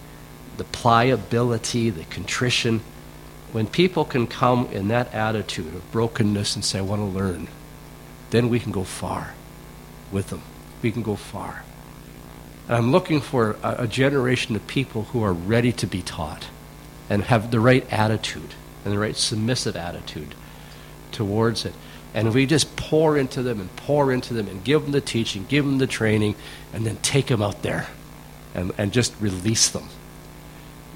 the 0.57 0.63
pliability, 0.63 1.89
the 1.89 2.05
contrition. 2.05 2.82
When 3.57 3.65
people 3.65 4.05
can 4.05 4.27
come 4.27 4.67
in 4.67 4.89
that 4.89 5.11
attitude 5.15 5.73
of 5.73 5.91
brokenness 5.91 6.55
and 6.55 6.63
say, 6.63 6.77
I 6.77 6.83
want 6.83 7.01
to 7.01 7.05
learn, 7.05 7.47
then 8.29 8.49
we 8.49 8.59
can 8.59 8.71
go 8.71 8.83
far 8.83 9.33
with 10.11 10.29
them. 10.29 10.43
We 10.83 10.91
can 10.91 11.01
go 11.01 11.15
far. 11.15 11.63
And 12.67 12.77
I'm 12.77 12.91
looking 12.91 13.19
for 13.19 13.57
a, 13.63 13.85
a 13.85 13.87
generation 13.87 14.55
of 14.55 14.67
people 14.67 15.05
who 15.05 15.23
are 15.23 15.33
ready 15.33 15.71
to 15.71 15.87
be 15.87 16.03
taught 16.03 16.49
and 17.09 17.23
have 17.23 17.49
the 17.49 17.59
right 17.59 17.91
attitude 17.91 18.53
and 18.85 18.93
the 18.93 18.99
right 18.99 19.15
submissive 19.15 19.75
attitude 19.75 20.35
towards 21.11 21.65
it. 21.65 21.73
And 22.13 22.35
we 22.35 22.45
just 22.45 22.75
pour 22.75 23.17
into 23.17 23.41
them 23.41 23.59
and 23.59 23.75
pour 23.75 24.11
into 24.11 24.35
them 24.35 24.47
and 24.47 24.63
give 24.63 24.83
them 24.83 24.91
the 24.91 25.01
teaching, 25.01 25.47
give 25.49 25.65
them 25.65 25.79
the 25.79 25.87
training, 25.87 26.35
and 26.73 26.85
then 26.85 26.97
take 26.97 27.25
them 27.25 27.41
out 27.41 27.63
there 27.63 27.87
and, 28.53 28.71
and 28.77 28.93
just 28.93 29.19
release 29.19 29.67
them. 29.67 29.87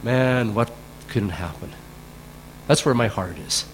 Man, 0.03 0.53
what 0.53 0.71
couldn't 1.07 1.29
happen? 1.29 1.73
That's 2.71 2.85
where 2.85 2.95
my 2.95 3.07
heart 3.07 3.37
is. 3.37 3.65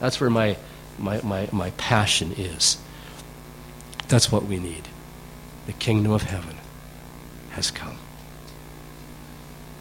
That's 0.00 0.20
where 0.20 0.28
my, 0.28 0.56
my, 0.98 1.20
my, 1.22 1.48
my 1.52 1.70
passion 1.76 2.32
is. 2.36 2.76
That's 4.08 4.32
what 4.32 4.42
we 4.42 4.58
need 4.58 4.88
the 5.66 5.72
kingdom 5.72 6.10
of 6.10 6.22
heaven 6.22 6.56
has 7.50 7.70
come. 7.70 7.96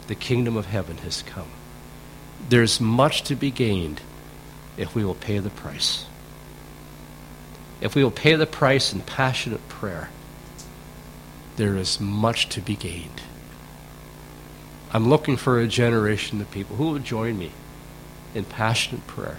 The 0.05 0.13
kingdom 0.13 0.55
of 0.55 0.67
heaven 0.67 0.97
has 0.97 1.23
come. 1.23 1.47
There's 2.47 2.79
much 2.79 3.23
to 3.23 3.35
be 3.35 3.49
gained 3.49 4.01
if 4.77 4.93
we 4.93 5.03
will 5.03 5.15
pay 5.15 5.39
the 5.39 5.49
price. 5.49 6.05
If 7.81 7.95
we 7.95 8.03
will 8.03 8.11
pay 8.11 8.35
the 8.35 8.45
price 8.45 8.93
in 8.93 9.01
passionate 9.01 9.67
prayer, 9.67 10.11
there 11.55 11.75
is 11.75 11.99
much 11.99 12.49
to 12.49 12.61
be 12.61 12.75
gained. 12.75 13.23
I'm 14.93 15.09
looking 15.09 15.37
for 15.37 15.59
a 15.59 15.65
generation 15.65 16.39
of 16.39 16.51
people 16.51 16.75
who 16.75 16.91
will 16.91 16.99
join 16.99 17.39
me 17.39 17.51
in 18.33 18.45
passionate 18.45 19.05
prayer 19.07 19.37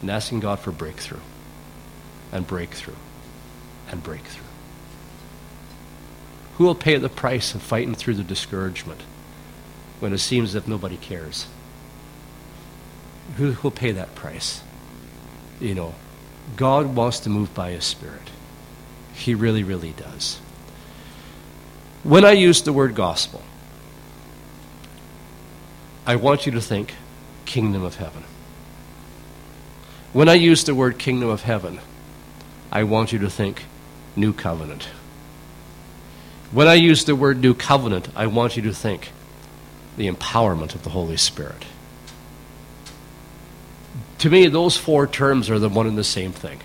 and 0.00 0.10
asking 0.10 0.40
God 0.40 0.60
for 0.60 0.72
breakthrough 0.72 1.20
and 2.32 2.46
breakthrough 2.46 2.96
and 3.90 4.02
breakthrough. 4.02 4.44
Who 6.56 6.64
will 6.64 6.74
pay 6.74 6.96
the 6.96 7.08
price 7.08 7.54
of 7.54 7.62
fighting 7.62 7.94
through 7.94 8.14
the 8.14 8.22
discouragement 8.22 9.00
when 9.98 10.12
it 10.12 10.18
seems 10.18 10.54
if 10.54 10.68
nobody 10.68 10.96
cares? 10.96 11.46
Who 13.36 13.56
will 13.62 13.70
pay 13.70 13.92
that 13.92 14.14
price? 14.14 14.62
You 15.60 15.74
know, 15.74 15.94
God 16.56 16.94
wants 16.94 17.20
to 17.20 17.30
move 17.30 17.54
by 17.54 17.70
His 17.70 17.84
Spirit. 17.84 18.30
He 19.14 19.34
really, 19.34 19.62
really 19.62 19.92
does. 19.92 20.38
When 22.02 22.24
I 22.24 22.32
use 22.32 22.62
the 22.62 22.72
word 22.72 22.94
gospel, 22.94 23.42
I 26.06 26.16
want 26.16 26.46
you 26.46 26.52
to 26.52 26.60
think 26.60 26.94
kingdom 27.50 27.82
of 27.82 27.96
heaven. 27.96 28.22
When 30.12 30.28
I 30.28 30.34
use 30.34 30.62
the 30.62 30.74
word 30.74 31.00
kingdom 31.00 31.28
of 31.28 31.42
heaven, 31.42 31.80
I 32.70 32.84
want 32.84 33.12
you 33.12 33.18
to 33.18 33.28
think 33.28 33.64
new 34.14 34.32
covenant. 34.32 34.84
When 36.52 36.68
I 36.68 36.74
use 36.74 37.04
the 37.04 37.16
word 37.16 37.40
new 37.40 37.54
covenant, 37.54 38.08
I 38.14 38.28
want 38.28 38.56
you 38.56 38.62
to 38.62 38.72
think 38.72 39.10
the 39.96 40.08
empowerment 40.08 40.76
of 40.76 40.84
the 40.84 40.90
Holy 40.90 41.16
Spirit. 41.16 41.64
To 44.18 44.30
me, 44.30 44.46
those 44.46 44.76
four 44.76 45.08
terms 45.08 45.50
are 45.50 45.58
the 45.58 45.68
one 45.68 45.88
and 45.88 45.98
the 45.98 46.04
same 46.04 46.30
thing. 46.30 46.60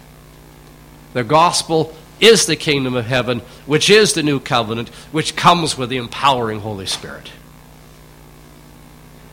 The 1.14 1.24
gospel 1.24 1.96
is 2.20 2.46
the 2.46 2.56
kingdom 2.56 2.94
of 2.94 3.08
heaven, 3.08 3.40
which 3.66 3.90
is 3.90 4.14
the 4.14 4.22
new 4.22 4.40
covenant, 4.40 4.90
which 5.12 5.36
comes 5.36 5.80
with 5.80 5.90
the 5.90 5.98
empowering 5.98 6.60
Holy 6.60 6.86
Spirit. 6.86 7.32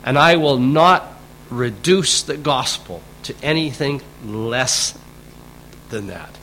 And 0.03 0.18
I 0.18 0.36
will 0.36 0.59
not 0.59 1.11
reduce 1.57 2.22
the 2.22 2.36
gospel 2.36 3.03
to 3.24 3.34
anything 3.42 4.03
less 4.24 4.98
than 5.90 6.09
that. 6.09 6.38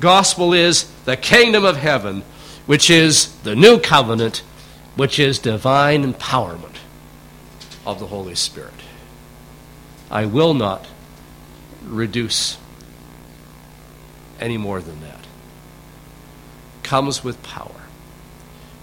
Gospel 0.00 0.52
is 0.52 0.90
the 1.04 1.16
kingdom 1.16 1.64
of 1.64 1.76
heaven, 1.76 2.22
which 2.66 2.90
is 2.90 3.32
the 3.42 3.54
new 3.54 3.78
covenant, 3.78 4.42
which 4.96 5.18
is 5.18 5.38
divine 5.38 6.12
empowerment 6.12 6.76
of 7.86 8.00
the 8.00 8.06
Holy 8.06 8.34
Spirit. 8.34 8.72
I 10.10 10.26
will 10.26 10.54
not 10.54 10.86
reduce 11.84 12.58
any 14.40 14.56
more 14.56 14.80
than 14.80 15.00
that. 15.02 15.24
Comes 16.82 17.24
with 17.24 17.42
power. 17.42 17.82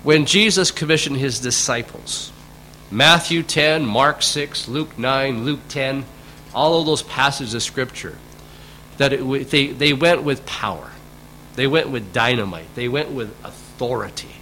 When 0.04 0.26
Jesus 0.26 0.72
commissioned 0.72 1.18
his 1.18 1.40
disciples, 1.40 2.33
Matthew 2.94 3.42
10, 3.42 3.86
Mark 3.86 4.22
6, 4.22 4.68
Luke 4.68 5.00
9, 5.00 5.46
Luke 5.46 5.68
10, 5.68 6.06
all 6.54 6.80
of 6.80 6.86
those 6.86 7.02
passages 7.02 7.56
of 7.56 7.64
Scripture, 7.64 8.16
that 8.98 9.14
it, 9.14 9.50
they, 9.50 9.68
they 9.68 9.94
went 9.94 10.22
with 10.22 10.46
power. 10.46 10.92
They 11.56 11.66
went 11.66 11.90
with 11.90 12.14
dynamite. 12.14 12.76
They 12.76 12.88
went 12.88 13.10
with 13.10 13.36
authority. 13.44 14.36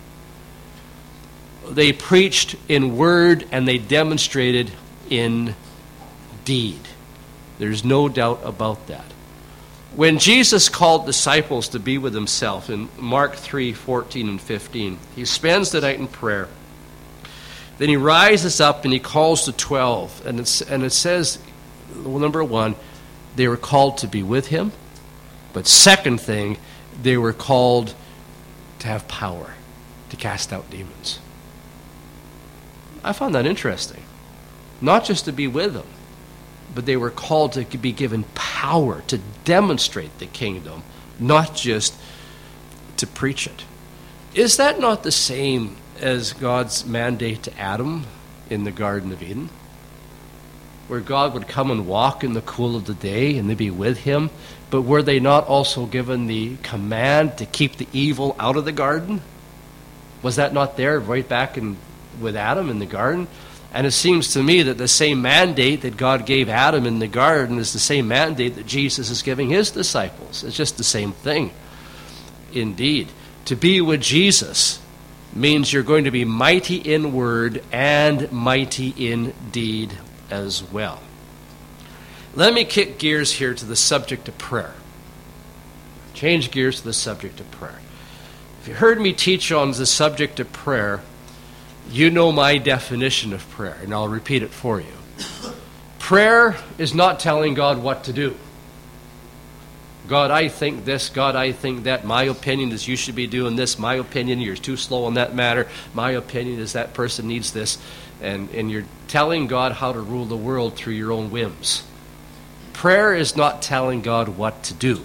They 1.70 1.94
preached 1.94 2.58
in 2.68 2.98
word 2.98 3.48
and 3.52 3.66
they 3.66 3.78
demonstrated 3.78 4.70
in 5.10 5.56
deed. 6.44 6.82
There's 7.58 7.86
no 7.86 8.10
doubt 8.10 8.42
about 8.44 8.88
that. 8.88 9.06
When 9.96 10.20
Jesus 10.20 10.68
called 10.68 11.06
disciples 11.06 11.70
to 11.70 11.80
be 11.80 11.98
with 11.98 12.14
himself 12.14 12.70
in 12.70 12.90
Mark 12.98 13.36
3 13.36 13.72
14 13.72 14.28
and 14.28 14.42
15, 14.42 15.00
he 15.16 15.24
spends 15.24 15.72
the 15.72 15.82
night 15.82 16.00
in 16.00 16.08
prayer. 16.08 16.50
Then 17.82 17.90
he 17.90 17.98
rises 17.98 18.62
up 18.62 18.84
and 18.84 18.94
he 18.94 19.00
calls 19.00 19.48
the 19.48 19.54
12. 19.54 20.28
And, 20.28 20.66
and 20.70 20.84
it 20.84 20.92
says, 20.92 21.40
well, 21.96 22.20
number 22.20 22.44
one, 22.44 22.76
they 23.36 23.48
were 23.48 23.58
called 23.58 23.98
to 23.98 24.08
be 24.08 24.22
with 24.22 24.50
him. 24.50 24.72
But 25.52 25.66
second 25.66 26.22
thing, 26.22 26.60
they 27.02 27.18
were 27.18 27.34
called 27.34 27.96
to 28.78 28.88
have 28.88 29.08
power 29.08 29.56
to 30.12 30.16
cast 30.16 30.54
out 30.54 30.70
demons. 30.70 31.18
I 33.04 33.14
found 33.14 33.34
that 33.34 33.48
interesting. 33.48 34.04
Not 34.80 35.04
just 35.04 35.26
to 35.26 35.34
be 35.34 35.48
with 35.48 35.74
them, 35.74 35.88
but 36.76 36.86
they 36.86 36.98
were 36.98 37.10
called 37.10 37.54
to 37.54 37.64
be 37.80 37.92
given 37.92 38.26
power 38.36 39.02
to 39.08 39.18
demonstrate 39.44 40.20
the 40.20 40.28
kingdom, 40.28 40.84
not 41.18 41.56
just 41.56 41.96
to 42.98 43.08
preach 43.08 43.48
it. 43.48 43.64
Is 44.36 44.58
that 44.58 44.80
not 44.80 45.02
the 45.02 45.12
same 45.12 45.78
as 46.02 46.34
God's 46.34 46.86
mandate 46.86 47.44
to 47.44 47.58
Adam 47.58 48.06
in 48.50 48.64
the 48.64 48.72
Garden 48.72 49.12
of 49.12 49.24
Eden? 49.24 49.50
Where 50.88 51.00
God 51.00 51.34
would 51.34 51.48
come 51.48 51.72
and 51.72 51.88
walk 51.88 52.24
in 52.24 52.34
the 52.34 52.42
cool 52.42 52.76
of 52.76 52.86
the 52.86 52.94
day 52.94 53.38
and 53.38 53.50
they'd 53.50 53.58
be 53.58 53.72
with 53.72 54.00
him, 54.00 54.30
but 54.70 54.82
were 54.82 55.04
they 55.04 55.20
not 55.20 55.48
also 55.48 55.86
given 55.86 56.28
the 56.28 56.58
command 56.58 57.38
to 57.38 57.46
keep 57.46 57.78
the 57.78 57.88
evil 57.94 58.36
out 58.40 58.58
of 58.58 58.66
the 58.66 58.72
garden? 58.72 59.22
Was 60.22 60.36
that 60.36 60.54
not 60.54 60.78
there 60.78 61.00
right 61.00 61.28
back 61.28 61.58
in, 61.58 61.78
with 62.20 62.36
Adam 62.36 62.70
in 62.70 62.80
the 62.80 62.86
garden? 62.86 63.28
And 63.74 63.88
it 63.88 63.92
seems 63.92 64.34
to 64.34 64.44
me 64.44 64.64
that 64.64 64.78
the 64.78 64.88
same 64.88 65.22
mandate 65.22 65.82
that 65.82 65.96
God 65.96 66.26
gave 66.26 66.50
Adam 66.50 66.86
in 66.86 67.00
the 67.00 67.08
garden 67.08 67.58
is 67.58 67.72
the 67.72 67.80
same 67.80 68.10
mandate 68.10 68.56
that 68.56 68.68
Jesus 68.68 69.10
is 69.10 69.22
giving 69.22 69.50
his 69.50 69.72
disciples. 69.72 70.44
It's 70.44 70.58
just 70.58 70.78
the 70.78 70.84
same 70.84 71.14
thing. 71.14 71.52
Indeed, 72.52 73.08
to 73.46 73.56
be 73.56 73.80
with 73.80 74.02
Jesus 74.02 74.81
means 75.34 75.72
you're 75.72 75.84
going 75.84 76.04
to 76.04 76.12
be 76.12 76.26
mighty 76.26 76.78
in 76.78 77.14
word 77.14 77.64
and 77.72 78.32
mighty 78.32 78.90
in 78.98 79.34
deed 79.52 79.98
as 80.30 80.64
well. 80.72 81.00
Let 82.36 82.54
me 82.54 82.64
kick 82.64 82.98
gears 82.98 83.34
here 83.34 83.54
to 83.54 83.66
the 83.66 83.76
subject 83.76 84.28
of 84.28 84.38
prayer. 84.38 84.74
Change 86.14 86.52
gears 86.52 86.80
to 86.80 86.86
the 86.86 86.94
subject 86.94 87.40
of 87.40 87.50
prayer. 87.52 87.80
If 88.62 88.68
you 88.68 88.74
heard 88.74 89.02
me 89.02 89.12
teach 89.14 89.52
on 89.52 89.72
the 89.72 89.86
subject 89.86 90.40
of 90.40 90.52
prayer, 90.54 91.02
you 91.90 92.10
know 92.10 92.32
my 92.32 92.58
definition 92.58 93.34
of 93.34 93.50
prayer, 93.50 93.78
and 93.82 93.94
I'll 93.94 94.08
repeat 94.08 94.44
it 94.44 94.52
for 94.52 94.80
you. 94.80 94.94
Prayer 96.00 96.58
is 96.78 96.94
not 96.94 97.20
telling 97.20 97.54
God 97.54 97.82
what 97.82 98.04
to 98.06 98.14
do. 98.14 98.38
God, 100.12 100.30
I 100.30 100.50
think 100.50 100.84
this. 100.84 101.08
God, 101.08 101.38
I 101.38 101.54
think 101.54 101.86
that. 101.86 102.04
My 102.04 102.24
opinion 102.24 102.74
is 102.74 102.86
you 102.86 102.98
should 102.98 103.16
be 103.16 103.28
doing 103.28 103.56
this. 103.56 103.80
My 103.80 103.94
opinion, 103.94 104.42
you're 104.42 104.58
too 104.58 104.76
slow 104.76 105.06
on 105.06 105.14
that 105.14 105.34
matter. 105.34 105.70
My 105.94 106.12
opinion 106.12 106.60
is 106.60 106.74
that 106.74 106.94
person 106.94 107.30
needs 107.30 107.54
this. 107.54 107.78
And, 108.22 108.50
and 108.50 108.70
you're 108.70 108.84
telling 109.08 109.48
God 109.48 109.72
how 109.72 109.94
to 109.94 110.02
rule 110.02 110.26
the 110.26 110.36
world 110.36 110.76
through 110.76 110.96
your 110.96 111.14
own 111.14 111.32
whims. 111.32 111.86
Prayer 112.74 113.16
is 113.16 113.38
not 113.38 113.62
telling 113.62 114.02
God 114.02 114.28
what 114.28 114.64
to 114.64 114.74
do. 114.74 115.00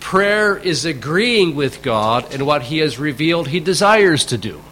Prayer 0.00 0.56
is 0.56 0.86
agreeing 0.86 1.54
with 1.54 1.82
God 1.82 2.32
in 2.32 2.46
what 2.46 2.62
He 2.62 2.78
has 2.78 2.98
revealed 2.98 3.48
He 3.48 3.60
desires 3.60 4.24
to 4.24 4.38
do. 4.38 4.62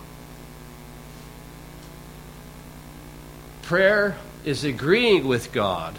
Prayer 3.61 4.17
is 4.47 4.65
agreeing 4.65 5.29
with 5.29 5.53
God 5.53 5.99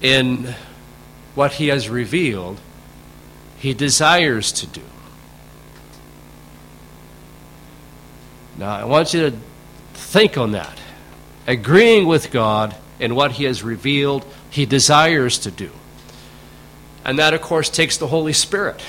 in 0.00 0.54
what 1.34 1.52
He 1.52 1.68
has 1.68 1.88
revealed 1.88 2.60
He 3.58 3.74
desires 3.74 4.52
to 4.52 4.66
do. 4.66 4.82
Now, 8.58 8.74
I 8.74 8.84
want 8.84 9.14
you 9.14 9.30
to 9.30 9.36
think 9.94 10.36
on 10.36 10.52
that. 10.52 10.78
Agreeing 11.46 12.06
with 12.06 12.30
God 12.30 12.76
in 12.98 13.14
what 13.14 13.32
He 13.32 13.44
has 13.44 13.62
revealed 13.62 14.24
He 14.50 14.66
desires 14.66 15.38
to 15.40 15.50
do. 15.50 15.70
And 17.04 17.18
that, 17.18 17.32
of 17.32 17.40
course, 17.40 17.70
takes 17.70 17.96
the 17.96 18.06
Holy 18.06 18.34
Spirit 18.34 18.82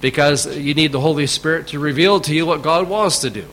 because 0.00 0.56
you 0.56 0.74
need 0.74 0.92
the 0.92 1.00
Holy 1.00 1.26
Spirit 1.26 1.68
to 1.68 1.78
reveal 1.78 2.20
to 2.20 2.34
you 2.34 2.46
what 2.46 2.62
God 2.62 2.88
wants 2.88 3.20
to 3.20 3.30
do. 3.30 3.46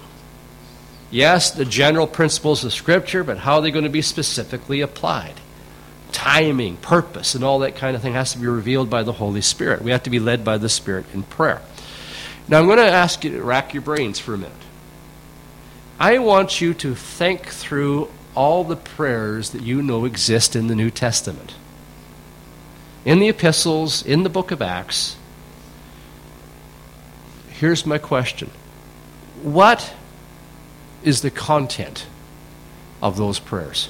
Yes, 1.12 1.52
the 1.52 1.66
general 1.66 2.08
principles 2.08 2.64
of 2.64 2.74
Scripture, 2.74 3.24
but 3.24 3.38
how 3.38 3.56
are 3.56 3.62
they 3.62 3.72
going 3.72 3.84
to 3.84 3.90
be 3.90 4.02
specifically 4.02 4.82
applied? 4.82 5.36
Timing, 6.12 6.78
purpose, 6.78 7.36
and 7.36 7.44
all 7.44 7.60
that 7.60 7.76
kind 7.76 7.96
of 7.96 8.02
thing 8.02 8.14
has 8.14 8.34
to 8.34 8.40
be 8.40 8.48
revealed 8.48 8.90
by 8.90 9.04
the 9.04 9.14
Holy 9.14 9.42
Spirit. 9.42 9.82
We 9.82 9.92
have 9.92 10.04
to 10.04 10.10
be 10.10 10.20
led 10.20 10.44
by 10.44 10.58
the 10.58 10.70
Spirit 10.70 11.06
in 11.14 11.24
prayer. 11.24 11.62
Now, 12.48 12.60
I'm 12.60 12.66
going 12.66 12.78
to 12.78 12.86
ask 12.86 13.24
you 13.24 13.32
to 13.32 13.42
rack 13.42 13.74
your 13.74 13.82
brains 13.82 14.20
for 14.20 14.34
a 14.34 14.38
minute. 14.38 14.54
I 16.00 16.20
want 16.20 16.62
you 16.62 16.74
to 16.76 16.96
think 16.96 17.48
through 17.48 18.10
all 18.36 18.64
the 18.64 18.76
prayers 18.76 19.50
that 19.50 19.64
you 19.64 19.82
know 19.82 20.06
exist 20.06 20.56
in 20.56 20.68
the 20.68 20.76
New 20.76 20.92
Testament. 20.92 21.56
In 23.04 23.20
the 23.20 23.30
epistles, 23.30 24.06
in 24.06 24.24
the 24.24 24.30
book 24.30 24.52
of 24.52 24.62
Acts. 24.62 25.18
Here's 27.50 27.86
my 27.86 27.98
question 27.98 28.52
What 29.42 29.94
is 31.04 31.22
the 31.22 31.32
content 31.32 32.06
of 33.02 33.18
those 33.18 33.40
prayers? 33.40 33.90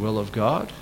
Will 0.00 0.18
of 0.18 0.32
God? 0.32 0.72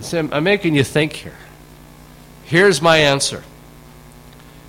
So 0.00 0.28
I'm 0.30 0.44
making 0.44 0.74
you 0.74 0.84
think 0.84 1.14
here. 1.14 1.38
Here's 2.44 2.82
my 2.82 2.98
answer. 2.98 3.42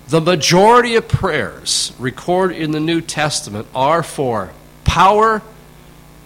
The 0.08 0.20
majority 0.20 0.94
of 0.94 1.06
prayers 1.06 1.92
recorded 1.98 2.58
in 2.58 2.70
the 2.70 2.80
New 2.80 3.00
Testament 3.00 3.68
are 3.74 4.02
for 4.02 4.52
power 4.84 5.42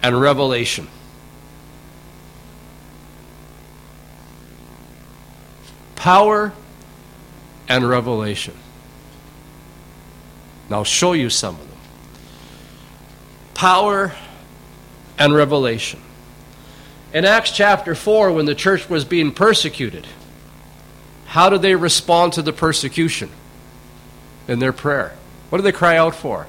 and 0.01 0.19
revelation. 0.19 0.87
Power 5.95 6.53
and 7.67 7.87
revelation. 7.87 8.55
Now 10.69 10.77
I'll 10.77 10.83
show 10.83 11.13
you 11.13 11.29
some 11.29 11.55
of 11.55 11.67
them. 11.67 11.77
Power 13.53 14.13
and 15.17 15.33
revelation. 15.33 16.01
In 17.13 17.25
Acts 17.25 17.51
chapter 17.51 17.93
4, 17.93 18.31
when 18.31 18.45
the 18.45 18.55
church 18.55 18.89
was 18.89 19.05
being 19.05 19.31
persecuted, 19.31 20.07
how 21.27 21.49
did 21.49 21.61
they 21.61 21.75
respond 21.75 22.33
to 22.33 22.41
the 22.41 22.53
persecution 22.53 23.29
in 24.47 24.59
their 24.59 24.73
prayer? 24.73 25.15
What 25.49 25.59
did 25.59 25.65
they 25.65 25.71
cry 25.71 25.97
out 25.97 26.15
for? 26.15 26.47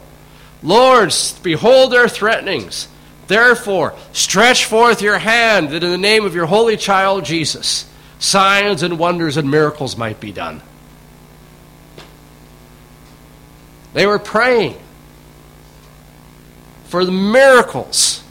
Lord, 0.62 1.12
behold 1.42 1.92
their 1.92 2.08
threatenings. 2.08 2.88
Therefore, 3.26 3.94
stretch 4.12 4.64
forth 4.64 5.02
your 5.02 5.18
hand 5.18 5.70
that 5.70 5.82
in 5.82 5.90
the 5.90 5.98
name 5.98 6.24
of 6.24 6.34
your 6.34 6.46
holy 6.46 6.76
child 6.76 7.24
Jesus, 7.24 7.88
signs 8.18 8.82
and 8.82 8.98
wonders 8.98 9.36
and 9.36 9.50
miracles 9.50 9.96
might 9.96 10.20
be 10.20 10.32
done. 10.32 10.62
They 13.95 14.07
were 14.07 14.18
praying 14.18 14.76
for 16.86 17.05
the 17.05 17.12
miracles 17.12 18.22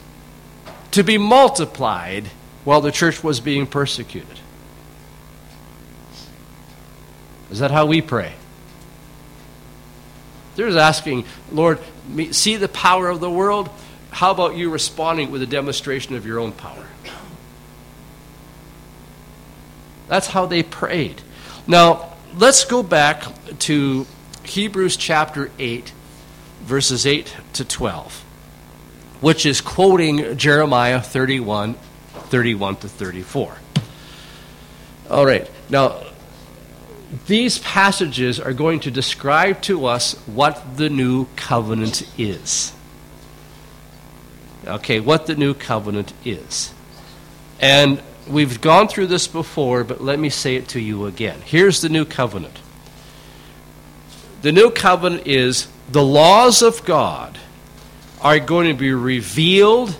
to 0.92 1.02
be 1.02 1.18
multiplied 1.18 2.28
while 2.64 2.80
the 2.80 2.92
church 2.92 3.24
was 3.24 3.40
being 3.40 3.66
persecuted. 3.66 4.38
Is 7.50 7.58
that 7.58 7.70
how 7.70 7.86
we 7.86 8.00
pray? 8.00 8.34
They're 10.54 10.66
just 10.66 10.78
asking, 10.78 11.24
Lord, 11.50 11.78
see 12.30 12.56
the 12.56 12.68
power 12.68 13.08
of 13.08 13.20
the 13.20 13.30
world? 13.30 13.68
How 14.10 14.30
about 14.30 14.56
you 14.56 14.70
responding 14.70 15.30
with 15.30 15.42
a 15.42 15.46
demonstration 15.46 16.14
of 16.14 16.24
your 16.26 16.38
own 16.38 16.52
power? 16.52 16.86
That's 20.08 20.26
how 20.26 20.46
they 20.46 20.62
prayed. 20.62 21.20
Now, 21.66 22.12
let's 22.34 22.64
go 22.64 22.82
back 22.82 23.24
to 23.60 24.06
Hebrews 24.44 24.96
chapter 24.96 25.50
8, 25.58 25.92
verses 26.62 27.06
8 27.06 27.34
to 27.54 27.64
12, 27.64 28.24
which 29.20 29.46
is 29.46 29.60
quoting 29.60 30.36
Jeremiah 30.36 31.00
31, 31.00 31.74
31 31.74 32.76
to 32.76 32.88
34. 32.88 33.56
All 35.10 35.26
right. 35.26 35.50
Now, 35.68 36.02
these 37.26 37.58
passages 37.58 38.40
are 38.40 38.52
going 38.52 38.80
to 38.80 38.90
describe 38.90 39.62
to 39.62 39.86
us 39.86 40.14
what 40.26 40.76
the 40.76 40.88
new 40.88 41.26
covenant 41.36 42.06
is. 42.18 42.72
Okay, 44.66 45.00
what 45.00 45.26
the 45.26 45.36
new 45.36 45.54
covenant 45.54 46.12
is. 46.24 46.72
And 47.60 48.02
we've 48.28 48.60
gone 48.60 48.88
through 48.88 49.08
this 49.08 49.26
before, 49.26 49.84
but 49.84 50.02
let 50.02 50.18
me 50.18 50.30
say 50.30 50.56
it 50.56 50.68
to 50.68 50.80
you 50.80 51.06
again. 51.06 51.40
Here's 51.44 51.80
the 51.80 51.88
new 51.88 52.04
covenant 52.04 52.58
the 54.44 54.52
new 54.52 54.70
covenant 54.70 55.26
is 55.26 55.68
the 55.90 56.02
laws 56.02 56.60
of 56.60 56.84
God 56.84 57.38
are 58.20 58.38
going 58.38 58.68
to 58.68 58.74
be 58.74 58.92
revealed 58.92 59.96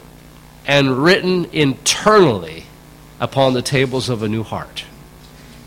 and 0.66 1.02
written 1.02 1.46
internally 1.46 2.66
upon 3.18 3.54
the 3.54 3.62
tables 3.62 4.10
of 4.10 4.22
a 4.22 4.28
new 4.28 4.42
heart. 4.42 4.84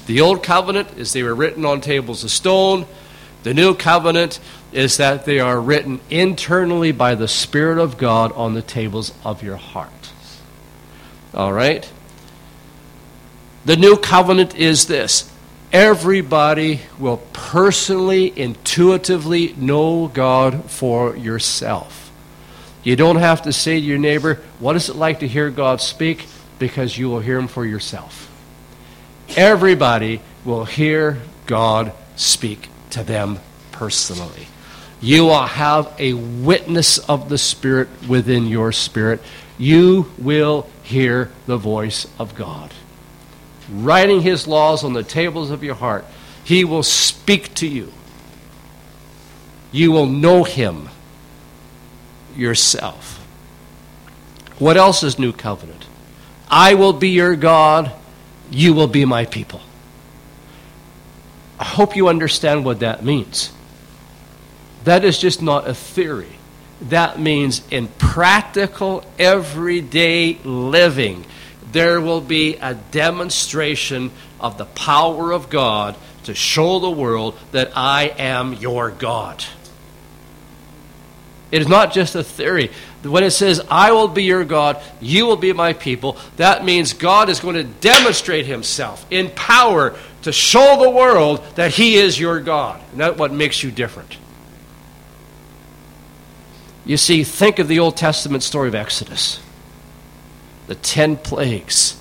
The 0.05 0.21
old 0.21 0.43
covenant 0.43 0.95
is 0.95 1.11
they 1.11 1.23
were 1.23 1.33
written 1.33 1.65
on 1.65 1.81
tables 1.81 2.23
of 2.23 2.29
stone. 2.29 2.85
The 3.41 3.55
new 3.55 3.73
covenant 3.73 4.39
is 4.71 4.97
that 4.97 5.25
they 5.25 5.39
are 5.39 5.59
written 5.59 5.99
internally 6.11 6.91
by 6.91 7.15
the 7.15 7.27
Spirit 7.27 7.79
of 7.79 7.97
God 7.97 8.31
on 8.33 8.53
the 8.53 8.61
tables 8.61 9.11
of 9.25 9.41
your 9.41 9.57
heart. 9.57 10.11
All 11.33 11.51
right? 11.51 11.91
The 13.65 13.75
new 13.75 13.97
covenant 13.97 14.55
is 14.55 14.85
this 14.85 15.33
everybody 15.71 16.81
will 16.99 17.17
personally, 17.33 18.37
intuitively 18.37 19.53
know 19.57 20.07
God 20.07 20.69
for 20.69 21.15
yourself. 21.15 22.11
You 22.83 22.95
don't 22.95 23.17
have 23.17 23.43
to 23.43 23.53
say 23.53 23.79
to 23.79 23.85
your 23.85 23.97
neighbor, 23.97 24.35
What 24.59 24.75
is 24.75 24.89
it 24.89 24.95
like 24.95 25.19
to 25.19 25.27
hear 25.27 25.49
God 25.49 25.81
speak? 25.81 26.25
Because 26.59 26.97
you 26.97 27.09
will 27.09 27.19
hear 27.19 27.37
Him 27.37 27.47
for 27.47 27.65
yourself. 27.65 28.31
Everybody 29.35 30.21
will 30.45 30.65
hear 30.65 31.17
God 31.45 31.91
speak 32.15 32.69
to 32.91 33.03
them 33.03 33.39
personally. 33.71 34.47
You 35.01 35.25
will 35.25 35.43
have 35.45 35.93
a 35.99 36.13
witness 36.13 36.97
of 36.97 37.29
the 37.29 37.37
Spirit 37.37 37.89
within 38.07 38.47
your 38.47 38.71
spirit. 38.71 39.21
You 39.57 40.11
will 40.17 40.67
hear 40.81 41.29
the 41.45 41.57
voice 41.57 42.07
of 42.17 42.33
God 42.33 42.71
writing 43.69 44.21
his 44.21 44.47
laws 44.47 44.83
on 44.83 44.93
the 44.93 45.03
tables 45.03 45.51
of 45.51 45.63
your 45.63 45.75
heart, 45.75 46.05
he 46.43 46.63
will 46.63 46.83
speak 46.83 47.53
to 47.55 47.67
you. 47.67 47.91
You 49.71 49.91
will 49.91 50.05
know 50.05 50.43
him 50.43 50.89
yourself. 52.35 53.17
What 54.59 54.77
else 54.77 55.03
is 55.03 55.19
new 55.19 55.33
covenant? 55.33 55.85
I 56.49 56.75
will 56.75 56.93
be 56.93 57.09
your 57.09 57.35
God, 57.35 57.91
you 58.49 58.73
will 58.73 58.87
be 58.87 59.05
my 59.05 59.25
people. 59.25 59.61
I 61.59 61.65
hope 61.65 61.95
you 61.95 62.07
understand 62.07 62.63
what 62.63 62.79
that 62.79 63.03
means. 63.03 63.51
That 64.83 65.03
is 65.03 65.17
just 65.17 65.41
not 65.41 65.67
a 65.67 65.73
theory. 65.73 66.37
That 66.81 67.19
means 67.19 67.61
in 67.71 67.87
practical, 67.87 69.03
everyday 69.17 70.37
living 70.43 71.25
there 71.71 71.99
will 71.99 72.21
be 72.21 72.55
a 72.55 72.73
demonstration 72.73 74.11
of 74.39 74.57
the 74.57 74.65
power 74.65 75.31
of 75.31 75.49
God 75.49 75.95
to 76.23 76.35
show 76.35 76.79
the 76.79 76.89
world 76.89 77.37
that 77.51 77.71
I 77.75 78.13
am 78.17 78.53
your 78.53 78.91
God. 78.91 79.43
It 81.51 81.61
is 81.61 81.67
not 81.67 81.93
just 81.93 82.15
a 82.15 82.23
theory. 82.23 82.71
When 83.03 83.23
it 83.23 83.31
says, 83.31 83.61
I 83.69 83.93
will 83.93 84.09
be 84.09 84.23
your 84.23 84.43
God, 84.43 84.81
you 84.99 85.25
will 85.25 85.37
be 85.37 85.53
my 85.53 85.71
people, 85.73 86.17
that 86.35 86.65
means 86.65 86.93
God 86.93 87.29
is 87.29 87.39
going 87.39 87.55
to 87.55 87.63
demonstrate 87.63 88.45
himself 88.45 89.05
in 89.09 89.29
power 89.29 89.97
to 90.23 90.31
show 90.33 90.81
the 90.81 90.89
world 90.89 91.41
that 91.55 91.71
he 91.71 91.95
is 91.95 92.19
your 92.19 92.41
God. 92.41 92.81
And 92.91 92.99
that's 92.99 93.17
what 93.17 93.31
makes 93.31 93.63
you 93.63 93.71
different. 93.71 94.17
You 96.85 96.97
see, 96.97 97.23
think 97.23 97.59
of 97.59 97.69
the 97.69 97.79
Old 97.79 97.95
Testament 97.95 98.43
story 98.43 98.67
of 98.67 98.75
Exodus 98.75 99.39
the 100.67 100.75
ten 100.75 101.17
plagues. 101.17 101.99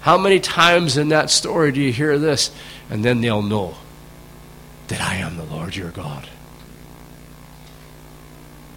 How 0.00 0.18
many 0.18 0.40
times 0.40 0.96
in 0.96 1.10
that 1.10 1.30
story 1.30 1.70
do 1.70 1.80
you 1.80 1.92
hear 1.92 2.18
this? 2.18 2.50
And 2.90 3.04
then 3.04 3.20
they'll 3.20 3.42
know 3.42 3.76
that 4.88 5.00
I 5.00 5.16
am 5.16 5.36
the 5.36 5.44
Lord 5.44 5.76
your 5.76 5.90
God. 5.90 6.28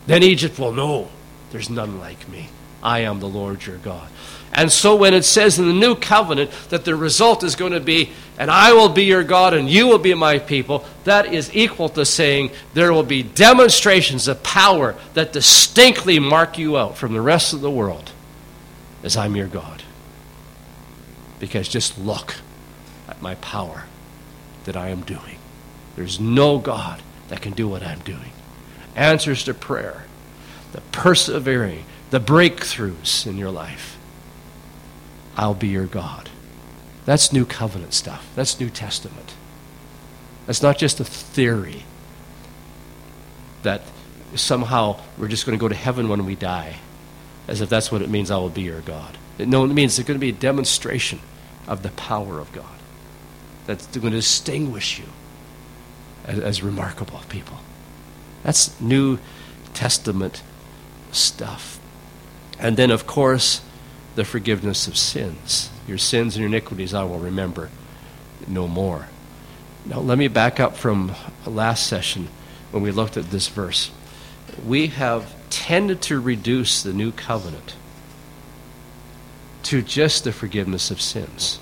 Then 0.06 0.22
Egypt 0.22 0.60
will 0.60 0.72
know 0.72 1.10
there's 1.52 1.70
none 1.70 2.00
like 2.00 2.30
me. 2.30 2.50
I 2.84 3.00
am 3.00 3.20
the 3.20 3.28
Lord 3.28 3.66
your 3.66 3.78
God. 3.78 4.08
And 4.54 4.72
so 4.72 4.96
when 4.96 5.14
it 5.14 5.26
says 5.26 5.58
in 5.58 5.68
the 5.68 5.74
new 5.74 5.96
covenant 5.96 6.52
that 6.70 6.86
the 6.86 6.96
result 6.96 7.44
is 7.44 7.56
going 7.56 7.74
to 7.74 7.80
be, 7.80 8.12
and 8.38 8.52
I 8.52 8.74
will 8.74 8.90
be 8.90 9.04
your 9.04 9.24
God 9.24 9.54
and 9.54 9.68
you 9.70 9.88
will 9.88 9.98
be 9.98 10.14
my 10.14 10.38
people, 10.38 10.86
that 11.06 11.34
is 11.34 11.54
equal 11.56 11.90
to 11.90 12.06
saying 12.06 12.52
there 12.74 12.94
will 12.94 13.04
be 13.04 13.24
demonstrations 13.24 14.28
of 14.28 14.44
power 14.44 14.96
that 15.16 15.34
distinctly 15.34 16.20
mark 16.20 16.60
you 16.60 16.78
out 16.78 16.98
from 16.98 17.14
the 17.14 17.22
rest 17.22 17.54
of 17.54 17.62
the 17.62 17.72
world 17.72 18.12
as 19.06 19.16
I'm 19.16 19.36
your 19.36 19.48
God. 19.48 19.84
Because 21.40 21.70
just 21.70 21.98
look 21.98 22.36
at 23.08 23.22
my 23.22 23.36
power 23.36 23.84
that 24.66 24.76
I 24.76 24.90
am 24.90 25.02
doing. 25.02 25.38
There's 25.96 26.20
no 26.20 26.58
God 26.58 27.02
that 27.30 27.42
can 27.42 27.54
do 27.54 27.68
what 27.68 27.84
I'm 27.84 28.00
doing. 28.00 28.32
Answers 28.96 29.44
to 29.44 29.54
prayer, 29.54 30.06
the 30.72 30.82
persevering, 30.92 31.86
the 32.10 32.20
breakthroughs 32.20 33.28
in 33.28 33.38
your 33.38 33.52
life. 33.52 33.96
I'll 35.38 35.54
be 35.54 35.68
your 35.68 35.86
God. 35.86 36.30
That's 37.06 37.32
New 37.32 37.46
Covenant 37.46 37.94
stuff. 37.94 38.28
That's 38.36 38.60
New 38.60 38.72
Testament. 38.72 39.36
That's 40.48 40.64
not 40.64 40.80
just 40.80 41.00
a 41.00 41.04
theory 41.06 41.84
that 43.62 43.82
somehow 44.34 45.00
we're 45.18 45.28
just 45.28 45.46
going 45.46 45.58
to 45.58 45.62
go 45.62 45.68
to 45.68 45.76
heaven 45.76 46.10
when 46.10 46.26
we 46.26 46.36
die 46.36 46.78
as 47.48 47.62
if 47.62 47.70
that's 47.70 47.92
what 47.92 48.02
it 48.02 48.10
means 48.10 48.32
I 48.32 48.38
will 48.38 48.50
be 48.50 48.64
your 48.64 48.82
God. 48.82 49.18
No, 49.38 49.64
it 49.66 49.68
means 49.68 49.98
there's 49.98 50.08
going 50.08 50.20
to 50.20 50.22
be 50.22 50.30
a 50.30 50.34
demonstration 50.34 51.20
of 51.68 51.84
the 51.84 51.90
power 51.90 52.40
of 52.40 52.52
God 52.52 52.66
that's 53.66 53.88
going 53.88 54.12
to 54.12 54.18
distinguish 54.18 55.00
you 55.00 55.06
as, 56.26 56.40
as 56.40 56.64
remarkable 56.64 57.22
people. 57.30 57.58
That's 58.44 58.80
New 58.80 59.20
Testament 59.74 60.42
stuff. 61.12 61.80
And 62.60 62.78
then, 62.78 62.92
of 62.92 63.06
course, 63.06 63.62
the 64.16 64.24
forgiveness 64.24 64.88
of 64.88 64.98
sins. 64.98 65.70
Your 65.88 65.98
sins 65.98 66.36
and 66.36 66.42
your 66.42 66.48
iniquities 66.48 66.94
I 66.94 67.04
will 67.04 67.20
remember 67.20 67.70
no 68.48 68.68
more. 68.68 69.08
Now, 69.86 70.00
let 70.00 70.18
me 70.18 70.28
back 70.28 70.60
up 70.60 70.76
from 70.78 71.14
last 71.46 71.86
session 71.88 72.28
when 72.72 72.82
we 72.82 72.92
looked 72.92 73.18
at 73.18 73.32
this 73.32 73.48
verse. 73.48 73.92
We 74.66 74.88
have 74.88 75.35
tended 75.56 76.02
to 76.02 76.20
reduce 76.20 76.84
the 76.84 76.92
new 76.92 77.14
covenant 77.14 77.76
to 79.64 79.82
just 79.82 80.26
the 80.26 80.34
forgiveness 80.34 80.92
of 80.92 81.00
sins. 81.00 81.60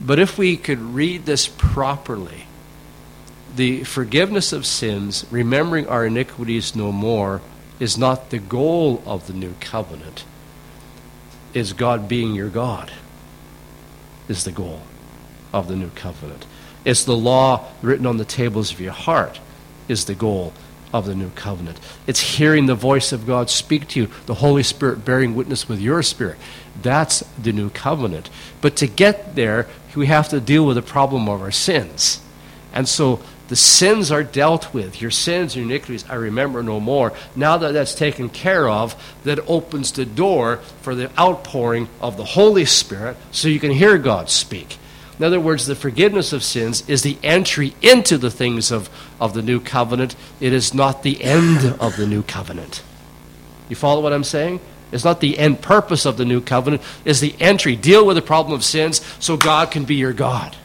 But 0.00 0.18
if 0.18 0.36
we 0.36 0.56
could 0.56 0.80
read 0.80 1.24
this 1.24 1.46
properly, 1.46 2.46
the 3.54 3.84
forgiveness 3.84 4.52
of 4.52 4.66
sins, 4.66 5.24
remembering 5.30 5.86
our 5.86 6.04
iniquities 6.04 6.74
no 6.74 6.90
more, 6.90 7.40
is 7.78 7.96
not 7.96 8.30
the 8.30 8.38
goal 8.38 9.04
of 9.06 9.28
the 9.28 9.32
new 9.32 9.54
covenant. 9.60 10.24
Is 11.54 11.72
God 11.72 12.08
being 12.08 12.34
your 12.34 12.48
God? 12.48 12.90
Is 14.28 14.42
the 14.42 14.50
goal 14.50 14.82
of 15.52 15.68
the 15.68 15.76
new 15.76 15.90
covenant. 15.90 16.44
It's 16.84 17.04
the 17.04 17.16
law 17.16 17.68
written 17.82 18.04
on 18.04 18.16
the 18.16 18.24
tables 18.24 18.72
of 18.72 18.80
your 18.80 18.92
heart, 18.92 19.38
is 19.86 20.06
the 20.06 20.16
goal 20.16 20.52
of 20.92 21.06
the 21.06 21.14
new 21.14 21.30
covenant. 21.30 21.78
It's 22.06 22.20
hearing 22.20 22.66
the 22.66 22.74
voice 22.74 23.12
of 23.12 23.26
God 23.26 23.50
speak 23.50 23.88
to 23.88 24.00
you, 24.00 24.08
the 24.26 24.34
Holy 24.34 24.62
Spirit 24.62 25.04
bearing 25.04 25.34
witness 25.34 25.68
with 25.68 25.80
your 25.80 26.02
spirit. 26.02 26.38
That's 26.80 27.20
the 27.40 27.52
new 27.52 27.70
covenant. 27.70 28.30
But 28.60 28.76
to 28.76 28.86
get 28.86 29.34
there, 29.34 29.66
we 29.94 30.06
have 30.06 30.28
to 30.30 30.40
deal 30.40 30.66
with 30.66 30.76
the 30.76 30.82
problem 30.82 31.28
of 31.28 31.40
our 31.40 31.50
sins. 31.50 32.20
And 32.72 32.88
so 32.88 33.20
the 33.48 33.56
sins 33.56 34.10
are 34.10 34.24
dealt 34.24 34.72
with. 34.72 35.02
Your 35.02 35.10
sins, 35.10 35.54
your 35.54 35.64
iniquities, 35.64 36.04
I 36.08 36.14
remember 36.14 36.62
no 36.62 36.80
more. 36.80 37.12
Now 37.36 37.58
that 37.58 37.72
that's 37.72 37.94
taken 37.94 38.28
care 38.30 38.68
of, 38.68 38.94
that 39.24 39.38
opens 39.46 39.92
the 39.92 40.06
door 40.06 40.56
for 40.80 40.94
the 40.94 41.10
outpouring 41.20 41.88
of 42.00 42.16
the 42.16 42.24
Holy 42.24 42.64
Spirit 42.64 43.16
so 43.30 43.48
you 43.48 43.60
can 43.60 43.70
hear 43.70 43.98
God 43.98 44.30
speak. 44.30 44.78
In 45.22 45.26
other 45.26 45.38
words, 45.38 45.66
the 45.66 45.76
forgiveness 45.76 46.32
of 46.32 46.42
sins 46.42 46.82
is 46.88 47.02
the 47.02 47.16
entry 47.22 47.76
into 47.80 48.18
the 48.18 48.28
things 48.28 48.72
of, 48.72 48.90
of 49.20 49.34
the 49.34 49.40
new 49.40 49.60
covenant. 49.60 50.16
It 50.40 50.52
is 50.52 50.74
not 50.74 51.04
the 51.04 51.22
end 51.22 51.76
of 51.78 51.96
the 51.96 52.08
new 52.08 52.24
covenant. 52.24 52.82
You 53.68 53.76
follow 53.76 54.00
what 54.00 54.12
I'm 54.12 54.24
saying? 54.24 54.58
It's 54.90 55.04
not 55.04 55.20
the 55.20 55.38
end 55.38 55.62
purpose 55.62 56.06
of 56.06 56.16
the 56.16 56.24
new 56.24 56.40
covenant, 56.40 56.82
it's 57.04 57.20
the 57.20 57.36
entry. 57.38 57.76
Deal 57.76 58.04
with 58.04 58.16
the 58.16 58.22
problem 58.22 58.52
of 58.52 58.64
sins 58.64 59.00
so 59.20 59.36
God 59.36 59.70
can 59.70 59.84
be 59.84 59.94
your 59.94 60.12
God. 60.12 60.56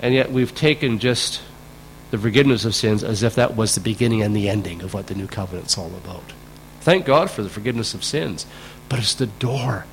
And 0.00 0.14
yet 0.14 0.32
we've 0.32 0.54
taken 0.54 1.00
just 1.00 1.42
the 2.12 2.16
forgiveness 2.16 2.64
of 2.64 2.74
sins 2.74 3.04
as 3.04 3.22
if 3.22 3.34
that 3.34 3.54
was 3.54 3.74
the 3.74 3.82
beginning 3.82 4.22
and 4.22 4.34
the 4.34 4.48
ending 4.48 4.80
of 4.80 4.94
what 4.94 5.08
the 5.08 5.14
new 5.14 5.26
covenant's 5.26 5.76
all 5.76 5.94
about. 5.96 6.32
Thank 6.80 7.04
God 7.04 7.30
for 7.30 7.42
the 7.42 7.50
forgiveness 7.50 7.92
of 7.92 8.04
sins, 8.04 8.46
but 8.88 8.98
it's 8.98 9.12
the 9.12 9.26
door 9.26 9.84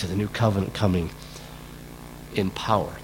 to 0.00 0.06
the 0.06 0.16
new 0.16 0.28
covenant 0.28 0.74
coming 0.74 1.10
in 2.34 2.50
power. 2.50 2.96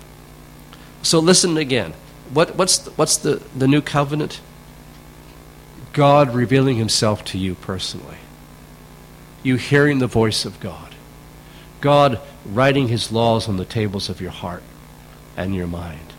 So 1.02 1.18
listen 1.18 1.56
again. 1.56 1.94
What, 2.32 2.56
what's 2.56 2.78
the, 2.78 2.90
what's 2.92 3.16
the, 3.16 3.42
the 3.56 3.68
new 3.68 3.80
covenant? 3.80 4.40
God 5.92 6.34
revealing 6.34 6.76
himself 6.76 7.24
to 7.26 7.38
you 7.38 7.54
personally. 7.54 8.18
You 9.42 9.56
hearing 9.56 9.98
the 9.98 10.06
voice 10.06 10.44
of 10.44 10.58
God. 10.58 10.94
God 11.80 12.20
writing 12.44 12.88
his 12.88 13.12
laws 13.12 13.48
on 13.48 13.56
the 13.56 13.64
tables 13.64 14.08
of 14.08 14.20
your 14.20 14.30
heart 14.30 14.62
and 15.36 15.54
your 15.54 15.66
mind. 15.66 16.12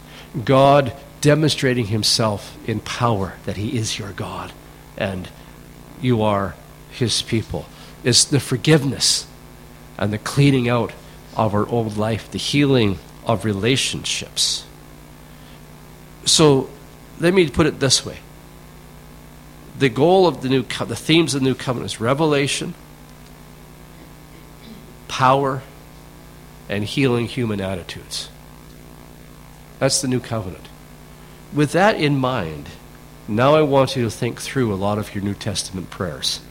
God 0.46 0.94
demonstrating 1.20 1.88
himself 1.88 2.58
in 2.68 2.80
power 2.80 3.34
that 3.46 3.58
he 3.58 3.78
is 3.78 4.00
your 4.00 4.12
God 4.14 4.54
and 4.98 5.30
you 6.02 6.22
are 6.22 6.56
his 6.92 7.22
people. 7.22 7.66
Is 8.04 8.26
the 8.26 8.40
forgiveness 8.40 9.27
and 9.98 10.14
the 10.14 10.18
cleaning 10.18 10.70
out 10.70 10.94
of 11.36 11.54
our 11.54 11.68
old 11.68 11.98
life, 11.98 12.30
the 12.32 12.38
healing 12.38 13.00
of 13.26 13.46
relationships. 13.46 14.66
So 16.26 16.70
let 17.20 17.34
me 17.34 17.50
put 17.50 17.66
it 17.66 17.80
this 17.80 18.06
way. 18.06 18.20
The 19.80 19.90
goal 19.90 20.28
of 20.28 20.42
the 20.42 20.50
new 20.50 20.64
the 20.64 20.96
themes 20.96 21.36
of 21.36 21.42
the 21.42 21.48
new 21.48 21.56
covenant 21.56 21.92
is 21.92 22.02
revelation, 22.02 22.74
power, 25.08 25.62
and 26.68 26.84
healing 26.84 27.28
human 27.28 27.62
attitudes. 27.62 28.30
That's 29.80 30.02
the 30.02 30.08
new 30.08 30.20
covenant. 30.20 30.68
With 31.54 31.72
that 31.74 31.96
in 31.96 32.18
mind, 32.18 32.70
now 33.28 33.56
I 33.56 33.62
want 33.62 33.96
you 33.96 34.04
to 34.04 34.12
think 34.12 34.42
through 34.42 34.74
a 34.74 34.76
lot 34.76 34.98
of 34.98 35.14
your 35.14 35.24
New 35.24 35.34
Testament 35.34 35.90
prayers 35.90 36.42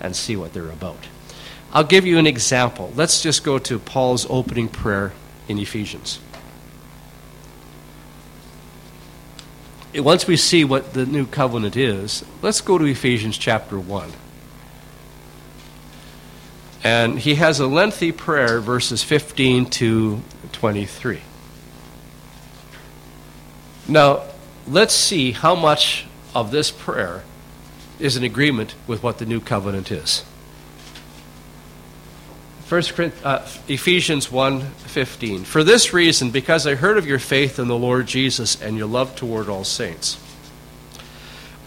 and 0.00 0.16
see 0.16 0.36
what 0.36 0.52
they're 0.52 0.70
about. 0.70 1.06
I'll 1.74 1.82
give 1.82 2.06
you 2.06 2.18
an 2.18 2.26
example. 2.26 2.92
Let's 2.94 3.20
just 3.20 3.42
go 3.42 3.58
to 3.58 3.80
Paul's 3.80 4.26
opening 4.30 4.68
prayer 4.68 5.12
in 5.48 5.58
Ephesians. 5.58 6.20
Once 9.92 10.26
we 10.28 10.36
see 10.36 10.64
what 10.64 10.92
the 10.92 11.04
new 11.04 11.26
covenant 11.26 11.76
is, 11.76 12.24
let's 12.42 12.60
go 12.60 12.78
to 12.78 12.84
Ephesians 12.84 13.36
chapter 13.36 13.78
1. 13.78 14.12
And 16.84 17.18
he 17.18 17.36
has 17.36 17.58
a 17.58 17.66
lengthy 17.66 18.12
prayer, 18.12 18.60
verses 18.60 19.02
15 19.02 19.66
to 19.70 20.22
23. 20.52 21.22
Now, 23.88 24.22
let's 24.68 24.94
see 24.94 25.32
how 25.32 25.54
much 25.54 26.06
of 26.34 26.50
this 26.52 26.70
prayer 26.70 27.24
is 27.98 28.16
in 28.16 28.22
agreement 28.22 28.74
with 28.86 29.02
what 29.02 29.18
the 29.18 29.26
new 29.26 29.40
covenant 29.40 29.90
is. 29.90 30.24
First 32.64 32.98
uh, 32.98 33.46
Ephesians 33.68 34.28
1:15. 34.28 35.44
For 35.44 35.62
this 35.62 35.92
reason, 35.92 36.30
because 36.30 36.66
I 36.66 36.74
heard 36.74 36.96
of 36.96 37.06
your 37.06 37.18
faith 37.18 37.58
in 37.58 37.68
the 37.68 37.76
Lord 37.76 38.06
Jesus 38.06 38.60
and 38.60 38.78
your 38.78 38.86
love 38.88 39.14
toward 39.14 39.50
all 39.50 39.64
saints, 39.64 40.18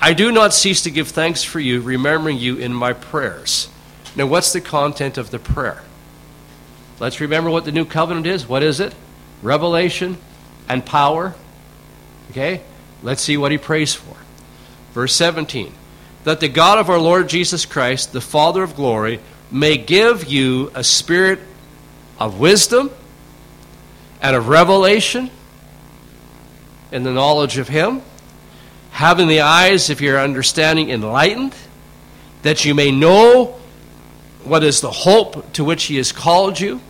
I 0.02 0.14
do 0.14 0.32
not 0.32 0.56
cease 0.56 0.82
to 0.84 0.92
give 0.92 1.10
thanks 1.10 1.44
for 1.44 1.60
you, 1.60 1.82
remembering 1.82 2.38
you 2.38 2.58
in 2.58 2.74
my 2.74 2.94
prayers. 2.94 3.70
Now, 4.16 4.26
what's 4.26 4.54
the 4.54 4.62
content 4.62 5.20
of 5.20 5.30
the 5.30 5.38
prayer? 5.38 5.84
Let's 7.00 7.22
remember 7.22 7.52
what 7.52 7.66
the 7.66 7.72
new 7.72 7.86
covenant 7.86 8.26
is. 8.26 8.48
What 8.48 8.64
is 8.64 8.80
it? 8.80 8.96
Revelation 9.44 10.18
and 10.68 10.84
power. 10.84 11.36
Okay? 12.32 12.62
Let's 13.04 13.22
see 13.22 13.38
what 13.38 13.52
he 13.52 13.60
prays 13.60 13.94
for. 13.94 14.16
Verse 14.94 15.14
17. 15.14 15.74
That 16.24 16.40
the 16.40 16.50
God 16.50 16.80
of 16.80 16.90
our 16.90 17.00
Lord 17.00 17.30
Jesus 17.30 17.66
Christ, 17.66 18.14
the 18.14 18.22
Father 18.22 18.64
of 18.64 18.76
glory, 18.76 19.20
may 19.52 19.78
give 19.78 20.26
you 20.26 20.72
a 20.76 20.84
spirit 20.84 21.40
of 22.20 22.40
wisdom 22.40 22.90
and 24.22 24.36
of 24.36 24.48
revelation 24.48 25.30
in 26.92 27.04
the 27.04 27.12
knowledge 27.12 27.58
of 27.58 27.68
Him, 27.68 28.02
having 28.92 29.28
the 29.28 29.42
eyes 29.42 29.90
of 29.90 30.02
your 30.02 30.20
understanding 30.20 30.90
enlightened, 30.90 31.54
that 32.42 32.66
you 32.66 32.74
may 32.74 32.92
know 32.92 33.60
what 34.44 34.64
is 34.64 34.82
the 34.82 34.92
hope 34.92 35.54
to 35.54 35.64
which 35.64 35.84
He 35.86 35.98
has 35.98 36.12
called 36.12 36.60
you, 36.60 36.82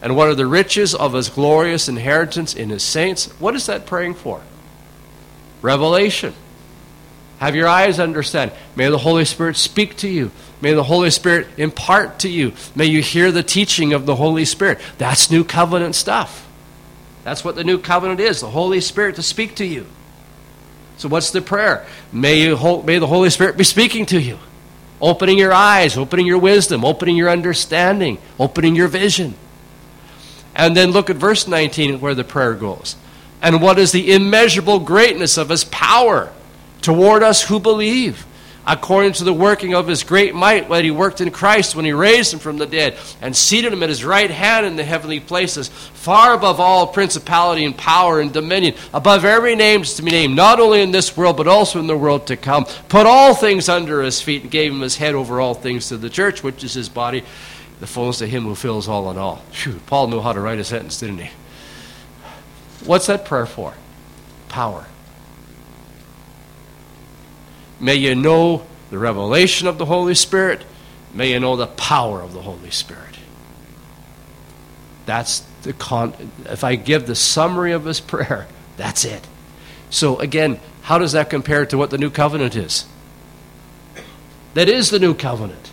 and 0.00 0.16
what 0.16 0.28
are 0.28 0.34
the 0.34 0.46
riches 0.46 0.94
of 0.94 1.14
His 1.14 1.28
glorious 1.28 1.88
inheritance 1.88 2.54
in 2.54 2.70
His 2.70 2.82
saints. 2.82 3.26
What 3.40 3.54
is 3.54 3.66
that 3.66 3.86
praying 3.86 4.14
for? 4.14 4.42
Revelation. 5.62 6.34
Have 7.38 7.56
your 7.56 7.68
eyes 7.68 7.98
understand. 7.98 8.52
May 8.76 8.88
the 8.88 8.98
Holy 8.98 9.24
Spirit 9.24 9.56
speak 9.56 9.96
to 9.98 10.08
you. 10.08 10.30
May 10.62 10.74
the 10.74 10.84
Holy 10.84 11.10
Spirit 11.10 11.48
impart 11.56 12.20
to 12.20 12.28
you. 12.28 12.52
May 12.76 12.86
you 12.86 13.02
hear 13.02 13.32
the 13.32 13.42
teaching 13.42 13.92
of 13.92 14.06
the 14.06 14.14
Holy 14.14 14.44
Spirit. 14.44 14.78
That's 14.96 15.28
new 15.28 15.42
covenant 15.42 15.96
stuff. 15.96 16.48
That's 17.24 17.44
what 17.44 17.56
the 17.56 17.64
new 17.64 17.78
covenant 17.78 18.20
is 18.20 18.40
the 18.40 18.48
Holy 18.48 18.80
Spirit 18.80 19.16
to 19.16 19.22
speak 19.22 19.56
to 19.56 19.66
you. 19.66 19.86
So, 20.98 21.08
what's 21.08 21.32
the 21.32 21.42
prayer? 21.42 21.84
May, 22.12 22.42
you, 22.42 22.82
may 22.84 22.98
the 22.98 23.08
Holy 23.08 23.28
Spirit 23.30 23.56
be 23.56 23.64
speaking 23.64 24.06
to 24.06 24.20
you, 24.20 24.38
opening 25.00 25.36
your 25.36 25.52
eyes, 25.52 25.98
opening 25.98 26.26
your 26.26 26.38
wisdom, 26.38 26.84
opening 26.84 27.16
your 27.16 27.28
understanding, 27.28 28.18
opening 28.38 28.76
your 28.76 28.88
vision. 28.88 29.34
And 30.54 30.76
then 30.76 30.92
look 30.92 31.10
at 31.10 31.16
verse 31.16 31.48
19 31.48 32.00
where 32.00 32.14
the 32.14 32.22
prayer 32.22 32.54
goes. 32.54 32.94
And 33.40 33.60
what 33.60 33.80
is 33.80 33.90
the 33.90 34.12
immeasurable 34.12 34.78
greatness 34.78 35.36
of 35.36 35.48
his 35.48 35.64
power 35.64 36.32
toward 36.82 37.24
us 37.24 37.42
who 37.42 37.58
believe? 37.58 38.24
According 38.66 39.12
to 39.14 39.24
the 39.24 39.32
working 39.32 39.74
of 39.74 39.86
his 39.86 40.04
great 40.04 40.34
might, 40.34 40.68
what 40.68 40.84
he 40.84 40.90
worked 40.90 41.20
in 41.20 41.30
Christ 41.30 41.74
when 41.74 41.84
he 41.84 41.92
raised 41.92 42.32
him 42.32 42.38
from 42.38 42.58
the 42.58 42.66
dead 42.66 42.96
and 43.20 43.34
seated 43.34 43.72
him 43.72 43.82
at 43.82 43.88
his 43.88 44.04
right 44.04 44.30
hand 44.30 44.66
in 44.66 44.76
the 44.76 44.84
heavenly 44.84 45.20
places, 45.20 45.68
far 45.68 46.34
above 46.34 46.60
all 46.60 46.86
principality 46.86 47.64
and 47.64 47.76
power 47.76 48.20
and 48.20 48.32
dominion, 48.32 48.74
above 48.94 49.24
every 49.24 49.56
name 49.56 49.82
to 49.82 50.02
be 50.02 50.10
named, 50.10 50.36
not 50.36 50.60
only 50.60 50.82
in 50.82 50.90
this 50.90 51.16
world, 51.16 51.36
but 51.36 51.48
also 51.48 51.80
in 51.80 51.86
the 51.86 51.96
world 51.96 52.26
to 52.26 52.36
come. 52.36 52.64
Put 52.88 53.06
all 53.06 53.34
things 53.34 53.68
under 53.68 54.02
his 54.02 54.20
feet 54.20 54.42
and 54.42 54.50
gave 54.50 54.72
him 54.72 54.80
his 54.80 54.96
head 54.96 55.14
over 55.14 55.40
all 55.40 55.54
things 55.54 55.88
to 55.88 55.96
the 55.96 56.10
church, 56.10 56.42
which 56.42 56.62
is 56.62 56.74
his 56.74 56.88
body, 56.88 57.24
the 57.80 57.86
fullness 57.86 58.20
of 58.20 58.28
him 58.28 58.44
who 58.44 58.54
fills 58.54 58.88
all 58.88 59.10
in 59.10 59.18
all. 59.18 59.36
Whew, 59.62 59.80
Paul 59.86 60.08
knew 60.08 60.20
how 60.20 60.32
to 60.32 60.40
write 60.40 60.58
a 60.58 60.64
sentence, 60.64 61.00
didn't 61.00 61.18
he? 61.18 61.30
What's 62.84 63.06
that 63.06 63.24
prayer 63.24 63.46
for? 63.46 63.74
Power. 64.48 64.86
May 67.82 67.96
you 67.96 68.14
know 68.14 68.64
the 68.90 68.98
revelation 68.98 69.66
of 69.66 69.76
the 69.76 69.84
Holy 69.84 70.14
Spirit. 70.14 70.64
May 71.12 71.32
you 71.32 71.40
know 71.40 71.56
the 71.56 71.66
power 71.66 72.22
of 72.22 72.32
the 72.32 72.40
Holy 72.40 72.70
Spirit. 72.70 73.18
That's 75.04 75.40
the 75.64 75.72
con. 75.72 76.14
If 76.46 76.62
I 76.62 76.76
give 76.76 77.06
the 77.06 77.16
summary 77.16 77.72
of 77.72 77.84
his 77.84 78.00
prayer, 78.12 78.46
that's 78.76 79.04
it. 79.04 79.26
So 79.90 80.18
again, 80.20 80.60
how 80.82 80.98
does 80.98 81.12
that 81.12 81.28
compare 81.28 81.66
to 81.66 81.76
what 81.76 81.90
the 81.90 81.98
new 81.98 82.08
covenant 82.08 82.54
is? 82.54 82.86
That 84.54 84.68
is 84.68 84.90
the 84.90 85.00
new 85.00 85.14
covenant. 85.14 85.72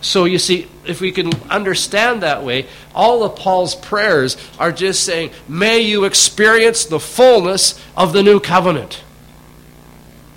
So 0.00 0.24
you 0.24 0.38
see, 0.38 0.68
if 0.86 1.02
we 1.02 1.12
can 1.12 1.30
understand 1.50 2.22
that 2.22 2.42
way, 2.42 2.66
all 2.94 3.22
of 3.22 3.36
Paul's 3.36 3.74
prayers 3.74 4.38
are 4.58 4.72
just 4.72 5.04
saying, 5.04 5.32
May 5.46 5.80
you 5.80 6.04
experience 6.06 6.86
the 6.86 6.98
fullness 6.98 7.78
of 7.94 8.14
the 8.14 8.22
new 8.22 8.40
covenant. 8.40 9.02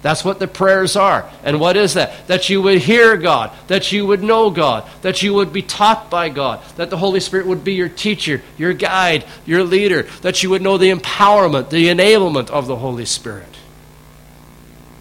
That's 0.04 0.26
what 0.26 0.38
the 0.38 0.50
prayers 0.50 0.98
are. 0.98 1.32
And 1.44 1.62
what 1.62 1.78
is 1.78 1.94
that? 1.94 2.28
That 2.28 2.50
you 2.50 2.62
would 2.62 2.80
hear 2.80 3.16
God, 3.16 3.52
that 3.68 3.94
you 3.94 4.06
would 4.06 4.22
know 4.22 4.50
God, 4.50 4.88
that 5.02 5.24
you 5.24 5.34
would 5.34 5.54
be 5.54 5.62
taught 5.62 6.12
by 6.12 6.28
God, 6.28 6.62
that 6.76 6.90
the 6.90 6.98
Holy 6.98 7.22
Spirit 7.22 7.48
would 7.48 7.64
be 7.64 7.74
your 7.74 7.88
teacher, 7.88 8.42
your 8.58 8.74
guide, 8.74 9.24
your 9.46 9.64
leader, 9.64 10.04
that 10.22 10.44
you 10.44 10.50
would 10.50 10.62
know 10.62 10.78
the 10.78 10.92
empowerment, 10.92 11.70
the 11.70 11.88
enablement 11.88 12.50
of 12.50 12.68
the 12.68 12.76
Holy 12.76 13.06
Spirit, 13.06 13.56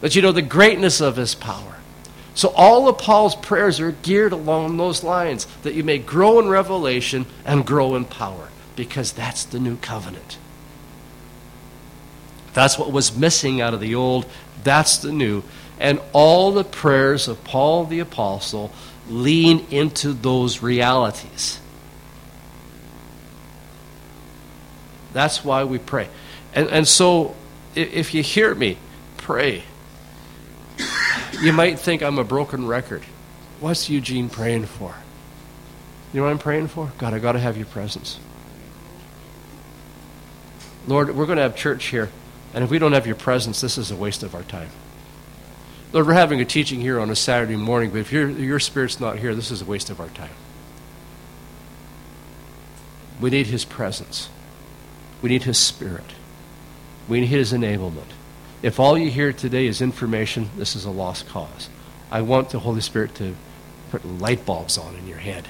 that 0.01 0.15
you 0.15 0.23
know 0.23 0.33
the 0.33 0.41
greatness 0.41 1.01
of 1.01 1.17
His 1.17 1.35
power. 1.35 1.79
So 2.35 2.51
all 2.51 2.89
of 2.89 2.97
Paul's 2.97 3.35
prayers 3.35 3.81
are 3.81 3.91
geared 3.91 4.33
along 4.33 4.77
those 4.77 5.03
lines, 5.03 5.47
that 5.65 5.75
you 5.75 5.83
may 5.83 5.99
grow 5.99 6.39
in 6.39 6.49
revelation 6.49 7.27
and 7.45 7.67
grow 7.67 7.97
in 7.97 8.05
power, 8.05 8.51
because 8.77 9.13
that's 9.13 9.45
the 9.45 9.59
new 9.59 9.77
covenant. 9.79 10.39
That's 12.55 12.79
what 12.79 12.93
was 12.93 13.17
missing 13.17 13.61
out 13.61 13.75
of 13.75 13.81
the 13.81 13.95
old. 13.95 14.27
That's 14.65 14.99
the 14.99 15.13
new. 15.13 15.43
And 15.79 16.01
all 16.13 16.53
the 16.53 16.65
prayers 16.65 17.29
of 17.29 17.43
Paul 17.45 17.85
the 17.85 18.01
Apostle 18.01 18.73
lean 19.09 19.67
into 19.71 20.13
those 20.13 20.63
realities. 20.63 21.61
That's 25.13 25.45
why 25.45 25.65
we 25.65 25.79
pray. 25.79 26.09
And, 26.55 26.69
and 26.69 26.89
so, 26.89 27.35
if 27.75 28.15
you 28.15 28.23
hear 28.23 28.55
me, 28.55 28.79
pray. 29.17 29.65
You 31.41 31.53
might 31.53 31.79
think 31.79 32.03
I'm 32.03 32.19
a 32.19 32.25
broken 32.25 32.67
record. 32.67 33.03
What's 33.61 33.89
Eugene 33.89 34.29
praying 34.29 34.67
for? 34.67 34.95
You 36.13 36.21
know 36.21 36.27
what 36.27 36.33
I'm 36.33 36.39
praying 36.39 36.69
for? 36.69 36.93
God, 36.99 37.15
I 37.15 37.19
got 37.19 37.33
to 37.33 37.39
have 37.39 37.57
your 37.57 37.67
presence. 37.67 38.19
Lord, 40.87 41.15
we're 41.15 41.27
going 41.27 41.37
to 41.37 41.43
have 41.43 41.57
church 41.57 41.87
here. 41.87 42.11
And 42.55 42.63
if 42.63 42.71
we 42.71 42.79
don't 42.79 42.93
have 42.93 43.07
your 43.07 43.17
presence, 43.17 43.61
this 43.61 43.79
is 43.79 43.91
a 43.91 43.97
waste 43.97 44.23
of 44.23 44.35
our 44.35 44.43
time. 44.43 44.69
Lord, 45.93 46.07
we're 46.07 46.15
having 46.15 46.41
a 46.41 46.45
teaching 46.45 46.81
here 46.81 46.99
on 46.99 47.11
a 47.11 47.17
Saturday 47.17 47.57
morning, 47.57 47.91
but 47.91 47.99
if 47.99 48.13
your 48.13 48.61
spirit's 48.61 48.99
not 48.99 49.19
here, 49.19 49.35
this 49.35 49.51
is 49.51 49.63
a 49.63 49.65
waste 49.65 49.91
of 49.91 50.01
our 50.01 50.09
time. 50.09 50.31
We 53.21 53.31
need 53.31 53.47
his 53.47 53.65
presence. 53.65 54.29
We 55.21 55.29
need 55.29 55.45
his 55.45 55.59
spirit. 55.59 56.15
We 57.09 57.21
need 57.21 57.27
his 57.27 57.53
enablement. 57.53 58.11
If 58.63 58.81
all 58.81 58.97
you 58.97 59.11
hear 59.11 59.33
today 59.33 59.67
is 59.67 59.83
information, 59.83 60.51
this 60.57 60.75
is 60.75 60.85
a 60.85 60.91
lost 60.91 61.29
cause. 61.29 61.69
I 62.11 62.23
want 62.23 62.51
the 62.51 62.59
Holy 62.61 62.81
Spirit 62.81 63.15
to 63.17 63.35
put 63.91 64.05
light 64.05 64.47
bulbs 64.47 64.79
on 64.79 64.95
in 64.97 65.07
your 65.07 65.19
head, 65.19 65.49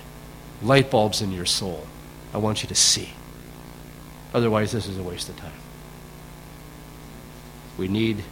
light 0.62 0.90
bulbs 0.90 1.22
in 1.22 1.30
your 1.30 1.46
soul. 1.46 1.86
I 2.34 2.38
want 2.38 2.62
you 2.62 2.68
to 2.68 2.74
see. 2.74 3.11
Otherwise, 4.34 4.72
this 4.72 4.88
is 4.88 4.98
a 4.98 5.03
waste 5.03 5.28
of 5.28 5.36
time. 5.36 5.53
We 7.79 7.89
need 7.89 8.25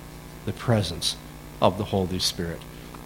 the 0.46 0.52
presence 0.52 1.16
of 1.60 1.78
the 1.78 1.84
Holy 1.84 2.18
Spirit. 2.18 2.60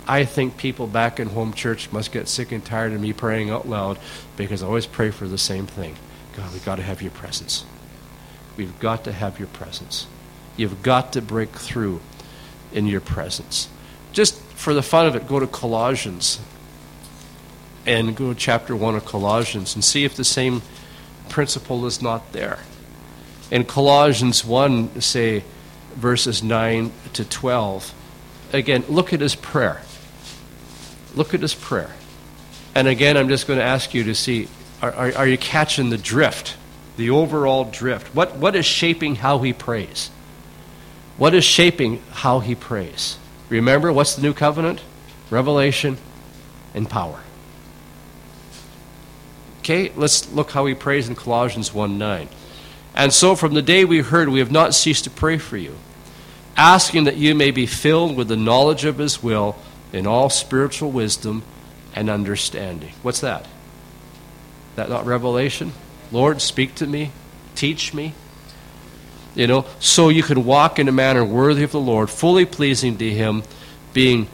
I 0.07 0.25
think 0.25 0.57
people 0.57 0.87
back 0.87 1.19
in 1.19 1.29
home 1.29 1.55
church 1.55 1.91
must 1.91 2.13
get 2.13 2.29
sick 2.29 2.53
and 2.53 2.65
tired 2.65 2.93
of 2.93 3.01
me 3.01 3.13
praying 3.13 3.51
out 3.51 3.69
loud 3.69 3.99
because 4.37 4.63
I 4.63 4.67
always 4.67 4.87
pray 4.87 5.11
for 5.11 5.27
the 5.27 5.39
same 5.39 5.67
thing. 5.67 5.97
God, 6.37 6.53
we've 6.53 6.65
got 6.65 6.77
to 6.77 6.83
have 6.83 7.01
your 7.01 7.13
presence. 7.13 7.65
We've 8.57 8.79
got 8.81 9.05
to 9.05 9.13
have 9.13 9.39
your 9.39 9.49
presence. 9.49 10.07
You've 10.57 10.83
got 10.83 11.13
to 11.15 11.23
break 11.23 11.51
through 11.51 12.01
in 12.73 12.87
your 12.87 13.01
presence. 13.01 13.69
Just 14.13 14.39
for 14.41 14.75
the 14.75 14.83
fun 14.83 15.07
of 15.07 15.17
it, 15.17 15.27
go 15.27 15.41
to 15.41 15.47
Colossians 15.47 16.41
and 17.87 18.17
go 18.17 18.33
to 18.33 18.39
chapter 18.39 18.77
1 18.77 18.95
of 18.95 19.05
Colossians 19.05 19.75
and 19.75 19.85
see 19.85 20.05
if 20.05 20.15
the 20.15 20.25
same 20.25 20.63
principle 21.29 21.87
is 21.87 22.01
not 22.01 22.33
there. 22.33 22.59
In 23.51 23.65
Colossians 23.65 24.45
1, 24.45 25.01
say, 25.01 25.45
verses 25.95 26.43
9 26.43 26.93
to 27.15 27.25
12. 27.25 27.95
Again, 28.53 28.85
look 28.89 29.13
at 29.13 29.21
his 29.21 29.35
prayer. 29.35 29.83
Look 31.15 31.35
at 31.35 31.41
his 31.41 31.55
prayer. 31.55 31.91
And 32.75 32.89
again, 32.89 33.17
I'm 33.17 33.29
just 33.29 33.47
going 33.47 33.59
to 33.59 33.65
ask 33.65 33.95
you 33.95 34.05
to 34.05 34.15
see 34.15 34.49
are, 34.83 34.93
are, 34.93 35.17
are, 35.17 35.27
you 35.27 35.39
catching 35.39 35.91
the 35.91 35.97
drift, 35.97 36.57
the 36.97 37.11
overall 37.11 37.65
drift? 37.65 38.15
What, 38.15 38.37
what 38.37 38.55
is 38.55 38.67
shaping 38.67 39.15
how 39.17 39.39
he 39.39 39.53
prays? 39.53 40.11
What 41.17 41.35
is 41.35 41.45
shaping 41.45 42.03
how 42.11 42.41
he 42.41 42.55
prays? 42.55 43.19
Remember, 43.49 43.93
what's 43.93 44.17
the 44.17 44.23
new 44.23 44.35
covenant? 44.35 44.83
Revelation 45.31 45.97
and 46.75 46.91
power. 46.91 47.21
Okay, 49.61 49.93
let's 49.97 50.31
look 50.33 50.51
how 50.51 50.67
he 50.67 50.75
prays 50.75 51.09
in 51.09 51.15
Colossians 51.15 51.73
1 51.73 51.97
9. 51.97 52.29
And 52.95 53.13
so 53.13 53.35
from 53.35 53.55
the 53.55 53.63
day 53.63 53.85
we 53.85 54.01
heard, 54.01 54.29
we 54.29 54.39
have 54.39 54.53
not 54.53 54.75
ceased 54.75 55.05
to 55.05 55.11
pray 55.11 55.39
for 55.39 55.57
you, 55.57 55.77
asking 56.57 57.05
that 57.05 57.17
you 57.17 57.35
may 57.35 57.51
be 57.51 57.67
filled 57.67 58.17
with 58.17 58.29
the 58.29 58.37
knowledge 58.37 58.85
of 58.85 58.99
His 58.99 59.23
will 59.23 59.57
in 59.93 60.07
all 60.07 60.31
spiritual 60.31 60.91
wisdom 60.91 61.43
and 61.95 62.09
understanding. 62.09 62.93
What's 63.03 63.21
that? 63.21 63.47
That 64.77 64.89
not 64.89 65.07
revelation? 65.07 65.73
Lord, 66.13 66.41
speak 66.41 66.75
to 66.77 66.87
me, 66.87 67.11
teach 67.55 67.95
me. 67.95 68.15
You 69.35 69.49
know, 69.49 69.67
so 69.81 70.11
you 70.11 70.23
can 70.23 70.45
walk 70.45 70.79
in 70.79 70.87
a 70.87 70.93
manner 70.93 71.25
worthy 71.25 71.65
of 71.65 71.73
the 71.73 71.81
Lord, 71.81 72.09
fully 72.09 72.45
pleasing 72.45 72.97
to 72.99 73.11
Him, 73.11 73.43
being 73.93 74.29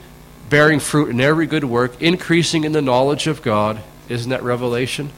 bearing 0.50 0.80
fruit 0.80 1.08
in 1.08 1.20
every 1.20 1.46
good 1.46 1.64
work, 1.64 2.02
increasing 2.02 2.64
in 2.64 2.72
the 2.72 2.82
knowledge 2.82 3.26
of 3.26 3.40
God. 3.40 3.80
Isn't 4.10 4.30
that 4.30 4.42
revelation? 4.42 5.10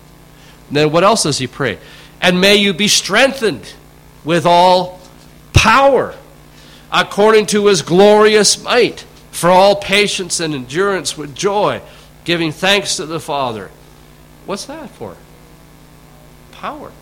And 0.69 0.77
then 0.77 0.93
what 0.93 1.03
else 1.03 1.25
does 1.25 1.39
he 1.39 1.47
pray? 1.47 1.79
And 2.23 2.41
may 2.41 2.55
you 2.55 2.73
be 2.73 2.89
strengthened 2.89 3.75
with 4.25 4.47
all 4.47 5.01
power 5.53 6.15
according 6.93 7.47
to 7.47 7.67
his 7.67 7.83
glorious 7.83 8.63
might 8.63 9.05
for 9.33 9.51
all 9.51 9.77
patience 9.77 10.41
and 10.41 10.55
endurance 10.55 11.19
with 11.19 11.35
joy, 11.35 11.81
giving 12.25 12.53
thanks 12.53 12.97
to 12.97 13.07
the 13.07 13.19
Father. 13.19 13.71
What's 14.47 14.67
that 14.67 14.91
for? 14.91 15.17
Power. 16.53 16.93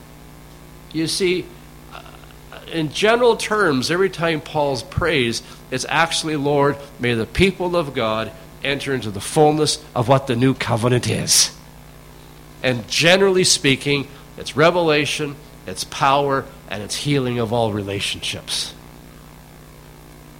You 0.92 1.06
see, 1.06 1.44
uh, 1.92 2.02
in 2.72 2.90
general 2.90 3.36
terms, 3.36 3.90
every 3.90 4.10
time 4.10 4.40
Paul's 4.40 4.82
prays, 4.82 5.42
it's 5.70 5.84
actually, 5.88 6.36
Lord, 6.36 6.76
may 6.98 7.14
the 7.14 7.26
people 7.26 7.76
of 7.76 7.94
God 7.94 8.32
enter 8.62 8.94
into 8.94 9.10
the 9.10 9.20
fullness 9.20 9.84
of 9.94 10.08
what 10.08 10.26
the 10.26 10.36
new 10.36 10.54
covenant 10.54 11.08
is. 11.08 11.56
And 12.62 12.86
generally 12.88 13.44
speaking, 13.44 14.06
it's 14.40 14.56
revelation, 14.56 15.36
it's 15.66 15.84
power, 15.84 16.46
and 16.68 16.82
it's 16.82 16.96
healing 16.96 17.38
of 17.38 17.52
all 17.52 17.72
relationships. 17.72 18.74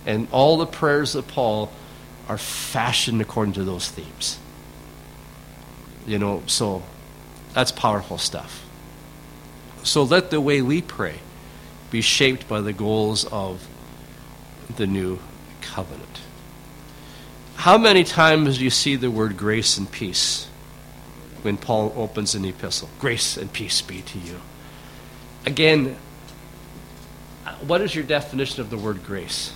And 0.06 0.26
all 0.32 0.56
the 0.56 0.66
prayers 0.66 1.14
of 1.14 1.28
Paul 1.28 1.70
are 2.28 2.38
fashioned 2.38 3.20
according 3.20 3.54
to 3.54 3.64
those 3.64 3.88
themes. 3.88 4.38
You 6.06 6.18
know, 6.18 6.42
so 6.46 6.82
that's 7.52 7.70
powerful 7.70 8.16
stuff. 8.16 8.66
So 9.82 10.02
let 10.02 10.30
the 10.30 10.40
way 10.40 10.62
we 10.62 10.80
pray 10.80 11.18
be 11.90 12.00
shaped 12.00 12.48
by 12.48 12.62
the 12.62 12.72
goals 12.72 13.24
of 13.26 13.68
the 14.76 14.86
new 14.86 15.18
covenant. 15.60 16.20
How 17.56 17.76
many 17.76 18.04
times 18.04 18.58
do 18.58 18.64
you 18.64 18.70
see 18.70 18.96
the 18.96 19.10
word 19.10 19.36
grace 19.36 19.76
and 19.76 19.90
peace? 19.90 20.49
When 21.42 21.56
Paul 21.56 21.92
opens 21.96 22.34
an 22.34 22.44
epistle. 22.44 22.88
Grace 22.98 23.36
and 23.36 23.52
peace 23.52 23.80
be 23.82 24.02
to 24.02 24.18
you. 24.18 24.40
Again, 25.46 25.96
what 27.66 27.80
is 27.80 27.94
your 27.94 28.04
definition 28.04 28.60
of 28.60 28.70
the 28.70 28.76
word 28.76 29.04
grace? 29.04 29.52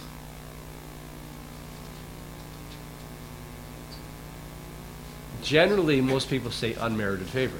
Generally, 5.42 6.00
most 6.00 6.30
people 6.30 6.50
say 6.50 6.74
unmerited 6.74 7.26
favor. 7.26 7.58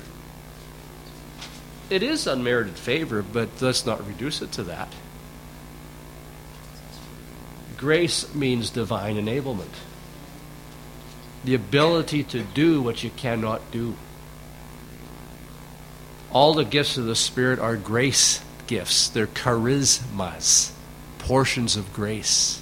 It 1.91 2.03
is 2.03 2.27
unmerited 2.27 2.77
favor, 2.77 3.23
but 3.23 3.51
let's 3.61 3.85
not 3.85 4.07
reduce 4.07 4.41
it 4.41 4.53
to 4.53 4.63
that. 4.65 4.93
Grace 7.77 8.35
means 8.35 8.71
divine 8.71 9.17
enablement 9.17 9.75
the 11.45 11.55
ability 11.55 12.25
to 12.25 12.43
do 12.43 12.81
what 12.81 13.05
you 13.05 13.11
cannot 13.11 13.71
do. 13.71 13.95
All 16.35 16.53
the 16.53 16.65
gifts 16.65 16.99
of 16.99 17.07
the 17.07 17.15
Spirit 17.15 17.61
are 17.61 17.77
grace 17.77 18.45
gifts, 18.67 19.09
they're 19.09 19.29
charismas, 19.29 20.73
portions 21.19 21.77
of 21.77 21.93
grace. 21.93 22.61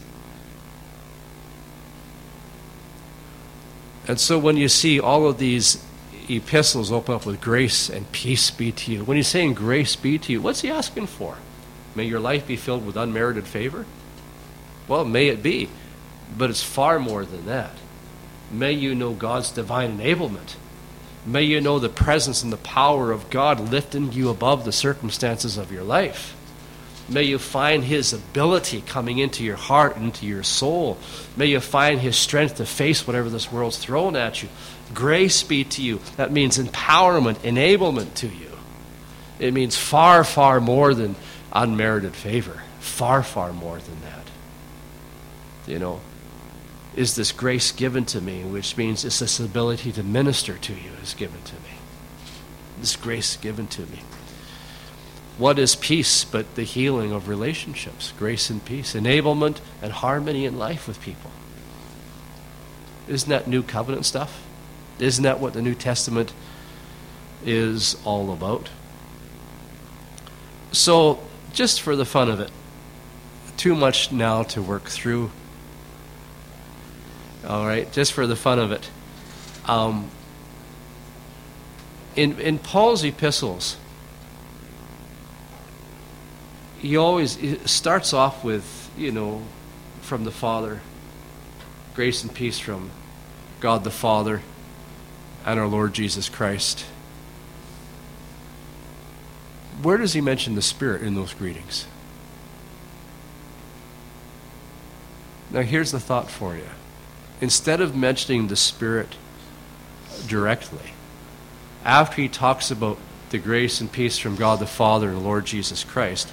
And 4.07 4.21
so 4.21 4.39
when 4.39 4.59
you 4.59 4.69
see 4.69 5.01
all 5.01 5.27
of 5.27 5.39
these 5.39 5.83
epistles 6.29 6.93
open 6.93 7.15
up 7.15 7.25
with 7.25 7.41
grace 7.41 7.89
and 7.89 8.11
peace 8.13 8.51
be 8.51 8.73
to 8.73 8.93
you, 8.93 9.05
when 9.05 9.17
he's 9.17 9.29
saying 9.29 9.55
grace 9.55 9.97
be 9.97 10.19
to 10.19 10.33
you, 10.33 10.43
what's 10.43 10.61
he 10.61 10.71
asking 10.71 11.07
for? 11.07 11.39
May 11.95 12.05
your 12.05 12.21
life 12.21 12.47
be 12.47 12.57
filled 12.57 12.85
with 12.85 12.97
unmerited 12.97 13.47
favor? 13.47 13.87
Well, 14.87 15.07
may 15.07 15.29
it 15.29 15.43
be, 15.43 15.71
but 16.37 16.51
it's 16.51 16.63
far 16.63 16.99
more 16.99 17.25
than 17.25 17.47
that. 17.47 17.73
May 18.51 18.73
you 18.73 18.95
know 18.95 19.15
God's 19.15 19.51
divine 19.51 19.99
enablement 19.99 20.57
May 21.25 21.43
you 21.43 21.61
know 21.61 21.79
the 21.79 21.89
presence 21.89 22.43
and 22.43 22.53
the 22.53 22.57
power 22.57 23.13
of 23.13 23.31
God 23.31 23.61
lifting 23.71 24.13
you 24.13 24.29
above 24.29 24.65
the 24.65 24.73
circumstances 24.73 25.57
of 25.57 25.71
your 25.71 25.85
life. 25.85 26.37
May 27.09 27.25
you 27.25 27.39
find 27.39 27.85
His 27.85 28.13
ability 28.13 28.81
coming 28.83 29.19
into 29.19 29.45
your 29.45 29.57
heart, 29.57 29.97
into 29.97 30.27
your 30.27 30.43
soul. 30.43 30.99
May 31.37 31.47
you 31.47 31.61
find 31.61 32.01
His 32.01 32.17
strength 32.17 32.57
to 32.57 32.67
face 32.67 33.07
whatever 33.07 33.29
this 33.29 33.53
world's 33.53 33.79
thrown 33.79 34.17
at 34.17 34.43
you. 34.43 34.49
Grace 34.95 35.43
be 35.43 35.65
to 35.65 35.83
you. 35.83 36.01
That 36.17 36.33
means 36.33 36.59
empowerment, 36.59 37.37
enablement 37.39 38.15
to 38.15 38.29
you. 38.29 38.51
It 39.39 39.53
means 39.53 39.77
far, 39.77 40.25
far 40.25 40.61
more 40.61 40.95
than 40.95 41.17
unmerited 41.53 42.15
favor. 42.15 42.63
Far, 42.81 43.23
far 43.23 43.53
more 43.53 43.79
than 43.79 44.01
that. 44.03 44.27
You 45.67 45.79
know, 45.79 46.01
is 46.95 47.17
this 47.17 47.33
grace 47.33 47.73
given 47.73 48.05
to 48.07 48.21
me, 48.21 48.45
which 48.45 48.77
means 48.77 49.05
it's 49.05 49.21
this 49.21 49.41
ability 49.41 49.93
to 49.93 50.03
minister 50.03 50.59
to 50.59 50.73
you 50.75 50.91
is 51.03 51.15
given 51.15 51.43
to 51.43 51.55
me. 51.55 51.79
This 52.79 52.97
grace 52.97 53.37
given 53.37 53.67
to 53.69 53.83
me. 53.83 54.01
What 55.39 55.59
is 55.59 55.75
peace 55.75 56.25
but 56.25 56.55
the 56.55 56.65
healing 56.65 57.13
of 57.13 57.29
relationships? 57.29 58.13
Grace 58.19 58.51
and 58.51 58.65
peace, 58.65 58.95
enablement 58.95 59.61
and 59.81 59.93
harmony 59.93 60.45
in 60.45 60.59
life 60.59 60.87
with 60.87 61.01
people. 61.01 61.31
Isn't 63.09 63.31
that 63.31 63.49
new 63.49 63.63
covenant 63.63 64.05
stuff? 64.05 64.45
Isn't 64.99 65.25
that 65.25 65.41
what 65.41 65.55
the 65.55 65.63
New 65.63 65.75
Testament 65.75 66.33
is 67.45 67.97
all 68.05 68.33
about? 68.33 68.69
So, 70.71 71.21
just 71.53 71.81
for 71.81 71.97
the 71.97 72.05
fun 72.05 72.31
of 72.31 72.41
it, 72.41 72.51
too 73.57 73.75
much 73.75 74.13
now 74.13 74.43
to 74.45 74.63
work 74.63 74.85
through. 74.85 75.31
All 77.47 77.67
right, 77.67 77.91
just 77.93 78.13
for 78.13 78.27
the 78.27 78.37
fun 78.37 78.59
of 78.59 78.71
it. 78.71 78.89
Um, 79.67 80.11
in, 82.15 82.39
in 82.41 82.59
Paul's 82.59 83.05
epistles, 83.05 83.77
he 86.79 86.97
always 86.97 87.39
starts 87.71 88.13
off 88.13 88.45
with, 88.45 88.91
you 88.97 89.11
know, 89.11 89.43
from 90.03 90.25
the 90.25 90.31
Father, 90.31 90.81
grace 91.95 92.23
and 92.23 92.35
peace 92.35 92.59
from 92.59 92.91
God 93.61 93.85
the 93.85 93.91
Father 93.91 94.43
and 95.45 95.59
our 95.59 95.69
Lord 95.69 95.95
Jesus 95.95 96.29
Christ. 96.29 96.85
Where 99.81 99.97
does 99.97 100.13
he 100.13 100.21
mention 100.21 100.55
the 100.55 100.63
Spirit 100.63 101.03
in 101.03 101.15
those 101.15 101.35
greetings? 101.35 101.87
Now, 105.51 105.63
here's 105.63 105.91
the 105.91 106.01
thought 106.01 106.31
for 106.31 106.57
you. 106.57 106.69
Instead 107.43 107.81
of 107.81 107.97
mentioning 107.97 108.47
the 108.47 108.55
Spirit 108.57 109.17
directly, 110.29 110.93
after 111.85 112.23
he 112.23 112.29
talks 112.29 112.71
about 112.71 112.97
the 113.31 113.39
grace 113.39 113.81
and 113.81 113.91
peace 113.91 114.17
from 114.17 114.37
God 114.37 114.61
the 114.61 114.67
Father 114.67 115.09
and 115.09 115.17
the 115.17 115.23
Lord 115.23 115.45
Jesus 115.45 115.83
Christ, 115.83 116.31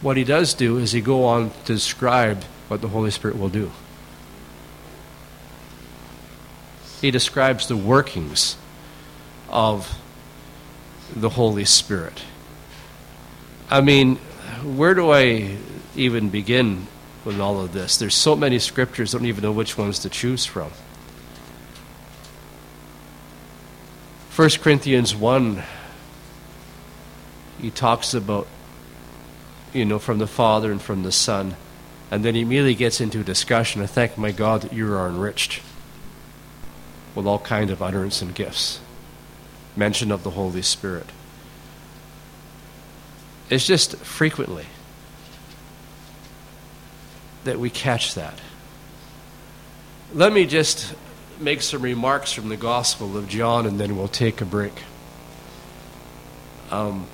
what 0.00 0.16
he 0.16 0.24
does 0.24 0.52
do 0.52 0.78
is 0.78 0.90
he 0.90 1.00
go 1.00 1.24
on 1.24 1.50
to 1.66 1.74
describe 1.74 2.42
what 2.66 2.80
the 2.80 2.88
Holy 2.88 3.12
Spirit 3.12 3.38
will 3.38 3.48
do. 3.48 3.70
He 7.00 7.12
describes 7.12 7.68
the 7.68 7.76
workings 7.76 8.56
of 9.48 9.96
the 11.14 11.30
Holy 11.30 11.64
Spirit. 11.64 12.24
I 13.70 13.80
mean, 13.80 14.16
where 14.64 14.94
do 14.94 15.12
I 15.12 15.56
even 15.94 16.30
begin 16.30 16.88
with 17.24 17.40
all 17.40 17.60
of 17.60 17.72
this? 17.72 17.96
There's 17.96 18.14
so 18.14 18.34
many 18.34 18.58
scriptures, 18.58 19.14
I 19.14 19.18
don't 19.18 19.26
even 19.26 19.42
know 19.42 19.52
which 19.52 19.76
ones 19.76 19.98
to 20.00 20.08
choose 20.08 20.46
from. 20.46 20.70
1 24.34 24.50
Corinthians 24.62 25.14
1, 25.14 25.62
he 27.60 27.70
talks 27.70 28.14
about, 28.14 28.46
you 29.72 29.84
know, 29.84 29.98
from 29.98 30.18
the 30.18 30.26
Father 30.26 30.72
and 30.72 30.80
from 30.80 31.02
the 31.02 31.12
Son. 31.12 31.56
And 32.10 32.24
then 32.24 32.34
he 32.34 32.40
immediately 32.40 32.74
gets 32.74 33.00
into 33.00 33.20
a 33.20 33.24
discussion. 33.24 33.82
I 33.82 33.86
thank 33.86 34.16
my 34.16 34.32
God 34.32 34.62
that 34.62 34.72
you 34.72 34.92
are 34.94 35.08
enriched 35.08 35.60
with 37.14 37.26
all 37.26 37.38
kind 37.38 37.70
of 37.70 37.82
utterance 37.82 38.22
and 38.22 38.34
gifts. 38.34 38.80
Mention 39.76 40.10
of 40.10 40.22
the 40.22 40.30
Holy 40.30 40.62
Spirit. 40.62 41.06
It's 43.50 43.66
just 43.66 43.96
frequently 43.96 44.66
that 47.44 47.58
we 47.58 47.70
catch 47.70 48.14
that. 48.14 48.38
Let 50.12 50.32
me 50.32 50.46
just 50.46 50.94
make 51.38 51.62
some 51.62 51.82
remarks 51.82 52.32
from 52.32 52.48
the 52.48 52.56
Gospel 52.56 53.16
of 53.16 53.28
John 53.28 53.66
and 53.66 53.80
then 53.80 53.96
we'll 53.96 54.08
take 54.08 54.40
a 54.40 54.44
break. 54.44 54.82
Um, 56.70 57.06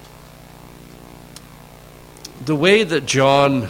the 2.45 2.57
way 2.57 2.83
that 2.83 3.07
John 3.07 3.69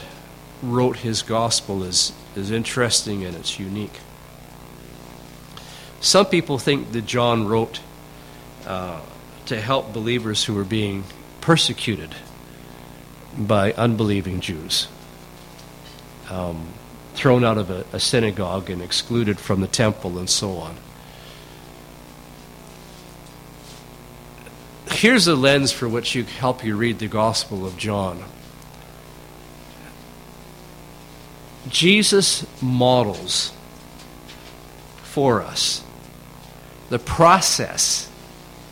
wrote 0.62 0.96
his 0.98 1.22
Gospel 1.22 1.82
is, 1.82 2.12
is 2.34 2.50
interesting 2.50 3.24
and 3.24 3.36
it's 3.36 3.59
unique. 3.59 4.00
Some 6.00 6.26
people 6.26 6.59
think 6.59 6.92
that 6.92 7.07
John 7.07 7.46
wrote 7.46 7.80
uh, 8.66 9.00
to 9.46 9.61
help 9.61 9.92
believers 9.92 10.44
who 10.44 10.54
were 10.54 10.64
being 10.64 11.04
persecuted 11.40 12.14
by 13.38 13.72
unbelieving 13.72 14.40
Jews, 14.40 14.88
um, 16.30 16.68
thrown 17.14 17.44
out 17.44 17.58
of 17.58 17.70
a, 17.70 17.84
a 17.92 18.00
synagogue 18.00 18.70
and 18.70 18.82
excluded 18.82 19.38
from 19.38 19.60
the 19.60 19.66
temple 19.66 20.18
and 20.18 20.28
so 20.28 20.52
on. 20.52 20.76
Here's 24.90 25.26
a 25.26 25.34
lens 25.34 25.72
for 25.72 25.88
which 25.88 26.14
you 26.14 26.24
help 26.24 26.64
you 26.64 26.76
read 26.76 26.98
the 26.98 27.08
Gospel 27.08 27.66
of 27.66 27.76
John. 27.76 28.24
Jesus 31.68 32.46
models 32.62 33.52
for 35.02 35.42
us 35.42 35.82
the 36.88 36.98
process 36.98 38.08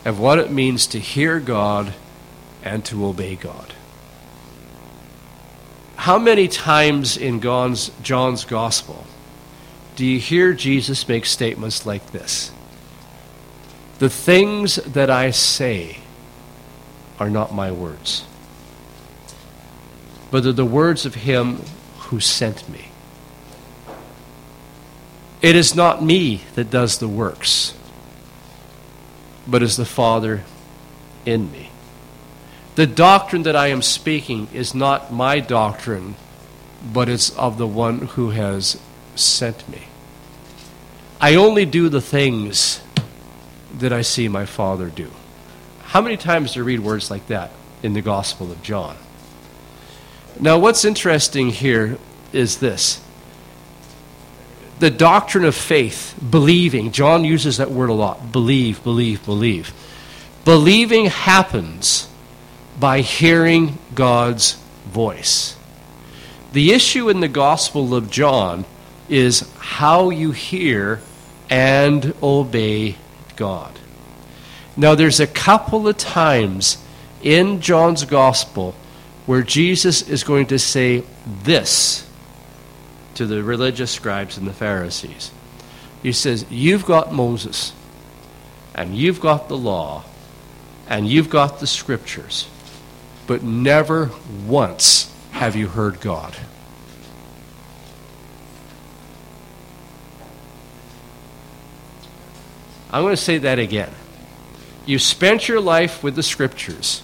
of 0.04 0.20
what 0.20 0.38
it 0.38 0.50
means 0.50 0.86
to 0.86 0.98
hear 0.98 1.40
God 1.40 1.92
and 2.62 2.84
to 2.86 3.04
obey 3.04 3.34
God. 3.34 3.73
How 5.96 6.18
many 6.18 6.48
times 6.48 7.16
in 7.16 7.40
John's, 7.40 7.90
John's 8.02 8.44
Gospel 8.44 9.06
do 9.96 10.04
you 10.04 10.18
hear 10.18 10.52
Jesus 10.52 11.08
make 11.08 11.24
statements 11.24 11.86
like 11.86 12.12
this? 12.12 12.50
The 13.98 14.10
things 14.10 14.76
that 14.76 15.08
I 15.08 15.30
say 15.30 15.98
are 17.18 17.30
not 17.30 17.54
my 17.54 17.70
words, 17.70 18.24
but 20.30 20.44
are 20.44 20.52
the 20.52 20.64
words 20.64 21.06
of 21.06 21.14
Him 21.14 21.60
who 21.98 22.18
sent 22.20 22.68
me. 22.68 22.86
It 25.40 25.54
is 25.54 25.74
not 25.74 26.02
me 26.02 26.42
that 26.54 26.70
does 26.70 26.98
the 26.98 27.08
works 27.08 27.74
but 29.46 29.62
is 29.62 29.76
the 29.76 29.84
Father 29.84 30.42
in 31.26 31.50
me. 31.52 31.70
The 32.74 32.86
doctrine 32.86 33.44
that 33.44 33.54
I 33.54 33.68
am 33.68 33.82
speaking 33.82 34.48
is 34.52 34.74
not 34.74 35.12
my 35.12 35.38
doctrine, 35.38 36.16
but 36.92 37.08
it's 37.08 37.30
of 37.36 37.56
the 37.56 37.66
one 37.66 37.98
who 37.98 38.30
has 38.30 38.80
sent 39.14 39.68
me. 39.68 39.82
I 41.20 41.36
only 41.36 41.66
do 41.66 41.88
the 41.88 42.00
things 42.00 42.82
that 43.78 43.92
I 43.92 44.02
see 44.02 44.28
my 44.28 44.44
Father 44.44 44.88
do. 44.88 45.10
How 45.84 46.00
many 46.00 46.16
times 46.16 46.52
do 46.52 46.60
you 46.60 46.64
read 46.64 46.80
words 46.80 47.10
like 47.10 47.28
that 47.28 47.52
in 47.82 47.92
the 47.92 48.02
Gospel 48.02 48.50
of 48.50 48.60
John? 48.62 48.96
Now, 50.40 50.58
what's 50.58 50.84
interesting 50.84 51.50
here 51.50 51.96
is 52.32 52.58
this 52.58 53.00
the 54.80 54.90
doctrine 54.90 55.44
of 55.44 55.54
faith, 55.54 56.18
believing. 56.30 56.90
John 56.90 57.24
uses 57.24 57.58
that 57.58 57.70
word 57.70 57.90
a 57.90 57.94
lot 57.94 58.32
believe, 58.32 58.82
believe, 58.82 59.24
believe. 59.24 59.72
Believing 60.44 61.06
happens 61.06 62.08
by 62.78 63.00
hearing 63.00 63.78
God's 63.94 64.54
voice. 64.86 65.56
The 66.52 66.72
issue 66.72 67.08
in 67.08 67.20
the 67.20 67.28
Gospel 67.28 67.94
of 67.94 68.10
John 68.10 68.64
is 69.08 69.50
how 69.58 70.10
you 70.10 70.32
hear 70.32 71.00
and 71.50 72.14
obey 72.22 72.96
God. 73.36 73.78
Now, 74.76 74.94
there's 74.94 75.20
a 75.20 75.26
couple 75.26 75.86
of 75.86 75.96
times 75.96 76.78
in 77.22 77.60
John's 77.60 78.04
Gospel 78.04 78.74
where 79.26 79.42
Jesus 79.42 80.08
is 80.08 80.24
going 80.24 80.46
to 80.46 80.58
say 80.58 81.04
this 81.42 82.08
to 83.14 83.26
the 83.26 83.42
religious 83.42 83.90
scribes 83.90 84.36
and 84.36 84.46
the 84.46 84.52
Pharisees. 84.52 85.30
He 86.02 86.12
says, 86.12 86.44
You've 86.50 86.84
got 86.84 87.12
Moses, 87.12 87.72
and 88.74 88.96
you've 88.96 89.20
got 89.20 89.48
the 89.48 89.56
law, 89.56 90.04
and 90.88 91.08
you've 91.08 91.30
got 91.30 91.60
the 91.60 91.66
scriptures, 91.66 92.48
but 93.26 93.42
never 93.42 94.10
once 94.46 95.12
have 95.32 95.56
you 95.56 95.68
heard 95.68 96.00
God. 96.00 96.36
I'm 102.90 103.02
going 103.02 103.16
to 103.16 103.20
say 103.20 103.38
that 103.38 103.58
again. 103.58 103.90
You 104.86 104.98
spent 104.98 105.48
your 105.48 105.60
life 105.60 106.04
with 106.04 106.14
the 106.14 106.22
scriptures. 106.22 107.02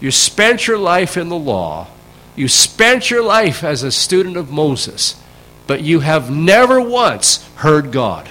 You 0.00 0.10
spent 0.10 0.66
your 0.66 0.78
life 0.78 1.16
in 1.16 1.28
the 1.28 1.38
law, 1.38 1.88
You 2.34 2.48
spent 2.48 3.10
your 3.10 3.22
life 3.22 3.62
as 3.62 3.82
a 3.82 3.92
student 3.92 4.36
of 4.36 4.50
Moses, 4.50 5.20
but 5.66 5.82
you 5.82 6.00
have 6.00 6.30
never 6.30 6.80
once 6.80 7.46
heard 7.56 7.92
God. 7.92 8.28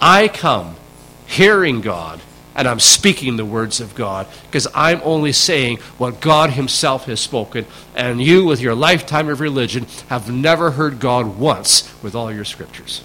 I 0.00 0.28
come 0.28 0.76
hearing 1.26 1.80
God, 1.80 2.20
and 2.54 2.68
I'm 2.68 2.80
speaking 2.80 3.36
the 3.36 3.44
words 3.44 3.80
of 3.80 3.94
God 3.94 4.26
because 4.46 4.66
I'm 4.74 5.00
only 5.04 5.32
saying 5.32 5.78
what 5.98 6.20
God 6.20 6.50
Himself 6.50 7.06
has 7.06 7.20
spoken, 7.20 7.66
and 7.94 8.20
you, 8.20 8.44
with 8.44 8.60
your 8.60 8.74
lifetime 8.74 9.28
of 9.28 9.40
religion, 9.40 9.86
have 10.08 10.30
never 10.30 10.72
heard 10.72 11.00
God 11.00 11.38
once 11.38 11.92
with 12.02 12.14
all 12.14 12.32
your 12.32 12.44
scriptures. 12.44 13.02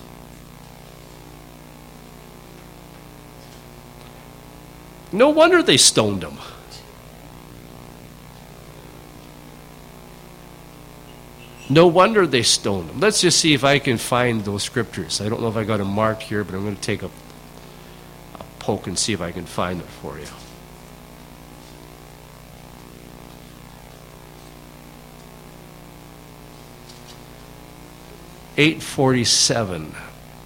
No 5.11 5.29
wonder 5.29 5.61
they 5.61 5.77
stoned 5.77 6.23
him. 6.23 6.37
No 11.71 11.87
wonder 11.87 12.27
they 12.27 12.43
stoned 12.43 12.89
him. 12.89 12.99
Let's 12.99 13.21
just 13.21 13.39
see 13.39 13.53
if 13.53 13.63
I 13.63 13.79
can 13.79 13.97
find 13.97 14.43
those 14.43 14.61
scriptures. 14.61 15.21
I 15.21 15.29
don't 15.29 15.41
know 15.41 15.47
if 15.47 15.55
I 15.55 15.63
got 15.63 15.77
them 15.77 15.87
marked 15.87 16.23
here, 16.23 16.43
but 16.43 16.53
I'm 16.53 16.63
going 16.63 16.75
to 16.75 16.81
take 16.81 17.01
a, 17.01 17.05
a 17.05 18.43
poke 18.59 18.87
and 18.87 18.99
see 18.99 19.13
if 19.13 19.21
I 19.21 19.31
can 19.31 19.45
find 19.45 19.79
it 19.79 19.87
for 19.87 20.19
you. 20.19 20.27
Eight 28.57 28.83
forty-seven. 28.83 29.95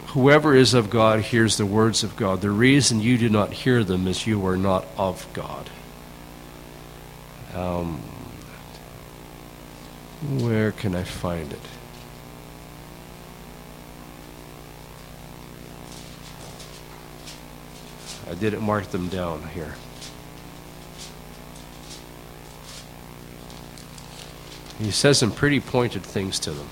Whoever 0.09 0.53
is 0.53 0.75
of 0.75 0.91
God 0.91 1.21
hears 1.21 1.57
the 1.57 1.65
words 1.65 2.03
of 2.03 2.15
God. 2.15 2.41
The 2.41 2.51
reason 2.51 3.01
you 3.01 3.17
do 3.17 3.29
not 3.29 3.51
hear 3.51 3.83
them 3.83 4.07
is 4.07 4.27
you 4.27 4.45
are 4.45 4.57
not 4.57 4.85
of 4.95 5.27
God. 5.33 5.71
Um, 7.55 7.99
where 10.21 10.71
can 10.71 10.95
I 10.95 11.03
find 11.03 11.51
it? 11.51 11.59
I 18.27 18.33
didn't 18.33 18.63
mark 18.63 18.85
them 18.87 19.07
down 19.07 19.47
here. 19.49 19.75
He 24.79 24.91
says 24.91 25.19
some 25.19 25.31
pretty 25.31 25.59
pointed 25.59 26.03
things 26.03 26.39
to 26.39 26.51
them. 26.51 26.67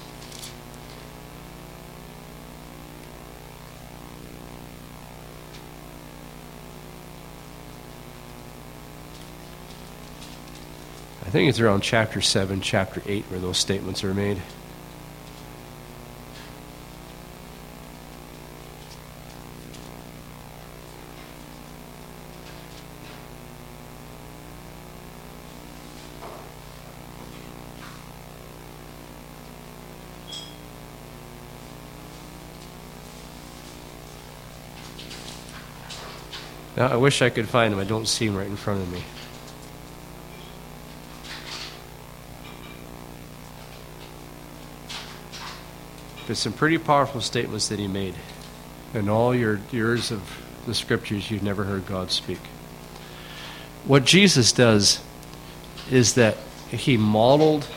Think 11.33 11.49
it's 11.49 11.59
around 11.59 11.81
chapter 11.81 12.21
7, 12.21 12.61
chapter 12.61 13.01
8 13.07 13.25
where 13.25 13.39
those 13.39 13.57
statements 13.57 14.03
are 14.03 14.13
made. 14.13 14.39
Now, 36.77 36.89
I 36.89 36.95
wish 36.97 37.23
I 37.23 37.31
could 37.31 37.49
find 37.49 37.73
them. 37.73 37.79
I 37.79 37.85
don't 37.85 38.07
see 38.07 38.27
them 38.27 38.37
right 38.37 38.45
in 38.45 38.55
front 38.55 38.81
of 38.81 38.91
me. 38.93 39.01
Some 46.33 46.53
pretty 46.53 46.77
powerful 46.77 47.21
statements 47.21 47.69
that 47.69 47.79
he 47.79 47.87
made. 47.87 48.15
In 48.93 49.07
all 49.07 49.35
your 49.35 49.59
years 49.71 50.11
of 50.11 50.21
the 50.65 50.73
scriptures, 50.73 51.29
you've 51.29 51.43
never 51.43 51.63
heard 51.63 51.85
God 51.85 52.11
speak. 52.11 52.39
What 53.85 54.05
Jesus 54.05 54.51
does 54.51 54.99
is 55.91 56.15
that 56.15 56.37
he 56.69 56.97
modeled 56.97 57.67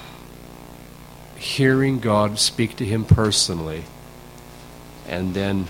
hearing 1.36 1.98
God 1.98 2.38
speak 2.38 2.76
to 2.76 2.84
him 2.84 3.04
personally 3.04 3.84
and 5.06 5.34
then 5.34 5.66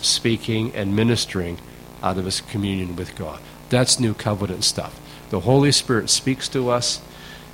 speaking 0.00 0.74
and 0.74 0.96
ministering 0.96 1.58
out 2.02 2.18
of 2.18 2.24
his 2.24 2.40
communion 2.40 2.96
with 2.96 3.16
God. 3.16 3.40
That's 3.68 4.00
new 4.00 4.14
covenant 4.14 4.64
stuff. 4.64 5.00
The 5.30 5.40
Holy 5.40 5.72
Spirit 5.72 6.10
speaks 6.10 6.48
to 6.50 6.70
us, 6.70 7.00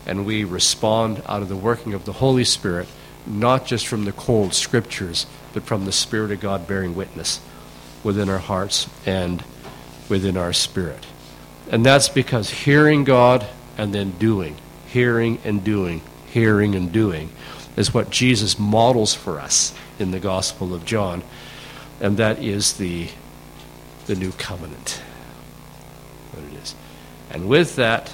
and 0.07 0.27
we 0.27 0.45
respond 0.45 1.23
out 1.27 1.43
of 1.43 1.49
the 1.49 1.57
working 1.57 1.95
of 1.95 2.05
the 2.05 2.15
Holy 2.15 2.45
Spirit 2.45 2.89
not 3.27 3.67
just 3.67 3.87
from 3.87 4.05
the 4.05 4.13
cold 4.13 4.55
scriptures, 4.55 5.27
but 5.53 5.65
from 5.65 5.85
the 5.85 5.93
Spirit 5.93 6.31
of 6.31 6.41
God 6.41 6.67
bearing 6.67 6.95
witness 6.95 7.41
within 8.03 8.29
our 8.29 8.39
hearts 8.39 8.89
and 9.07 9.45
within 10.09 10.37
our 10.37 10.53
spirit. 10.53 11.07
And 11.71 11.85
that's 11.85 12.09
because 12.09 12.51
hearing 12.51 13.05
God 13.05 13.47
and 13.79 13.95
then 13.95 14.13
doing, 14.13 14.57
hearing 14.87 15.39
and 15.45 15.63
doing, 15.63 16.03
hearing 16.27 16.75
and 16.75 16.93
doing, 16.93 17.31
is 17.77 17.95
what 17.95 18.11
Jesus 18.11 18.59
models 18.59 19.15
for 19.15 19.41
us 19.41 19.75
in 19.99 20.11
the 20.11 20.21
Gospel 20.21 20.75
of 20.75 20.85
John. 20.85 21.23
And 22.01 22.17
that 22.17 22.43
is 22.43 22.75
the, 22.75 23.09
the 24.07 24.17
new 24.17 24.33
covenant. 24.33 25.01
What 26.33 26.45
it 26.45 26.63
is. 26.63 26.75
And 27.31 27.49
with 27.49 27.77
that, 27.77 28.13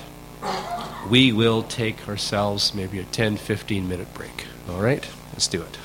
we 1.10 1.32
will 1.32 1.62
take 1.62 2.08
ourselves 2.08 2.74
maybe 2.74 2.98
a 2.98 3.04
10 3.04 3.36
15 3.36 3.88
minute 3.88 4.12
break. 4.14 4.46
All 4.68 4.80
right, 4.80 5.08
let's 5.32 5.48
do 5.48 5.62
it. 5.62 5.78